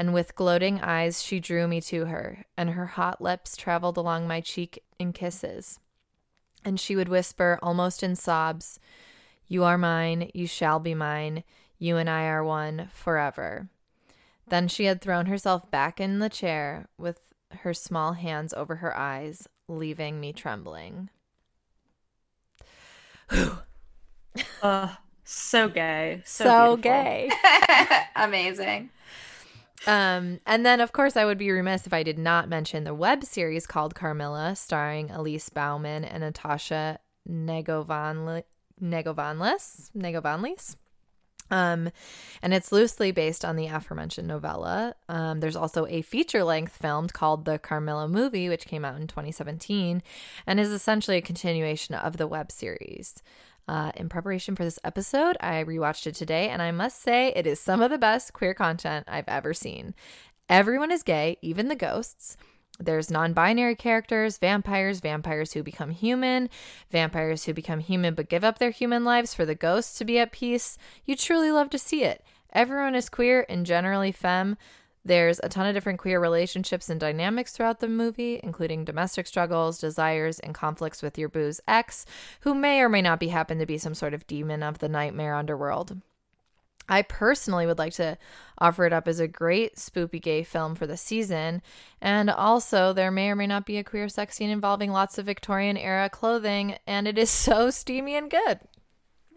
and 0.00 0.14
with 0.14 0.34
gloating 0.34 0.80
eyes 0.80 1.22
she 1.22 1.38
drew 1.40 1.68
me 1.68 1.78
to 1.78 2.06
her, 2.06 2.46
and 2.56 2.70
her 2.70 2.86
hot 2.86 3.20
lips 3.20 3.54
traveled 3.54 3.98
along 3.98 4.26
my 4.26 4.40
cheek 4.40 4.82
in 4.98 5.12
kisses. 5.12 5.78
And 6.64 6.80
she 6.80 6.96
would 6.96 7.10
whisper, 7.10 7.58
almost 7.62 8.02
in 8.02 8.16
sobs, 8.16 8.80
You 9.46 9.62
are 9.62 9.76
mine, 9.76 10.30
you 10.32 10.46
shall 10.46 10.78
be 10.78 10.94
mine, 10.94 11.44
you 11.80 11.96
and 11.96 12.08
I 12.08 12.26
are 12.26 12.44
one 12.44 12.90
forever. 12.94 13.68
Then 14.48 14.68
she 14.68 14.84
had 14.84 15.00
thrown 15.00 15.26
herself 15.26 15.68
back 15.70 15.98
in 15.98 16.20
the 16.20 16.28
chair 16.28 16.86
with 16.98 17.20
her 17.62 17.74
small 17.74 18.12
hands 18.12 18.54
over 18.54 18.76
her 18.76 18.96
eyes, 18.96 19.48
leaving 19.66 20.20
me 20.20 20.32
trembling. 20.32 21.10
Uh, 24.62 24.94
so 25.24 25.68
gay. 25.68 26.22
So, 26.24 26.44
So, 26.44 26.76
gay. 26.76 27.30
Amazing. 28.16 28.90
Um, 29.86 30.38
and 30.46 30.64
then, 30.64 30.80
of 30.80 30.92
course, 30.92 31.16
I 31.16 31.24
would 31.24 31.38
be 31.38 31.50
remiss 31.50 31.86
if 31.86 31.92
I 31.92 32.02
did 32.04 32.18
not 32.18 32.48
mention 32.48 32.84
the 32.84 32.94
web 32.94 33.24
series 33.24 33.66
called 33.66 33.94
Carmilla, 33.94 34.54
starring 34.54 35.10
Elise 35.10 35.48
Bauman 35.48 36.04
and 36.04 36.22
Natasha 36.22 37.00
Negovanli- 37.28 38.44
Negovanlis. 38.80 39.90
Negovanlis. 39.96 40.76
Um, 41.50 41.90
and 42.42 42.54
it's 42.54 42.72
loosely 42.72 43.10
based 43.10 43.44
on 43.44 43.56
the 43.56 43.66
aforementioned 43.66 44.28
novella. 44.28 44.94
Um, 45.08 45.40
there's 45.40 45.56
also 45.56 45.86
a 45.86 46.02
feature 46.02 46.44
length 46.44 46.76
film 46.76 47.08
called 47.08 47.44
The 47.44 47.58
Carmilla 47.58 48.08
Movie, 48.08 48.48
which 48.48 48.66
came 48.66 48.84
out 48.84 49.00
in 49.00 49.06
2017 49.06 50.02
and 50.46 50.60
is 50.60 50.70
essentially 50.70 51.16
a 51.16 51.22
continuation 51.22 51.94
of 51.94 52.16
the 52.16 52.26
web 52.26 52.52
series. 52.52 53.22
Uh, 53.68 53.92
in 53.94 54.08
preparation 54.08 54.56
for 54.56 54.64
this 54.64 54.80
episode, 54.82 55.36
I 55.40 55.62
rewatched 55.62 56.06
it 56.06 56.16
today, 56.16 56.48
and 56.48 56.60
I 56.60 56.72
must 56.72 57.00
say 57.00 57.32
it 57.36 57.46
is 57.46 57.60
some 57.60 57.80
of 57.80 57.90
the 57.90 57.98
best 57.98 58.32
queer 58.32 58.52
content 58.52 59.06
I've 59.08 59.28
ever 59.28 59.54
seen. 59.54 59.94
Everyone 60.48 60.90
is 60.90 61.04
gay, 61.04 61.36
even 61.40 61.68
the 61.68 61.76
ghosts. 61.76 62.36
There's 62.80 63.10
non 63.10 63.32
binary 63.32 63.74
characters, 63.76 64.38
vampires, 64.38 65.00
vampires 65.00 65.52
who 65.52 65.62
become 65.62 65.90
human, 65.90 66.48
vampires 66.90 67.44
who 67.44 67.52
become 67.52 67.80
human 67.80 68.14
but 68.14 68.28
give 68.28 68.42
up 68.42 68.58
their 68.58 68.70
human 68.70 69.04
lives 69.04 69.34
for 69.34 69.44
the 69.44 69.54
ghosts 69.54 69.98
to 69.98 70.04
be 70.04 70.18
at 70.18 70.32
peace. 70.32 70.78
You 71.04 71.14
truly 71.14 71.50
love 71.52 71.70
to 71.70 71.78
see 71.78 72.04
it. 72.04 72.24
Everyone 72.52 72.94
is 72.94 73.08
queer 73.08 73.44
and 73.48 73.66
generally 73.66 74.12
femme. 74.12 74.56
There's 75.04 75.40
a 75.42 75.48
ton 75.48 75.66
of 75.66 75.74
different 75.74 75.98
queer 75.98 76.20
relationships 76.20 76.90
and 76.90 77.00
dynamics 77.00 77.52
throughout 77.52 77.80
the 77.80 77.88
movie, 77.88 78.40
including 78.42 78.84
domestic 78.84 79.26
struggles, 79.26 79.78
desires, 79.78 80.38
and 80.38 80.54
conflicts 80.54 81.00
with 81.00 81.16
your 81.16 81.28
boo's 81.28 81.60
ex, 81.66 82.04
who 82.40 82.54
may 82.54 82.80
or 82.80 82.88
may 82.88 83.00
not 83.00 83.20
be 83.20 83.28
happen 83.28 83.58
to 83.58 83.66
be 83.66 83.78
some 83.78 83.94
sort 83.94 84.12
of 84.12 84.26
demon 84.26 84.62
of 84.62 84.78
the 84.78 84.88
nightmare 84.88 85.34
underworld. 85.34 85.96
I 86.90 87.02
personally 87.02 87.66
would 87.66 87.78
like 87.78 87.94
to 87.94 88.18
offer 88.58 88.84
it 88.84 88.92
up 88.92 89.08
as 89.08 89.20
a 89.20 89.28
great 89.28 89.76
spoopy 89.76 90.20
gay 90.20 90.42
film 90.42 90.74
for 90.74 90.86
the 90.86 90.96
season. 90.96 91.62
And 92.00 92.28
also, 92.28 92.92
there 92.92 93.12
may 93.12 93.30
or 93.30 93.36
may 93.36 93.46
not 93.46 93.64
be 93.64 93.78
a 93.78 93.84
queer 93.84 94.08
sex 94.08 94.36
scene 94.36 94.50
involving 94.50 94.90
lots 94.90 95.16
of 95.16 95.24
Victorian 95.26 95.76
era 95.76 96.10
clothing, 96.10 96.76
and 96.86 97.06
it 97.06 97.16
is 97.16 97.30
so 97.30 97.70
steamy 97.70 98.16
and 98.16 98.30
good. 98.30 98.60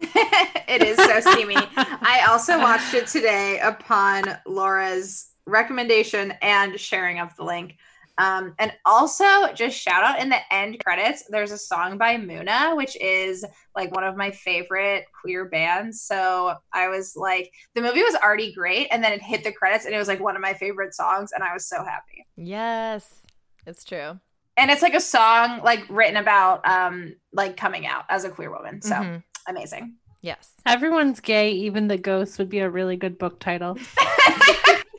it 0.00 0.82
is 0.82 0.96
so 0.96 1.20
steamy. 1.20 1.56
I 1.56 2.26
also 2.28 2.58
watched 2.58 2.92
it 2.92 3.06
today 3.06 3.60
upon 3.60 4.24
Laura's 4.44 5.30
recommendation 5.46 6.32
and 6.42 6.78
sharing 6.78 7.20
of 7.20 7.34
the 7.36 7.44
link. 7.44 7.76
Um, 8.18 8.54
and 8.58 8.72
also, 8.84 9.24
just 9.54 9.76
shout 9.78 10.04
out 10.04 10.20
in 10.20 10.28
the 10.28 10.38
end 10.54 10.78
credits, 10.84 11.24
there's 11.28 11.50
a 11.50 11.58
song 11.58 11.98
by 11.98 12.16
Muna, 12.16 12.76
which 12.76 12.96
is 13.00 13.44
like 13.74 13.94
one 13.94 14.04
of 14.04 14.16
my 14.16 14.30
favorite 14.30 15.06
queer 15.20 15.46
bands. 15.46 16.02
So 16.02 16.54
I 16.72 16.88
was 16.88 17.14
like, 17.16 17.50
the 17.74 17.82
movie 17.82 18.02
was 18.02 18.14
already 18.14 18.52
great, 18.52 18.86
and 18.92 19.02
then 19.02 19.12
it 19.12 19.22
hit 19.22 19.42
the 19.42 19.52
credits, 19.52 19.84
and 19.84 19.94
it 19.94 19.98
was 19.98 20.08
like 20.08 20.20
one 20.20 20.36
of 20.36 20.42
my 20.42 20.54
favorite 20.54 20.94
songs, 20.94 21.32
and 21.34 21.42
I 21.42 21.52
was 21.52 21.66
so 21.68 21.78
happy. 21.84 22.26
Yes, 22.36 23.26
it's 23.66 23.84
true. 23.84 24.20
And 24.56 24.70
it's 24.70 24.82
like 24.82 24.94
a 24.94 25.00
song 25.00 25.62
like 25.64 25.80
written 25.90 26.16
about 26.16 26.64
um 26.68 27.16
like 27.32 27.56
coming 27.56 27.86
out 27.86 28.04
as 28.08 28.22
a 28.22 28.30
queer 28.30 28.52
woman. 28.52 28.80
So 28.82 28.94
Mhm. 28.94 29.22
amazing. 29.48 29.96
Yes. 30.20 30.52
Everyone's 30.64 31.18
gay, 31.20 31.50
even 31.50 31.88
the 31.88 31.98
ghosts 31.98 32.38
would 32.38 32.48
be 32.48 32.60
a 32.60 32.70
really 32.70 32.96
good 32.96 33.18
book 33.18 33.40
title. 33.40 33.76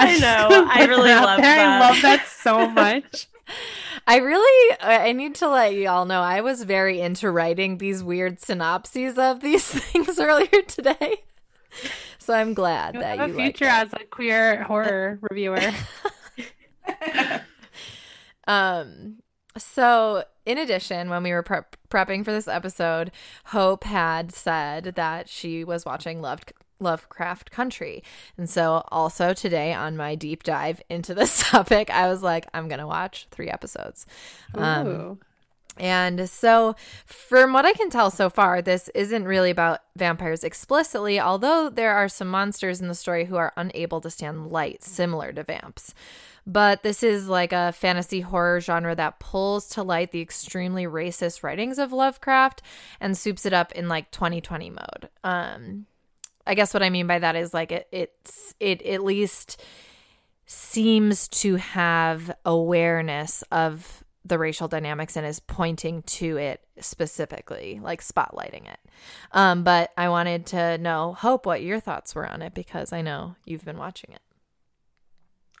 I 0.00 0.18
know. 0.20 0.66
I 0.68 0.86
really 0.86 1.10
love 1.10 1.40
that. 1.40 1.58
I 1.58 1.80
love 1.80 2.02
that 2.02 2.26
so 2.26 2.68
much. 2.70 3.28
I 4.06 4.16
really, 4.16 4.76
I 4.80 5.12
need 5.12 5.34
to 5.36 5.48
let 5.48 5.74
y'all 5.74 6.04
know 6.04 6.20
I 6.20 6.40
was 6.40 6.62
very 6.62 7.00
into 7.00 7.30
writing 7.30 7.78
these 7.78 8.02
weird 8.02 8.40
synopses 8.40 9.18
of 9.18 9.40
these 9.40 9.64
things 9.66 10.18
earlier 10.18 10.62
today. 10.66 11.22
So 12.18 12.34
I'm 12.34 12.54
glad 12.54 12.94
You 12.94 13.00
that 13.00 13.18
have 13.18 13.28
you 13.30 13.34
a 13.34 13.38
future 13.38 13.64
as 13.66 13.92
a 13.92 14.04
queer 14.04 14.62
horror 14.64 15.18
reviewer. 15.22 15.60
Um, 18.46 19.16
so 19.56 20.24
in 20.44 20.58
addition, 20.58 21.10
when 21.10 21.22
we 21.22 21.32
were 21.32 21.42
prep- 21.42 21.76
prepping 21.88 22.24
for 22.24 22.32
this 22.32 22.48
episode, 22.48 23.12
Hope 23.46 23.84
had 23.84 24.32
said 24.32 24.94
that 24.96 25.28
she 25.28 25.62
was 25.62 25.84
watching 25.84 26.20
Loved 26.20 26.52
Lovecraft 26.80 27.50
Country. 27.50 28.02
And 28.36 28.48
so 28.48 28.82
also 28.88 29.32
today 29.32 29.72
on 29.72 29.96
my 29.96 30.14
deep 30.14 30.42
dive 30.42 30.82
into 30.88 31.14
this 31.14 31.40
topic, 31.50 31.90
I 31.90 32.08
was 32.08 32.22
like, 32.22 32.46
I'm 32.54 32.68
going 32.68 32.80
to 32.80 32.86
watch 32.86 33.26
three 33.30 33.48
episodes. 33.48 34.06
Um, 34.54 35.20
and 35.76 36.28
so, 36.28 36.74
from 37.06 37.52
what 37.52 37.64
I 37.64 37.72
can 37.72 37.88
tell 37.88 38.10
so 38.10 38.28
far, 38.28 38.60
this 38.60 38.88
isn't 38.94 39.24
really 39.24 39.50
about 39.50 39.80
vampires 39.96 40.44
explicitly, 40.44 41.18
although 41.18 41.70
there 41.70 41.94
are 41.94 42.08
some 42.08 42.28
monsters 42.28 42.80
in 42.80 42.88
the 42.88 42.94
story 42.94 43.24
who 43.24 43.36
are 43.36 43.52
unable 43.56 44.00
to 44.02 44.10
stand 44.10 44.48
light, 44.48 44.82
similar 44.82 45.32
to 45.32 45.42
vamps. 45.42 45.94
But 46.46 46.82
this 46.82 47.02
is 47.02 47.28
like 47.28 47.52
a 47.52 47.72
fantasy 47.72 48.20
horror 48.20 48.60
genre 48.60 48.94
that 48.94 49.20
pulls 49.20 49.68
to 49.70 49.82
light 49.82 50.10
the 50.10 50.20
extremely 50.20 50.84
racist 50.84 51.42
writings 51.42 51.78
of 51.78 51.92
Lovecraft 51.92 52.62
and 53.00 53.16
soups 53.16 53.46
it 53.46 53.52
up 53.52 53.72
in 53.72 53.88
like 53.88 54.10
2020 54.10 54.70
mode. 54.70 55.08
Um, 55.22 55.86
I 56.46 56.54
guess 56.54 56.74
what 56.74 56.82
I 56.82 56.90
mean 56.90 57.06
by 57.06 57.18
that 57.18 57.36
is 57.36 57.54
like 57.54 57.72
it 57.72 57.88
it's 57.92 58.54
it 58.60 58.82
at 58.82 59.04
least 59.04 59.62
seems 60.46 61.28
to 61.28 61.56
have 61.56 62.34
awareness 62.44 63.42
of 63.52 64.02
the 64.24 64.38
racial 64.38 64.68
dynamics 64.68 65.16
and 65.16 65.26
is 65.26 65.40
pointing 65.40 66.02
to 66.02 66.36
it 66.36 66.60
specifically, 66.80 67.80
like 67.82 68.02
spotlighting 68.02 68.68
it. 68.70 68.78
Um, 69.32 69.62
but 69.64 69.92
I 69.96 70.08
wanted 70.08 70.46
to 70.46 70.76
know, 70.78 71.14
Hope, 71.14 71.46
what 71.46 71.62
your 71.62 71.80
thoughts 71.80 72.14
were 72.14 72.28
on 72.28 72.42
it 72.42 72.52
because 72.52 72.92
I 72.92 73.00
know 73.00 73.36
you've 73.44 73.64
been 73.64 73.78
watching 73.78 74.12
it. 74.12 74.20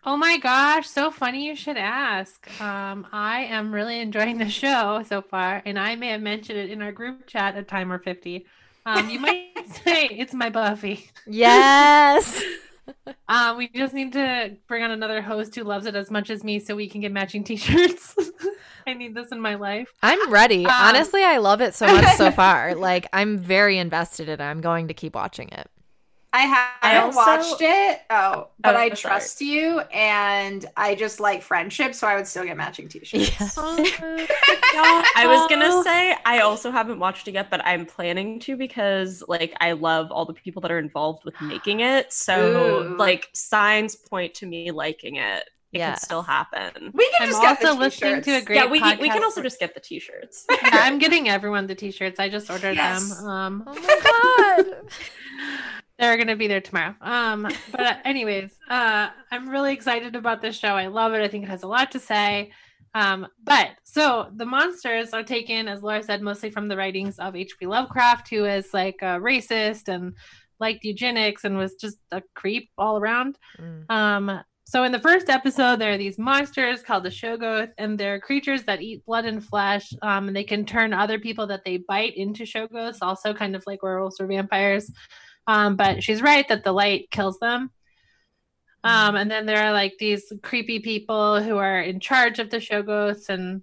Oh 0.04 0.16
my 0.16 0.38
gosh, 0.38 0.88
so 0.88 1.10
funny 1.10 1.46
you 1.46 1.54
should 1.54 1.76
ask. 1.76 2.48
Um, 2.60 3.06
I 3.12 3.40
am 3.44 3.72
really 3.72 4.00
enjoying 4.00 4.38
the 4.38 4.48
show 4.48 5.02
so 5.06 5.20
far, 5.20 5.62
and 5.66 5.78
I 5.78 5.94
may 5.94 6.08
have 6.08 6.22
mentioned 6.22 6.58
it 6.58 6.70
in 6.70 6.80
our 6.80 6.92
group 6.92 7.26
chat 7.26 7.54
at 7.54 7.68
Timer 7.68 7.98
50. 7.98 8.46
Um, 8.86 9.10
you 9.10 9.20
might 9.20 9.52
say 9.84 10.06
it's 10.06 10.34
my 10.34 10.50
Buffy. 10.50 11.10
Yes. 11.26 12.42
Uh, 13.28 13.54
we 13.58 13.68
just 13.68 13.94
need 13.94 14.12
to 14.12 14.56
bring 14.68 14.82
on 14.82 14.90
another 14.90 15.22
host 15.22 15.54
who 15.54 15.64
loves 15.64 15.86
it 15.86 15.94
as 15.94 16.10
much 16.10 16.30
as 16.30 16.42
me 16.42 16.58
so 16.58 16.74
we 16.74 16.88
can 16.88 17.00
get 17.00 17.12
matching 17.12 17.44
t 17.44 17.56
shirts. 17.56 18.14
I 18.86 18.94
need 18.94 19.14
this 19.14 19.28
in 19.30 19.40
my 19.40 19.56
life. 19.56 19.92
I'm 20.02 20.30
ready. 20.30 20.64
Um, 20.64 20.72
Honestly, 20.74 21.22
I 21.22 21.36
love 21.36 21.60
it 21.60 21.74
so 21.74 21.86
much 21.86 22.16
so 22.16 22.30
far. 22.30 22.74
Like 22.74 23.06
I'm 23.12 23.38
very 23.38 23.78
invested 23.78 24.28
in 24.28 24.40
it. 24.40 24.42
I'm 24.42 24.60
going 24.60 24.88
to 24.88 24.94
keep 24.94 25.14
watching 25.14 25.48
it. 25.50 25.70
I 26.32 26.42
I 26.82 26.88
haven't 26.90 27.16
also- 27.16 27.18
watched 27.50 27.60
it. 27.62 28.00
Oh, 28.10 28.48
but 28.60 28.76
Oh, 28.76 28.78
I 28.78 28.88
sorry. 28.90 28.96
trust 28.96 29.40
you, 29.40 29.80
and 29.92 30.64
I 30.76 30.94
just 30.94 31.18
like 31.18 31.42
friendship, 31.42 31.92
so 31.94 32.06
I 32.06 32.14
would 32.16 32.26
still 32.26 32.44
get 32.44 32.56
matching 32.56 32.88
T-shirts. 32.88 33.30
Yes. 33.40 33.58
I 33.58 35.24
was 35.26 35.48
gonna 35.48 35.82
say 35.82 36.16
I 36.24 36.40
also 36.40 36.70
haven't 36.70 36.98
watched 37.00 37.26
it 37.28 37.34
yet, 37.34 37.50
but 37.50 37.64
I'm 37.66 37.84
planning 37.84 38.38
to 38.40 38.56
because 38.56 39.24
like 39.26 39.54
I 39.60 39.72
love 39.72 40.12
all 40.12 40.24
the 40.24 40.34
people 40.34 40.62
that 40.62 40.70
are 40.70 40.78
involved 40.78 41.24
with 41.24 41.34
making 41.40 41.80
it. 41.80 42.12
So 42.12 42.84
Ooh. 42.92 42.96
like 42.96 43.28
signs 43.32 43.96
point 43.96 44.34
to 44.34 44.46
me 44.46 44.70
liking 44.70 45.16
it. 45.16 45.50
It 45.72 45.78
Yes. 45.78 46.00
can 46.00 46.04
still 46.04 46.22
happen. 46.22 46.90
We 46.94 47.08
can 47.12 47.22
I'm 47.22 47.28
just 47.28 47.42
get 47.42 47.60
the 47.60 47.68
also 47.68 47.80
listening 47.80 48.12
to 48.14 48.18
a 48.18 48.22
t-shirts. 48.22 48.46
great 48.46 48.56
yeah, 48.56 48.66
we 48.66 48.80
can, 48.80 48.98
we 48.98 49.08
can 49.08 49.22
also 49.22 49.40
just 49.40 49.60
get 49.60 49.72
the 49.74 49.78
t-shirts. 49.80 50.46
Yeah, 50.50 50.58
I'm 50.72 50.98
getting 50.98 51.28
everyone 51.28 51.66
the 51.68 51.76
t 51.76 51.90
shirts. 51.92 52.18
I 52.20 52.28
just 52.28 52.50
ordered 52.50 52.74
Yes. 52.76 53.16
them. 53.18 53.26
Um, 53.28 53.64
Oh 53.66 53.74
my 53.74 54.64
god. 54.66 54.90
They're 56.00 56.16
gonna 56.16 56.36
be 56.36 56.48
there 56.48 56.62
tomorrow. 56.62 56.94
Um, 57.00 57.46
but 57.70 57.98
anyways, 58.04 58.50
uh, 58.68 59.10
I'm 59.30 59.48
really 59.50 59.74
excited 59.74 60.16
about 60.16 60.40
this 60.40 60.56
show. 60.56 60.74
I 60.74 60.86
love 60.86 61.12
it. 61.12 61.22
I 61.22 61.28
think 61.28 61.44
it 61.44 61.50
has 61.50 61.62
a 61.62 61.68
lot 61.68 61.92
to 61.92 62.00
say. 62.00 62.52
Um, 62.94 63.26
but 63.44 63.68
so 63.84 64.28
the 64.34 64.46
monsters 64.46 65.10
are 65.12 65.22
taken, 65.22 65.68
as 65.68 65.82
Laura 65.82 66.02
said, 66.02 66.22
mostly 66.22 66.50
from 66.50 66.68
the 66.68 66.76
writings 66.76 67.18
of 67.18 67.36
H.P. 67.36 67.66
Lovecraft, 67.66 68.30
who 68.30 68.46
is 68.46 68.72
like 68.72 68.96
a 69.02 69.20
racist 69.20 69.88
and 69.88 70.14
liked 70.58 70.84
eugenics 70.84 71.44
and 71.44 71.56
was 71.56 71.74
just 71.74 71.98
a 72.10 72.22
creep 72.34 72.70
all 72.76 72.98
around. 72.98 73.38
Mm. 73.58 73.90
Um, 73.90 74.40
so 74.64 74.84
in 74.84 74.92
the 74.92 75.00
first 75.00 75.28
episode, 75.28 75.80
there 75.80 75.92
are 75.92 75.98
these 75.98 76.18
monsters 76.18 76.80
called 76.82 77.02
the 77.02 77.10
Shoggoth, 77.10 77.72
and 77.76 77.98
they're 77.98 78.20
creatures 78.20 78.62
that 78.64 78.80
eat 78.80 79.04
blood 79.04 79.24
and 79.24 79.44
flesh. 79.44 79.92
Um, 80.00 80.28
and 80.28 80.36
they 80.36 80.44
can 80.44 80.64
turn 80.64 80.92
other 80.92 81.18
people 81.18 81.46
that 81.48 81.64
they 81.64 81.78
bite 81.78 82.16
into 82.16 82.44
Shoggoths, 82.44 82.98
also 83.02 83.34
kind 83.34 83.56
of 83.56 83.64
like 83.66 83.82
werewolves 83.82 84.20
or 84.20 84.26
vampires. 84.26 84.90
Um, 85.50 85.76
but 85.76 86.02
she's 86.04 86.22
right 86.22 86.46
that 86.48 86.62
the 86.64 86.72
light 86.72 87.10
kills 87.10 87.38
them. 87.40 87.70
Um, 88.84 89.16
and 89.16 89.30
then 89.30 89.46
there 89.46 89.62
are 89.64 89.72
like 89.72 89.94
these 89.98 90.32
creepy 90.42 90.78
people 90.78 91.42
who 91.42 91.56
are 91.58 91.80
in 91.80 91.98
charge 92.00 92.38
of 92.38 92.50
the 92.50 92.58
Shoggoths, 92.58 93.28
and 93.28 93.62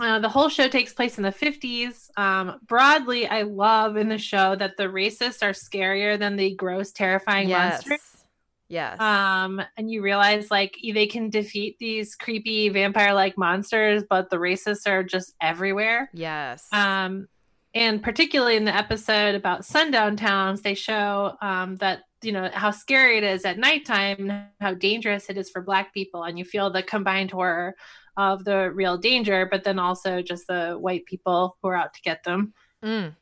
uh, 0.00 0.18
the 0.18 0.28
whole 0.28 0.48
show 0.48 0.68
takes 0.68 0.92
place 0.92 1.16
in 1.16 1.22
the 1.22 1.30
50s. 1.32 2.10
Um, 2.16 2.58
broadly, 2.66 3.26
I 3.26 3.42
love 3.42 3.96
in 3.96 4.08
the 4.08 4.18
show 4.18 4.54
that 4.56 4.76
the 4.76 4.84
racists 4.84 5.42
are 5.42 5.52
scarier 5.54 6.18
than 6.18 6.36
the 6.36 6.54
gross, 6.54 6.92
terrifying 6.92 7.48
Yes. 7.48 7.86
monsters. 7.86 8.24
Yes. 8.68 9.00
Um, 9.00 9.62
and 9.78 9.90
you 9.90 10.02
realize 10.02 10.50
like 10.50 10.76
they 10.92 11.06
can 11.06 11.30
defeat 11.30 11.76
these 11.78 12.14
creepy 12.14 12.68
vampire 12.68 13.14
like 13.14 13.38
monsters, 13.38 14.02
but 14.10 14.28
the 14.28 14.36
racists 14.36 14.86
are 14.86 15.02
just 15.02 15.32
everywhere. 15.40 16.10
yes. 16.12 16.66
Um, 16.72 17.28
and 17.74 18.02
particularly 18.02 18.56
in 18.56 18.64
the 18.64 18.74
episode 18.74 19.34
about 19.34 19.64
sundown 19.64 20.16
towns, 20.16 20.62
they 20.62 20.74
show 20.74 21.36
um, 21.40 21.76
that 21.76 22.00
you 22.22 22.32
know 22.32 22.50
how 22.52 22.70
scary 22.70 23.18
it 23.18 23.24
is 23.24 23.44
at 23.44 23.58
nighttime, 23.58 24.48
how 24.60 24.74
dangerous 24.74 25.28
it 25.30 25.36
is 25.36 25.50
for 25.50 25.62
Black 25.62 25.92
people, 25.94 26.24
and 26.24 26.38
you 26.38 26.44
feel 26.44 26.70
the 26.70 26.82
combined 26.82 27.30
horror 27.30 27.74
of 28.16 28.44
the 28.44 28.72
real 28.72 28.98
danger, 28.98 29.46
but 29.50 29.62
then 29.64 29.78
also 29.78 30.22
just 30.22 30.46
the 30.48 30.72
white 30.72 31.04
people 31.06 31.56
who 31.62 31.68
are 31.68 31.76
out 31.76 31.94
to 31.94 32.02
get 32.02 32.24
them. 32.24 32.52
Mm. 32.82 33.14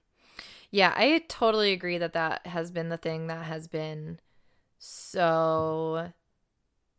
Yeah, 0.70 0.92
I 0.96 1.24
totally 1.28 1.72
agree 1.72 1.98
that 1.98 2.14
that 2.14 2.46
has 2.46 2.70
been 2.70 2.88
the 2.88 2.96
thing 2.96 3.26
that 3.26 3.44
has 3.44 3.68
been 3.68 4.20
so 4.78 6.12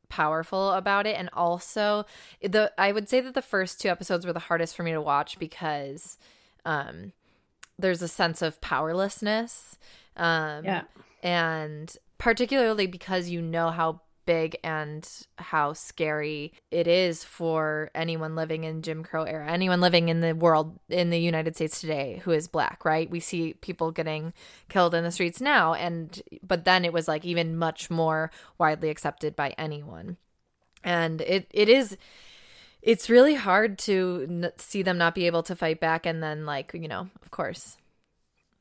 powerful 0.09 0.71
about 0.71 1.05
it 1.05 1.17
and 1.17 1.29
also 1.33 2.05
the 2.41 2.71
I 2.77 2.93
would 2.93 3.09
say 3.09 3.19
that 3.19 3.33
the 3.33 3.41
first 3.41 3.81
two 3.81 3.89
episodes 3.89 4.25
were 4.25 4.31
the 4.31 4.39
hardest 4.39 4.75
for 4.75 4.83
me 4.83 4.93
to 4.93 5.01
watch 5.01 5.37
because 5.37 6.17
um 6.65 7.11
there's 7.79 8.01
a 8.01 8.07
sense 8.07 8.41
of 8.41 8.59
powerlessness 8.61 9.77
um 10.15 10.65
Yeah. 10.65 10.83
and 11.23 11.95
particularly 12.17 12.87
because 12.87 13.29
you 13.29 13.41
know 13.41 13.69
how 13.69 14.01
big 14.25 14.57
and 14.61 15.07
how 15.37 15.71
scary 15.71 16.51
it 16.69 16.85
is 16.85 17.23
for 17.23 17.89
anyone 17.95 18.35
living 18.35 18.65
in 18.65 18.81
Jim 18.81 19.01
Crow 19.01 19.23
era, 19.23 19.49
anyone 19.49 19.79
living 19.79 20.09
in 20.09 20.19
the 20.19 20.33
world 20.33 20.77
in 20.89 21.11
the 21.11 21.19
United 21.19 21.55
States 21.55 21.79
today 21.79 22.19
who 22.25 22.31
is 22.31 22.49
black, 22.49 22.83
right? 22.83 23.09
We 23.09 23.21
see 23.21 23.53
people 23.53 23.91
getting 23.93 24.33
killed 24.67 24.93
in 24.93 25.05
the 25.05 25.11
streets 25.11 25.39
now 25.39 25.73
and 25.75 26.21
but 26.43 26.65
then 26.65 26.83
it 26.83 26.91
was 26.91 27.07
like 27.07 27.23
even 27.23 27.55
much 27.55 27.89
more 27.89 28.29
widely 28.57 28.89
accepted 28.89 29.33
by 29.35 29.55
anyone. 29.57 30.17
And 30.83 31.21
it 31.21 31.47
it 31.53 31.69
is 31.69 31.95
it's 32.81 33.09
really 33.09 33.35
hard 33.35 33.77
to 33.79 34.25
n- 34.29 34.51
see 34.57 34.81
them 34.81 34.97
not 34.97 35.15
be 35.15 35.25
able 35.27 35.43
to 35.43 35.55
fight 35.55 35.79
back 35.79 36.05
and 36.05 36.21
then 36.21 36.45
like, 36.45 36.71
you 36.73 36.87
know, 36.87 37.09
of 37.21 37.31
course, 37.31 37.77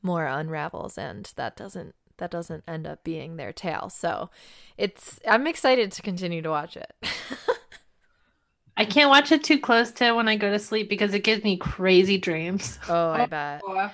more 0.01 0.25
unravels 0.25 0.97
and 0.97 1.31
that 1.35 1.55
doesn't 1.55 1.95
that 2.17 2.31
doesn't 2.31 2.63
end 2.67 2.87
up 2.87 3.03
being 3.03 3.35
their 3.35 3.53
tale. 3.53 3.89
So 3.89 4.29
it's 4.77 5.19
I'm 5.27 5.47
excited 5.47 5.91
to 5.93 6.01
continue 6.01 6.41
to 6.41 6.49
watch 6.49 6.77
it. 6.77 6.93
I 8.77 8.85
can't 8.85 9.09
watch 9.09 9.31
it 9.31 9.43
too 9.43 9.59
close 9.59 9.91
to 9.93 10.11
when 10.13 10.27
I 10.27 10.35
go 10.35 10.51
to 10.51 10.59
sleep 10.59 10.87
because 10.87 11.13
it 11.13 11.23
gives 11.23 11.43
me 11.43 11.57
crazy 11.57 12.17
dreams. 12.17 12.77
oh, 12.89 13.09
I 13.09 13.25
bet. 13.25 13.61
Oh, 13.65 13.91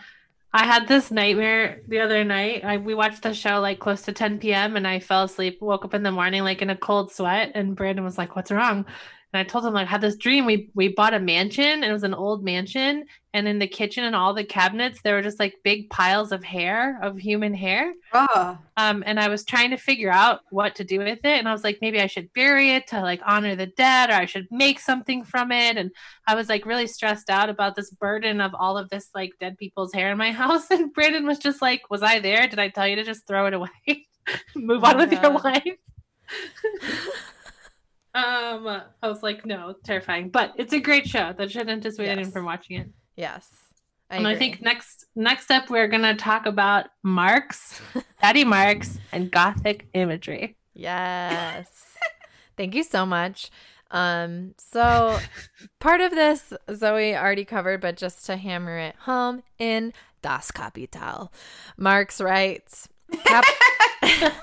I 0.55 0.65
had 0.65 0.87
this 0.87 1.09
nightmare 1.09 1.81
the 1.87 2.01
other 2.01 2.23
night. 2.23 2.63
I 2.63 2.77
we 2.77 2.93
watched 2.93 3.23
the 3.23 3.33
show 3.33 3.59
like 3.59 3.79
close 3.79 4.03
to 4.03 4.13
10 4.13 4.39
p.m. 4.39 4.75
and 4.75 4.87
I 4.87 4.99
fell 4.99 5.23
asleep, 5.23 5.61
woke 5.61 5.85
up 5.85 5.93
in 5.93 6.03
the 6.03 6.11
morning 6.11 6.43
like 6.43 6.61
in 6.61 6.69
a 6.69 6.77
cold 6.77 7.11
sweat, 7.11 7.51
and 7.55 7.75
Brandon 7.75 8.03
was 8.03 8.17
like, 8.17 8.35
"What's 8.35 8.51
wrong?" 8.51 8.85
And 9.33 9.39
I 9.39 9.43
told 9.43 9.65
him 9.65 9.73
like, 9.73 9.87
I 9.87 9.89
had 9.89 10.01
this 10.01 10.15
dream. 10.15 10.45
We 10.45 10.69
we 10.75 10.89
bought 10.89 11.15
a 11.15 11.19
mansion 11.19 11.65
and 11.65 11.83
it 11.85 11.91
was 11.91 12.03
an 12.03 12.13
old 12.13 12.43
mansion, 12.43 13.05
and 13.33 13.47
in 13.47 13.57
the 13.57 13.67
kitchen 13.67 14.03
and 14.03 14.15
all 14.15 14.35
the 14.35 14.43
cabinets 14.43 15.01
there 15.01 15.15
were 15.15 15.23
just 15.23 15.39
like 15.39 15.55
big 15.63 15.89
piles 15.89 16.31
of 16.31 16.43
hair 16.43 16.99
of 17.01 17.17
human 17.17 17.53
hair. 17.53 17.93
oh. 18.13 18.57
Um, 18.77 19.03
and 19.07 19.19
I 19.19 19.29
was 19.29 19.43
trying 19.43 19.71
to 19.71 19.77
figure 19.77 20.11
out 20.11 20.41
what 20.51 20.75
to 20.75 20.83
do 20.83 20.99
with 20.99 21.19
it, 21.23 21.25
and 21.25 21.47
I 21.49 21.51
was 21.51 21.63
like, 21.63 21.79
maybe 21.81 21.99
I 21.99 22.05
should 22.07 22.31
bury 22.33 22.71
it 22.71 22.85
to 22.87 23.01
like 23.01 23.21
honor 23.25 23.55
the 23.55 23.65
dead, 23.65 24.11
or 24.11 24.13
I 24.13 24.25
should 24.25 24.47
make 24.51 24.79
something 24.79 25.23
from 25.23 25.51
it. 25.51 25.77
And 25.77 25.89
I 26.27 26.35
was 26.35 26.47
like 26.47 26.65
really 26.67 26.87
stressed 26.87 27.29
out 27.31 27.49
about 27.49 27.75
this 27.75 27.89
burden 27.89 28.39
of 28.39 28.53
all 28.53 28.77
of 28.77 28.89
this 28.89 29.09
like 29.15 29.31
dead 29.39 29.57
people's 29.57 29.93
hair 29.93 30.11
in 30.11 30.17
my 30.17 30.31
house. 30.43 30.69
And 30.69 30.93
Brandon 30.93 31.25
was 31.25 31.39
just 31.39 31.59
like, 31.61 31.89
"Was 31.89 32.03
I 32.03 32.19
there? 32.19 32.47
Did 32.47 32.59
I 32.59 32.69
tell 32.69 32.87
you 32.87 32.97
to 32.97 33.03
just 33.03 33.25
throw 33.27 33.47
it 33.47 33.53
away, 33.55 34.07
move 34.55 34.83
Oh 34.83 34.87
on 34.89 34.97
my 34.97 35.05
with 35.05 35.11
your 35.11 35.31
life?" 35.39 35.63
um, 38.15 38.81
I 39.01 39.07
was 39.07 39.23
like, 39.23 39.45
no, 39.45 39.75
terrifying. 39.83 40.29
But 40.29 40.53
it's 40.57 40.73
a 40.73 40.79
great 40.79 41.07
show. 41.07 41.33
That 41.37 41.51
should 41.51 41.69
anticipate 41.69 42.07
anyone 42.07 42.25
Yes. 42.25 42.33
from 42.33 42.45
watching 42.45 42.79
it. 42.79 42.87
Yes. 43.15 43.47
I 44.09 44.17
and 44.17 44.27
I 44.27 44.35
think 44.35 44.61
next 44.61 45.05
next 45.15 45.49
up 45.49 45.69
we're 45.69 45.87
gonna 45.87 46.15
talk 46.15 46.45
about 46.45 46.87
Marx, 47.03 47.81
daddy 48.21 48.43
Marx, 48.43 48.99
and 49.11 49.31
gothic 49.31 49.87
imagery. 49.93 50.55
Yes. 50.75 51.67
Thank 52.57 52.75
you 52.75 52.83
so 52.83 53.05
much. 53.05 53.49
Um, 53.89 54.53
so 54.57 55.19
part 55.79 56.01
of 56.01 56.11
this 56.11 56.53
Zoe 56.73 57.15
already 57.15 57.45
covered, 57.45 57.81
but 57.81 57.95
just 57.97 58.25
to 58.27 58.37
hammer 58.37 58.77
it 58.77 58.95
home 59.01 59.43
in 59.57 59.93
Das 60.21 60.51
Kapital. 60.51 61.31
Marx 61.77 62.19
writes 62.21 62.89
Cap- 63.23 63.45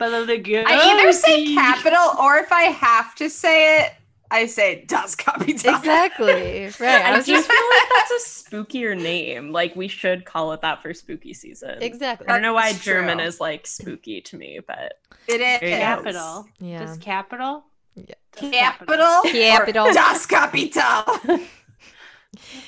I 0.00 0.98
either 1.00 1.12
say 1.12 1.54
capital 1.54 2.14
or 2.20 2.36
if 2.38 2.50
I 2.52 2.62
have 2.64 3.14
to 3.16 3.28
say 3.30 3.80
it, 3.80 3.92
I 4.30 4.46
say 4.46 4.84
Das 4.86 5.14
Kapital. 5.14 5.48
Exactly. 5.74 6.70
Right. 6.80 7.04
I 7.04 7.14
I 7.14 7.20
just 7.22 7.26
feel 7.50 7.68
like 7.70 7.88
that's 7.96 8.10
a 8.10 8.50
spookier 8.50 9.00
name. 9.00 9.52
Like 9.52 9.76
we 9.76 9.86
should 9.88 10.24
call 10.24 10.52
it 10.52 10.60
that 10.62 10.82
for 10.82 10.92
spooky 10.94 11.34
season. 11.34 11.78
exactly. 11.82 12.26
I 12.28 12.32
don't 12.32 12.42
know 12.42 12.54
why 12.54 12.72
That's 12.72 12.84
German 12.84 13.18
true. 13.18 13.26
is 13.26 13.40
like 13.40 13.66
spooky 13.66 14.20
to 14.22 14.36
me, 14.36 14.60
but 14.66 14.94
It 15.28 15.40
is. 15.40 15.60
There 15.60 15.68
you 15.68 15.76
go. 15.76 15.80
capital. 15.80 16.46
Yeah. 16.58 16.78
Just 16.80 17.00
capital. 17.00 17.64
Yeah. 17.94 18.14
Das 18.32 18.50
Capital. 18.50 19.22
Capital. 19.22 19.92
Das 19.92 20.26
Kapital. 20.26 21.04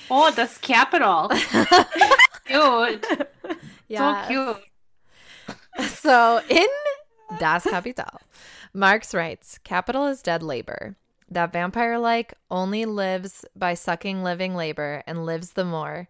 Oh, 0.09 0.31
das 0.33 0.59
capital. 0.59 1.29
Cute. 2.47 3.29
Yes. 3.89 3.99
So 3.99 4.15
cute. 4.29 4.63
So 5.97 6.41
in 6.49 6.69
Das 7.39 7.65
Kapital, 7.65 8.21
Marx 8.73 9.13
writes 9.15 9.59
Capital 9.65 10.07
is 10.07 10.23
dead 10.23 10.43
labor. 10.43 10.97
That 11.29 11.53
vampire 11.53 11.99
like 11.99 12.35
only 12.51 12.85
lives 12.85 13.45
by 13.57 13.75
sucking 13.75 14.23
living 14.23 14.55
labor 14.55 15.03
and 15.07 15.27
lives 15.27 15.53
the 15.53 15.65
more, 15.65 16.09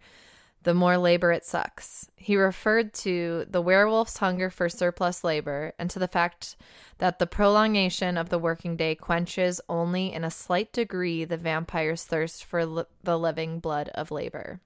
the 0.63 0.75
more 0.75 0.99
labor 0.99 1.33
it 1.33 1.45
sucks. 1.45 2.11
He 2.17 2.37
referred 2.37 2.93
to 2.95 3.47
the 3.49 3.63
werewolf's 3.63 4.19
hunger 4.19 4.51
for 4.51 4.69
surplus 4.69 5.25
labor 5.25 5.73
and 5.79 5.89
to 5.91 5.99
the 5.99 6.09
fact 6.09 6.57
that 6.99 7.19
the 7.19 7.27
prolongation 7.27 8.19
of 8.19 8.29
the 8.29 8.39
working 8.39 8.77
day 8.77 8.95
quenches 8.95 9.61
only 9.69 10.13
in 10.13 10.25
a 10.25 10.31
slight 10.31 10.73
degree 10.73 11.25
the 11.25 11.37
vampire's 11.37 12.05
thirst 12.05 12.45
for 12.45 12.67
li- 12.67 12.85
the 13.03 13.19
living 13.19 13.59
blood 13.61 13.91
of 13.95 14.11
labor. 14.11 14.61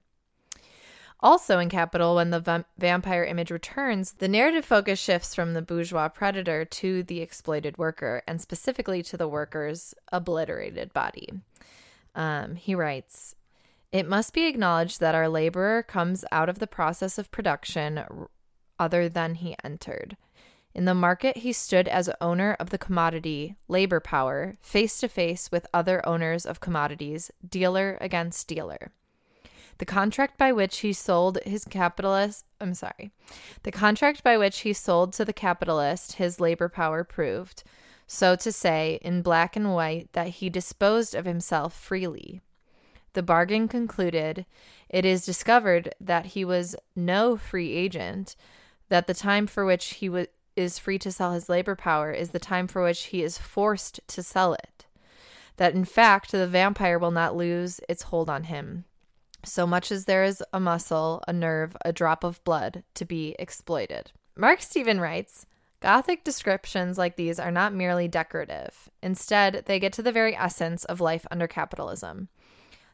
Also 1.23 1.59
in 1.59 1.69
Capital, 1.69 2.15
when 2.15 2.31
the 2.31 2.41
vam- 2.41 2.65
vampire 2.79 3.23
image 3.23 3.51
returns, 3.51 4.13
the 4.13 4.27
narrative 4.27 4.65
focus 4.65 4.99
shifts 4.99 5.35
from 5.35 5.53
the 5.53 5.61
bourgeois 5.61 6.09
predator 6.09 6.65
to 6.65 7.03
the 7.03 7.21
exploited 7.21 7.77
worker, 7.77 8.23
and 8.27 8.41
specifically 8.41 9.03
to 9.03 9.17
the 9.17 9.27
worker's 9.27 9.93
obliterated 10.11 10.91
body. 10.93 11.29
Um, 12.15 12.55
he 12.55 12.73
writes, 12.73 13.35
It 13.91 14.07
must 14.07 14.33
be 14.33 14.47
acknowledged 14.47 14.99
that 14.99 15.13
our 15.13 15.29
laborer 15.29 15.83
comes 15.83 16.25
out 16.31 16.49
of 16.49 16.57
the 16.57 16.67
process 16.67 17.19
of 17.19 17.31
production 17.31 17.99
r- 17.99 18.29
other 18.79 19.07
than 19.07 19.35
he 19.35 19.55
entered. 19.63 20.17
In 20.73 20.85
the 20.85 20.95
market, 20.95 21.37
he 21.37 21.53
stood 21.53 21.87
as 21.87 22.09
owner 22.19 22.55
of 22.59 22.71
the 22.71 22.77
commodity, 22.77 23.57
labor 23.67 23.99
power, 23.99 24.57
face 24.61 24.99
to 25.01 25.07
face 25.07 25.51
with 25.51 25.67
other 25.73 26.03
owners 26.07 26.45
of 26.45 26.61
commodities, 26.61 27.29
dealer 27.47 27.97
against 28.01 28.47
dealer. 28.47 28.91
The 29.81 29.85
contract 29.87 30.37
by 30.37 30.51
which 30.51 30.77
he 30.81 30.93
sold 30.93 31.39
his 31.43 31.65
capitalist, 31.65 32.45
I'm 32.59 32.75
sorry, 32.75 33.09
the 33.63 33.71
contract 33.71 34.23
by 34.23 34.37
which 34.37 34.59
he 34.59 34.73
sold 34.73 35.11
to 35.13 35.25
the 35.25 35.33
capitalist 35.33 36.17
his 36.17 36.39
labor 36.39 36.69
power 36.69 37.03
proved, 37.03 37.63
so 38.05 38.35
to 38.35 38.51
say, 38.51 38.99
in 39.01 39.23
black 39.23 39.55
and 39.55 39.73
white, 39.73 40.13
that 40.13 40.27
he 40.27 40.51
disposed 40.51 41.15
of 41.15 41.25
himself 41.25 41.73
freely. 41.73 42.41
The 43.13 43.23
bargain 43.23 43.67
concluded, 43.67 44.45
it 44.87 45.03
is 45.03 45.25
discovered 45.25 45.95
that 45.99 46.27
he 46.27 46.45
was 46.45 46.75
no 46.95 47.35
free 47.35 47.73
agent, 47.73 48.35
that 48.89 49.07
the 49.07 49.15
time 49.15 49.47
for 49.47 49.65
which 49.65 49.95
he 49.95 50.09
wa- 50.09 50.25
is 50.55 50.77
free 50.77 50.99
to 50.99 51.11
sell 51.11 51.33
his 51.33 51.49
labor 51.49 51.75
power 51.75 52.11
is 52.11 52.29
the 52.29 52.39
time 52.39 52.67
for 52.67 52.83
which 52.83 53.05
he 53.05 53.23
is 53.23 53.39
forced 53.39 53.99
to 54.09 54.21
sell 54.21 54.53
it. 54.53 54.85
That 55.57 55.73
in 55.73 55.85
fact, 55.85 56.31
the 56.31 56.45
vampire 56.45 56.99
will 56.99 57.09
not 57.09 57.35
lose 57.35 57.79
its 57.89 58.03
hold 58.03 58.29
on 58.29 58.43
him 58.43 58.85
so 59.43 59.65
much 59.65 59.91
as 59.91 60.05
there 60.05 60.23
is 60.23 60.43
a 60.53 60.59
muscle, 60.59 61.23
a 61.27 61.33
nerve, 61.33 61.75
a 61.83 61.93
drop 61.93 62.23
of 62.23 62.43
blood 62.43 62.83
to 62.95 63.05
be 63.05 63.35
exploited. 63.39 64.11
Mark 64.35 64.61
Steven 64.61 64.99
writes 64.99 65.45
Gothic 65.81 66.23
descriptions 66.23 66.97
like 66.97 67.15
these 67.15 67.39
are 67.39 67.51
not 67.51 67.73
merely 67.73 68.07
decorative. 68.07 68.89
Instead, 69.01 69.63
they 69.65 69.79
get 69.79 69.93
to 69.93 70.03
the 70.03 70.11
very 70.11 70.35
essence 70.35 70.85
of 70.85 71.01
life 71.01 71.25
under 71.31 71.47
capitalism. 71.47 72.29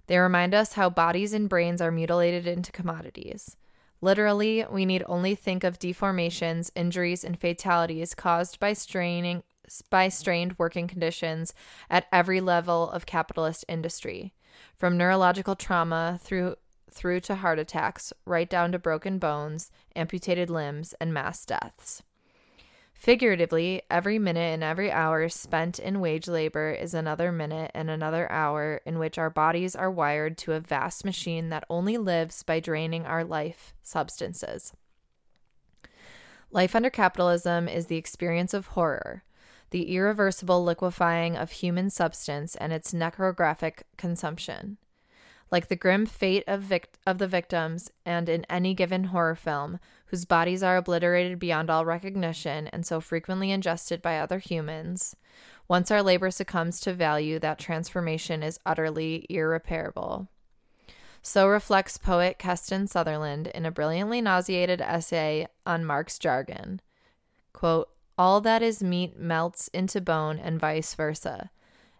They 0.07 0.17
remind 0.17 0.53
us 0.53 0.73
how 0.73 0.89
bodies 0.89 1.33
and 1.33 1.49
brains 1.49 1.81
are 1.81 1.91
mutilated 1.91 2.47
into 2.47 2.71
commodities. 2.71 3.57
Literally, 3.99 4.65
we 4.71 4.85
need 4.85 5.03
only 5.05 5.35
think 5.35 5.65
of 5.65 5.79
deformations, 5.79 6.71
injuries, 6.75 7.25
and 7.25 7.39
fatalities 7.39 8.15
caused 8.15 8.59
by 8.59 8.73
straining 8.73 9.43
by 9.89 10.07
strained 10.07 10.57
working 10.57 10.87
conditions 10.87 11.53
at 11.89 12.05
every 12.09 12.39
level 12.39 12.89
of 12.89 13.05
capitalist 13.05 13.65
industry 13.67 14.33
from 14.77 14.97
neurological 14.97 15.55
trauma 15.55 16.19
through 16.21 16.55
through 16.89 17.19
to 17.19 17.35
heart 17.35 17.59
attacks, 17.59 18.13
right 18.25 18.49
down 18.49 18.71
to 18.71 18.79
broken 18.79 19.19
bones, 19.19 19.71
amputated 19.95 20.49
limbs, 20.49 20.95
and 20.99 21.13
mass 21.13 21.45
deaths. 21.45 22.01
Figuratively, 22.93 23.83
every 23.91 24.17
minute 24.17 24.53
and 24.53 24.63
every 24.63 24.91
hour 24.91 25.29
spent 25.29 25.77
in 25.77 25.99
wage 25.99 26.27
labor 26.27 26.71
is 26.71 26.95
another 26.95 27.31
minute 27.31 27.69
and 27.75 27.91
another 27.91 28.31
hour 28.31 28.81
in 28.87 28.97
which 28.97 29.19
our 29.19 29.29
bodies 29.29 29.75
are 29.75 29.91
wired 29.91 30.35
to 30.39 30.53
a 30.53 30.59
vast 30.59 31.05
machine 31.05 31.49
that 31.49 31.65
only 31.69 31.97
lives 31.97 32.41
by 32.41 32.59
draining 32.59 33.05
our 33.05 33.23
life 33.23 33.75
substances. 33.83 34.73
Life 36.49 36.75
under 36.75 36.89
capitalism 36.89 37.67
is 37.67 37.85
the 37.85 37.97
experience 37.97 38.53
of 38.55 38.67
horror, 38.67 39.23
the 39.71 39.93
irreversible 39.95 40.63
liquefying 40.63 41.35
of 41.35 41.51
human 41.51 41.89
substance 41.89 42.55
and 42.55 42.71
its 42.71 42.93
necrographic 42.93 43.81
consumption. 43.97 44.77
Like 45.49 45.67
the 45.67 45.75
grim 45.75 46.05
fate 46.05 46.43
of, 46.47 46.61
vic- 46.61 46.97
of 47.05 47.19
the 47.19 47.27
victims, 47.27 47.89
and 48.05 48.27
in 48.27 48.45
any 48.49 48.73
given 48.73 49.05
horror 49.05 49.35
film, 49.35 49.79
whose 50.07 50.25
bodies 50.25 50.61
are 50.61 50.77
obliterated 50.77 51.39
beyond 51.39 51.69
all 51.69 51.85
recognition 51.85 52.67
and 52.67 52.85
so 52.85 52.99
frequently 52.99 53.51
ingested 53.51 54.01
by 54.01 54.19
other 54.19 54.39
humans, 54.39 55.15
once 55.67 55.91
our 55.91 56.01
labor 56.01 56.31
succumbs 56.31 56.79
to 56.81 56.93
value, 56.93 57.39
that 57.39 57.59
transformation 57.59 58.41
is 58.43 58.59
utterly 58.65 59.25
irreparable. 59.29 60.29
So 61.21 61.47
reflects 61.47 61.97
poet 61.97 62.39
Keston 62.39 62.87
Sutherland 62.87 63.47
in 63.47 63.65
a 63.65 63.71
brilliantly 63.71 64.21
nauseated 64.21 64.79
essay 64.79 65.47
on 65.65 65.83
Marx 65.83 66.17
jargon. 66.17 66.79
Quote, 67.51 67.89
all 68.17 68.41
that 68.41 68.61
is 68.61 68.83
meat 68.83 69.17
melts 69.17 69.67
into 69.69 70.01
bone 70.01 70.39
and 70.39 70.59
vice 70.59 70.93
versa, 70.95 71.51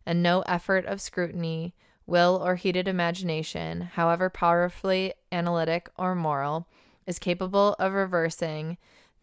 and 0.06 0.24
no 0.24 0.42
effort 0.42 0.86
of 0.86 1.02
scrutiny, 1.02 1.76
will, 2.06 2.42
or 2.44 2.56
heated 2.56 2.88
imagination, 2.88 3.82
however 3.82 4.30
powerfully 4.30 5.14
analytic 5.32 5.90
or 5.98 6.16
moral, 6.16 6.68
is 7.06 7.20
capable 7.20 7.76
of 7.80 7.94
reversing 7.94 8.78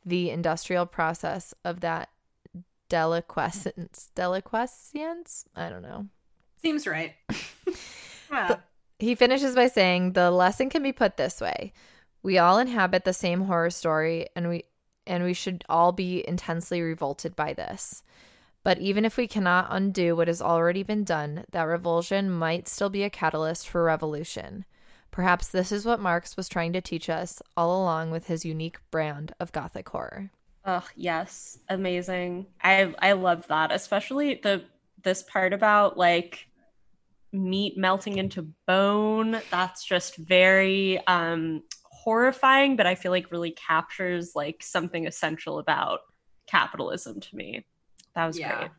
the 0.05 0.31
industrial 0.31 0.87
process 0.87 1.55
of 1.65 1.81
that 1.81 2.11
deliquescence. 2.89 4.11
Deliquescence? 4.15 5.45
I 5.57 5.69
don't 5.71 5.83
know. 5.83 6.07
Seems 6.63 6.87
right. 6.87 7.15
Yeah. 8.31 8.57
He 8.99 9.15
finishes 9.15 9.55
by 9.55 9.69
saying 9.69 10.13
the 10.13 10.31
lesson 10.31 10.71
can 10.71 10.83
be 10.83 10.93
put 10.93 11.17
this 11.17 11.41
way. 11.41 11.73
We 12.23 12.39
all 12.39 12.59
inhabit 12.59 13.05
the 13.05 13.13
same 13.13 13.43
horror 13.43 13.71
story 13.71 14.29
and 14.35 14.49
we 14.49 14.65
and 15.07 15.25
we 15.25 15.35
should 15.35 15.65
all 15.69 15.93
be 15.93 16.27
intensely 16.27 16.81
revolted 16.81 17.37
by 17.37 17.53
this. 17.53 18.03
But 18.63 18.79
even 18.79 19.05
if 19.05 19.17
we 19.17 19.29
cannot 19.29 19.69
undo 19.71 20.17
what 20.17 20.29
has 20.29 20.41
already 20.41 20.83
been 20.83 21.05
done, 21.05 21.45
that 21.51 21.65
revulsion 21.65 22.31
might 22.31 22.67
still 22.67 22.89
be 22.89 23.03
a 23.03 23.11
catalyst 23.11 23.69
for 23.69 23.85
revolution. 23.85 24.65
Perhaps 25.11 25.49
this 25.49 25.71
is 25.71 25.85
what 25.85 26.01
Marx 26.01 26.37
was 26.37 26.49
trying 26.49 26.73
to 26.73 26.81
teach 26.81 27.09
us 27.09 27.41
all 27.57 27.81
along 27.81 28.11
with 28.11 28.27
his 28.27 28.45
unique 28.45 28.79
brand 28.91 29.33
of 29.39 29.53
gothic 29.53 29.89
horror. 29.91 30.31
Oh 30.65 30.87
yes, 30.97 31.59
amazing. 31.69 32.47
I 32.63 32.95
I 32.99 33.13
love 33.13 33.47
that, 33.49 33.71
especially 33.71 34.41
the 34.43 34.65
this 35.03 35.23
part 35.23 35.53
about 35.53 35.99
like 35.99 36.49
meat 37.33 37.77
melting 37.77 38.17
into 38.17 38.49
bone. 38.67 39.41
That's 39.51 39.85
just 39.85 40.17
very 40.17 41.07
um 41.07 41.63
horrifying, 42.05 42.77
but 42.77 42.87
I 42.87 42.95
feel 42.95 43.11
like 43.11 43.31
really 43.33 43.53
captures 43.53 44.33
like 44.35 44.63
something 44.63 45.07
essential 45.07 45.59
about 45.59 46.01
capitalism 46.47 47.19
to 47.21 47.37
me. 47.37 47.65
That 48.15 48.27
was 48.27 48.39
Yeah. 48.39 48.57
great. 48.59 48.71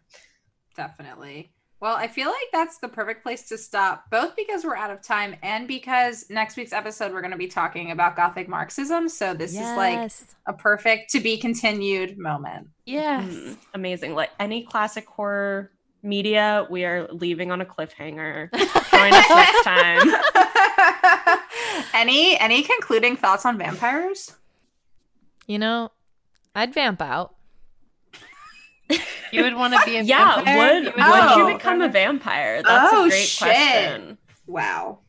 Definitely. 0.78 1.52
Well, 1.82 1.96
I 1.96 2.08
feel 2.08 2.28
like 2.30 2.48
that's 2.54 2.78
the 2.80 2.88
perfect 2.88 3.22
place 3.22 3.48
to 3.50 3.58
stop, 3.58 4.06
both 4.10 4.36
because 4.36 4.64
we're 4.64 4.78
out 4.78 4.92
of 4.92 5.02
time 5.02 5.36
and 5.44 5.68
because 5.68 6.26
next 6.30 6.56
week's 6.56 6.72
episode 6.74 7.12
we're 7.12 7.22
going 7.22 7.32
to 7.32 7.38
be 7.38 7.48
talking 7.48 7.92
about 7.92 8.16
Gothic 8.16 8.48
Marxism. 8.48 9.10
So 9.10 9.34
this 9.34 9.52
is 9.54 9.76
like 9.76 10.10
a 10.48 10.54
perfect 10.54 11.12
to 11.12 11.20
be 11.20 11.38
continued 11.38 12.18
moment. 12.18 12.68
yes. 12.86 13.26
Mm, 13.26 13.58
amazing. 13.74 14.16
Like 14.16 14.32
any 14.40 14.64
classic 14.64 15.06
horror 15.08 15.72
media, 16.06 16.66
we 16.70 16.86
are 16.86 17.08
leaving 17.12 17.52
on 17.52 17.60
a 17.62 17.66
cliffhanger. 17.66 18.50
Join 18.92 19.14
us 19.14 19.30
next 19.30 19.64
time. 19.64 21.40
any 21.94 22.40
any 22.40 22.62
concluding 22.64 23.16
thoughts 23.16 23.46
on 23.46 23.58
vampires? 23.58 24.34
You 25.48 25.60
know, 25.60 25.92
I'd 26.56 26.74
vamp 26.74 27.02
out. 27.02 27.36
You 29.32 29.44
would 29.44 29.56
want 29.56 29.74
to 29.74 29.80
be 29.86 29.98
a 29.98 30.02
Yeah, 30.04 30.36
vampire? 30.36 30.58
would 30.58 30.84
You 30.86 30.92
would 30.92 30.94
Oh. 30.98 31.48
you 31.48 31.54
become 31.58 31.82
a 31.82 31.90
vampire? 31.90 32.62
That's 32.64 32.94
Oh, 32.94 33.06
a 33.06 33.10
great 33.10 33.24
shit. 33.26 33.40
question. 33.48 34.18
Wow. 34.48 35.00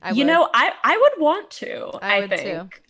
I 0.00 0.10
you 0.10 0.18
would. 0.18 0.26
know, 0.26 0.48
I 0.54 0.72
I 0.84 0.96
would 0.96 1.22
want 1.22 1.50
to. 1.52 1.90
I 2.00 2.16
I, 2.16 2.20
would 2.20 2.30
think. 2.30 2.74
too. 2.74 2.80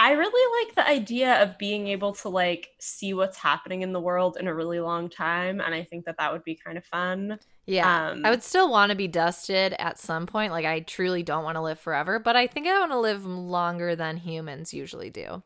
I 0.00 0.12
really 0.12 0.64
like 0.66 0.74
the 0.76 0.88
idea 0.88 1.42
of 1.42 1.58
being 1.58 1.88
able 1.88 2.12
to 2.14 2.28
like 2.28 2.68
see 2.78 3.14
what's 3.14 3.36
happening 3.36 3.82
in 3.82 3.92
the 3.92 4.00
world 4.00 4.36
in 4.38 4.46
a 4.46 4.54
really 4.54 4.78
long 4.80 5.08
time, 5.08 5.60
and 5.60 5.74
I 5.74 5.82
think 5.82 6.04
that 6.04 6.16
that 6.18 6.32
would 6.32 6.44
be 6.44 6.54
kind 6.54 6.78
of 6.78 6.84
fun. 6.84 7.38
yeah. 7.66 8.10
um, 8.10 8.24
I 8.24 8.30
would 8.30 8.42
still 8.44 8.70
want 8.70 8.90
to 8.90 8.96
be 8.96 9.08
dusted 9.08 9.74
at 9.78 9.98
some 9.98 10.26
point. 10.26 10.52
Like, 10.52 10.64
I 10.64 10.80
truly 10.80 11.22
don't 11.24 11.42
want 11.42 11.56
to 11.56 11.62
live 11.62 11.80
forever, 11.80 12.18
but 12.20 12.36
I 12.36 12.46
think 12.46 12.66
I 12.68 12.78
want 12.78 12.92
to 12.92 12.98
live 13.00 13.26
longer 13.26 13.96
than 13.96 14.18
humans 14.18 14.72
usually 14.72 15.10
do. 15.10 15.42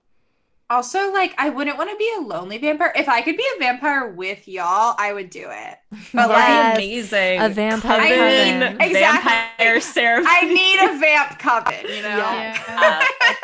Also, 0.70 1.12
like, 1.12 1.34
I 1.36 1.50
wouldn't 1.50 1.76
want 1.76 1.90
to 1.90 1.96
be 1.96 2.11
a 2.16 2.20
lonely 2.20 2.57
vampire. 2.57 2.92
If 2.96 3.07
I 3.09 3.20
could 3.20 3.36
be 3.36 3.44
a 3.57 3.59
vampire 3.59 4.09
with 4.09 4.48
y'all, 4.48 4.94
I 4.98 5.12
would 5.12 5.28
do 5.30 5.48
it. 5.50 5.78
But 6.14 6.28
Yes. 6.30 6.30
like, 6.30 6.74
amazing. 6.76 7.40
A 7.42 7.48
vampire 7.50 8.00
Coven, 8.00 8.61
coven. 8.61 8.80
Exactly. 8.80 9.30
vampire 9.61 9.80
ceremony. 9.80 10.28
I 10.30 10.44
need 10.46 10.78
a 10.90 10.98
vamp 10.98 11.38
coven, 11.38 11.90
you 11.94 12.03
know? 12.09 12.16
Yeah. 12.18 12.59
Uh, 12.68 13.34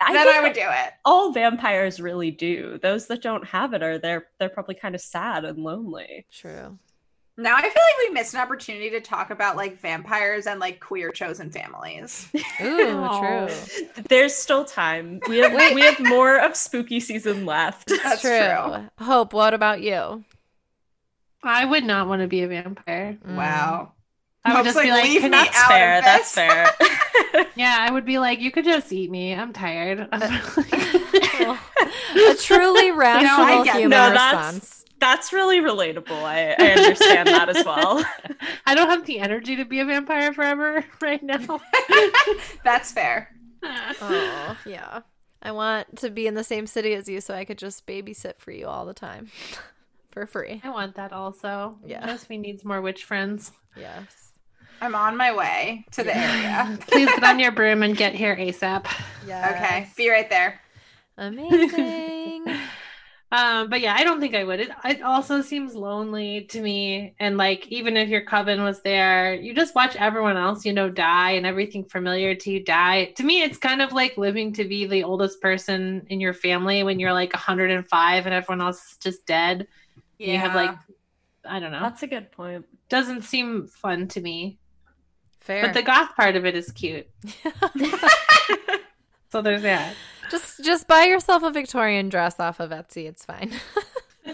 I 0.00 0.12
then 0.12 0.28
I 0.28 0.40
would 0.42 0.52
do 0.52 0.60
it. 0.62 0.92
all 1.04 1.32
vampires 1.32 2.00
really 2.00 2.30
do. 2.30 2.78
Those 2.82 3.06
that 3.06 3.22
don't 3.22 3.46
have 3.46 3.72
it 3.72 3.82
are 3.82 3.98
they're 3.98 4.26
they're 4.38 4.48
probably 4.48 4.74
kind 4.74 4.94
of 4.94 5.00
sad 5.00 5.44
and 5.44 5.58
lonely. 5.58 6.26
True. 6.30 6.78
Now 7.38 7.54
I 7.56 7.62
feel 7.62 7.68
like 7.70 8.08
we 8.08 8.14
missed 8.14 8.32
an 8.34 8.40
opportunity 8.40 8.88
to 8.90 9.00
talk 9.00 9.30
about 9.30 9.56
like 9.56 9.78
vampires 9.78 10.46
and 10.46 10.58
like 10.58 10.80
queer 10.80 11.10
chosen 11.10 11.50
families. 11.50 12.28
Ooh, 12.62 13.08
true. 13.20 13.48
There's 14.08 14.34
still 14.34 14.64
time. 14.64 15.20
We 15.28 15.38
have 15.38 15.52
we 15.74 15.82
have 15.82 16.00
more 16.00 16.38
of 16.38 16.56
spooky 16.56 17.00
season 17.00 17.44
left. 17.44 17.88
That's 18.02 18.22
true. 18.22 18.38
true. 18.38 18.88
Hope, 18.98 19.32
what 19.32 19.52
about 19.54 19.82
you? 19.82 20.24
I 21.42 21.64
would 21.64 21.84
not 21.84 22.08
want 22.08 22.22
to 22.22 22.28
be 22.28 22.42
a 22.42 22.48
vampire. 22.48 23.18
Mm. 23.26 23.36
Wow. 23.36 23.92
I 24.46 24.50
would 24.50 24.56
Hope's 24.66 24.74
just 24.74 24.82
be 24.82 24.90
like, 24.90 25.04
leave 25.04 25.20
"Can 25.22 25.30
me 25.32 25.38
you- 25.38 25.44
That's 25.44 25.56
out 25.58 25.68
fair. 25.68 25.98
of 25.98 26.04
That's 26.04 26.32
fair. 26.32 26.70
Yeah, 27.54 27.76
I 27.80 27.90
would 27.90 28.04
be 28.04 28.18
like, 28.18 28.40
you 28.40 28.50
could 28.50 28.64
just 28.64 28.92
eat 28.92 29.10
me. 29.10 29.34
I'm 29.34 29.52
tired. 29.52 30.00
a 30.12 31.58
truly 32.38 32.90
rational 32.90 33.64
get- 33.64 33.76
human 33.76 33.90
no, 33.90 34.10
that's- 34.10 34.54
response. 34.54 34.84
That's 34.98 35.30
really 35.32 35.60
relatable. 35.60 36.22
I, 36.22 36.54
I 36.58 36.70
understand 36.72 37.28
that 37.28 37.50
as 37.54 37.62
well. 37.66 38.02
I 38.64 38.74
don't 38.74 38.88
have 38.88 39.04
the 39.04 39.18
energy 39.18 39.56
to 39.56 39.66
be 39.66 39.80
a 39.80 39.84
vampire 39.84 40.32
forever 40.32 40.82
right 41.02 41.22
now. 41.22 41.60
That's 42.64 42.92
fair. 42.92 43.30
Oh, 43.62 44.56
yeah. 44.64 45.00
I 45.42 45.52
want 45.52 45.98
to 45.98 46.08
be 46.10 46.26
in 46.26 46.32
the 46.34 46.42
same 46.44 46.66
city 46.66 46.94
as 46.94 47.10
you 47.10 47.20
so 47.20 47.34
I 47.34 47.44
could 47.44 47.58
just 47.58 47.86
babysit 47.86 48.38
for 48.38 48.52
you 48.52 48.66
all 48.68 48.86
the 48.86 48.94
time 48.94 49.30
for 50.12 50.26
free. 50.26 50.62
I 50.64 50.70
want 50.70 50.94
that 50.94 51.12
also. 51.12 51.76
Yeah. 51.84 52.06
Josephine 52.06 52.40
needs 52.40 52.64
more 52.64 52.80
witch 52.80 53.04
friends. 53.04 53.52
Yes. 53.76 54.25
I'm 54.80 54.94
on 54.94 55.16
my 55.16 55.34
way 55.34 55.84
to 55.92 56.02
the 56.02 56.16
area. 56.16 56.78
Please 56.88 57.06
get 57.06 57.24
on 57.24 57.38
your 57.38 57.52
broom 57.52 57.82
and 57.82 57.96
get 57.96 58.14
here 58.14 58.36
ASAP. 58.36 58.86
Yes. 59.26 59.56
Okay, 59.56 59.88
be 59.96 60.08
right 60.08 60.30
there. 60.30 60.60
Amazing. 61.18 62.46
Um, 63.32 63.68
but 63.68 63.80
yeah, 63.80 63.94
I 63.98 64.04
don't 64.04 64.20
think 64.20 64.36
I 64.36 64.44
would. 64.44 64.60
It, 64.60 64.70
it 64.84 65.02
also 65.02 65.42
seems 65.42 65.74
lonely 65.74 66.42
to 66.42 66.60
me. 66.60 67.16
And 67.18 67.36
like, 67.36 67.66
even 67.68 67.96
if 67.96 68.08
your 68.08 68.20
coven 68.20 68.62
was 68.62 68.82
there, 68.82 69.34
you 69.34 69.52
just 69.52 69.74
watch 69.74 69.96
everyone 69.96 70.36
else, 70.36 70.64
you 70.64 70.72
know, 70.72 70.88
die 70.88 71.32
and 71.32 71.44
everything 71.44 71.84
familiar 71.84 72.36
to 72.36 72.50
you 72.52 72.62
die. 72.62 73.06
To 73.16 73.24
me, 73.24 73.42
it's 73.42 73.58
kind 73.58 73.82
of 73.82 73.92
like 73.92 74.16
living 74.16 74.52
to 74.54 74.64
be 74.64 74.86
the 74.86 75.02
oldest 75.02 75.40
person 75.40 76.06
in 76.08 76.20
your 76.20 76.34
family 76.34 76.84
when 76.84 77.00
you're 77.00 77.12
like 77.12 77.32
105 77.32 78.26
and 78.26 78.34
everyone 78.34 78.64
else 78.64 78.92
is 78.92 78.96
just 78.98 79.26
dead. 79.26 79.66
Yeah. 80.18 80.34
You 80.34 80.38
have 80.38 80.54
like, 80.54 80.76
I 81.44 81.58
don't 81.58 81.72
know. 81.72 81.80
That's 81.80 82.04
a 82.04 82.06
good 82.06 82.30
point. 82.30 82.64
Doesn't 82.88 83.22
seem 83.22 83.66
fun 83.66 84.06
to 84.08 84.20
me. 84.20 84.60
Fair. 85.46 85.62
But 85.62 85.74
the 85.74 85.82
goth 85.82 86.14
part 86.16 86.36
of 86.36 86.44
it 86.44 86.54
is 86.56 86.72
cute. 86.72 87.06
So 89.32 89.42
there's 89.42 89.62
that. 89.62 89.94
just 90.30 90.64
just 90.64 90.86
buy 90.86 91.04
yourself 91.04 91.42
a 91.42 91.50
Victorian 91.50 92.08
dress 92.08 92.38
off 92.38 92.60
of 92.60 92.70
Etsy. 92.70 93.06
It's 93.06 93.24
fine. 93.24 93.52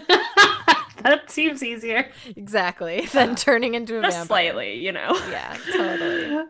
that 1.01 1.23
seems 1.29 1.63
easier. 1.63 2.09
exactly. 2.35 3.05
Than 3.11 3.35
turning 3.35 3.73
into 3.73 3.97
a 3.99 4.01
Just 4.03 4.17
vampire. 4.17 4.27
slightly, 4.27 4.75
you 4.75 4.91
know. 4.91 5.11
Yeah, 5.29 5.57
totally. 5.73 6.45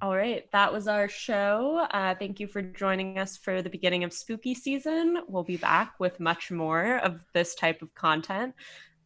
All 0.00 0.14
right, 0.14 0.48
that 0.52 0.72
was 0.72 0.86
our 0.86 1.08
show. 1.08 1.84
Uh, 1.90 2.14
thank 2.14 2.38
you 2.38 2.46
for 2.46 2.62
joining 2.62 3.18
us 3.18 3.36
for 3.36 3.62
the 3.62 3.70
beginning 3.70 4.04
of 4.04 4.12
spooky 4.12 4.54
season. 4.54 5.22
We'll 5.26 5.42
be 5.42 5.56
back 5.56 5.98
with 5.98 6.20
much 6.20 6.52
more 6.52 6.98
of 6.98 7.18
this 7.32 7.56
type 7.56 7.82
of 7.82 7.92
content. 7.96 8.54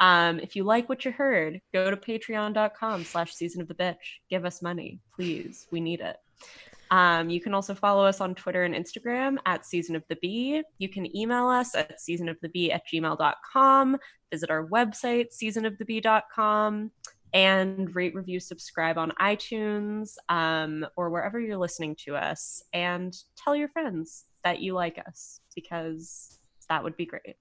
Um, 0.03 0.41
if 0.41 0.57
you 0.57 0.65
like 0.65 0.89
what 0.89 1.05
you 1.05 1.13
heard, 1.13 1.61
go 1.73 1.89
to 1.89 1.97
patreon.com 1.97 3.05
slash 3.05 3.33
season 3.35 3.63
of 3.63 3.69
the 3.69 3.75
bitch. 3.75 4.19
Give 4.29 4.45
us 4.45 4.61
money, 4.61 4.99
please. 5.15 5.69
We 5.71 5.81
need 5.81 6.01
it. 6.01 6.17
Um, 6.91 7.31
you 7.31 7.41
can 7.41 7.55
also 7.55 7.73
follow 7.73 8.05
us 8.05 8.21
on 8.21 8.35
Twitter 8.35 8.65
and 8.65 8.75
Instagram 8.75 9.37
at 9.47 9.65
Season 9.65 9.95
of 9.95 10.03
the 10.09 10.17
Bee. 10.17 10.63
You 10.79 10.89
can 10.89 11.17
email 11.17 11.47
us 11.47 11.77
at 11.77 12.01
seasonofthebee 12.01 12.75
at 12.75 12.83
gmail.com. 12.93 13.97
Visit 14.33 14.51
our 14.51 14.67
website, 14.67 15.29
seasonofthebee.com 15.41 16.91
and 17.33 17.97
rate, 17.97 18.15
review, 18.15 18.41
subscribe 18.41 18.99
on 18.99 19.13
iTunes 19.21 20.17
um, 20.29 20.85
or 20.97 21.11
wherever 21.11 21.39
you're 21.39 21.57
listening 21.57 21.97
to 22.05 22.17
us. 22.17 22.61
And 22.73 23.17
tell 23.37 23.55
your 23.55 23.69
friends 23.69 24.25
that 24.43 24.61
you 24.61 24.75
like 24.75 24.99
us 25.07 25.41
because 25.55 26.41
that 26.69 26.83
would 26.83 26.97
be 26.97 27.07
great. 27.07 27.37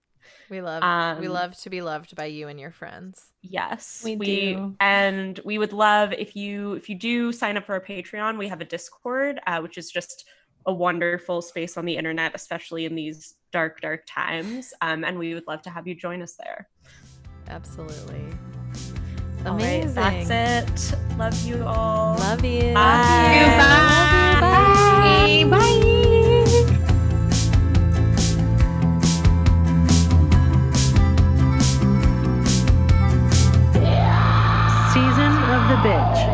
We 0.49 0.61
love 0.61 0.81
we 1.19 1.27
Um, 1.27 1.33
love 1.33 1.57
to 1.59 1.69
be 1.69 1.81
loved 1.81 2.15
by 2.15 2.25
you 2.25 2.47
and 2.47 2.59
your 2.59 2.71
friends. 2.71 3.31
Yes, 3.41 4.01
We 4.03 4.15
do. 4.15 4.75
and 4.79 5.39
we 5.45 5.57
would 5.57 5.73
love 5.73 6.13
if 6.13 6.35
you 6.35 6.73
if 6.73 6.89
you 6.89 6.95
do 6.95 7.31
sign 7.31 7.57
up 7.57 7.65
for 7.65 7.73
our 7.73 7.81
Patreon. 7.81 8.37
We 8.37 8.47
have 8.47 8.61
a 8.61 8.65
Discord, 8.65 9.39
uh, 9.47 9.59
which 9.61 9.77
is 9.77 9.89
just 9.91 10.25
a 10.67 10.73
wonderful 10.73 11.41
space 11.41 11.75
on 11.77 11.85
the 11.85 11.95
internet, 11.97 12.33
especially 12.35 12.85
in 12.85 12.93
these 12.93 13.33
dark, 13.51 13.81
dark 13.81 14.03
times. 14.07 14.73
Um, 14.81 15.03
and 15.03 15.17
we 15.17 15.33
would 15.33 15.47
love 15.47 15.61
to 15.63 15.69
have 15.71 15.87
you 15.87 15.95
join 15.95 16.21
us 16.21 16.35
there. 16.35 16.69
Absolutely. 17.47 18.23
All 19.45 19.55
right, 19.57 19.83
Amazing. 19.83 20.27
that's 20.27 20.91
it. 20.91 20.97
Love 21.17 21.41
you 21.47 21.63
all. 21.63 22.15
Love 22.19 22.45
you. 22.45 22.73
Bye. 22.75 23.57
Love 23.57 24.50
Bitch. 35.81 36.30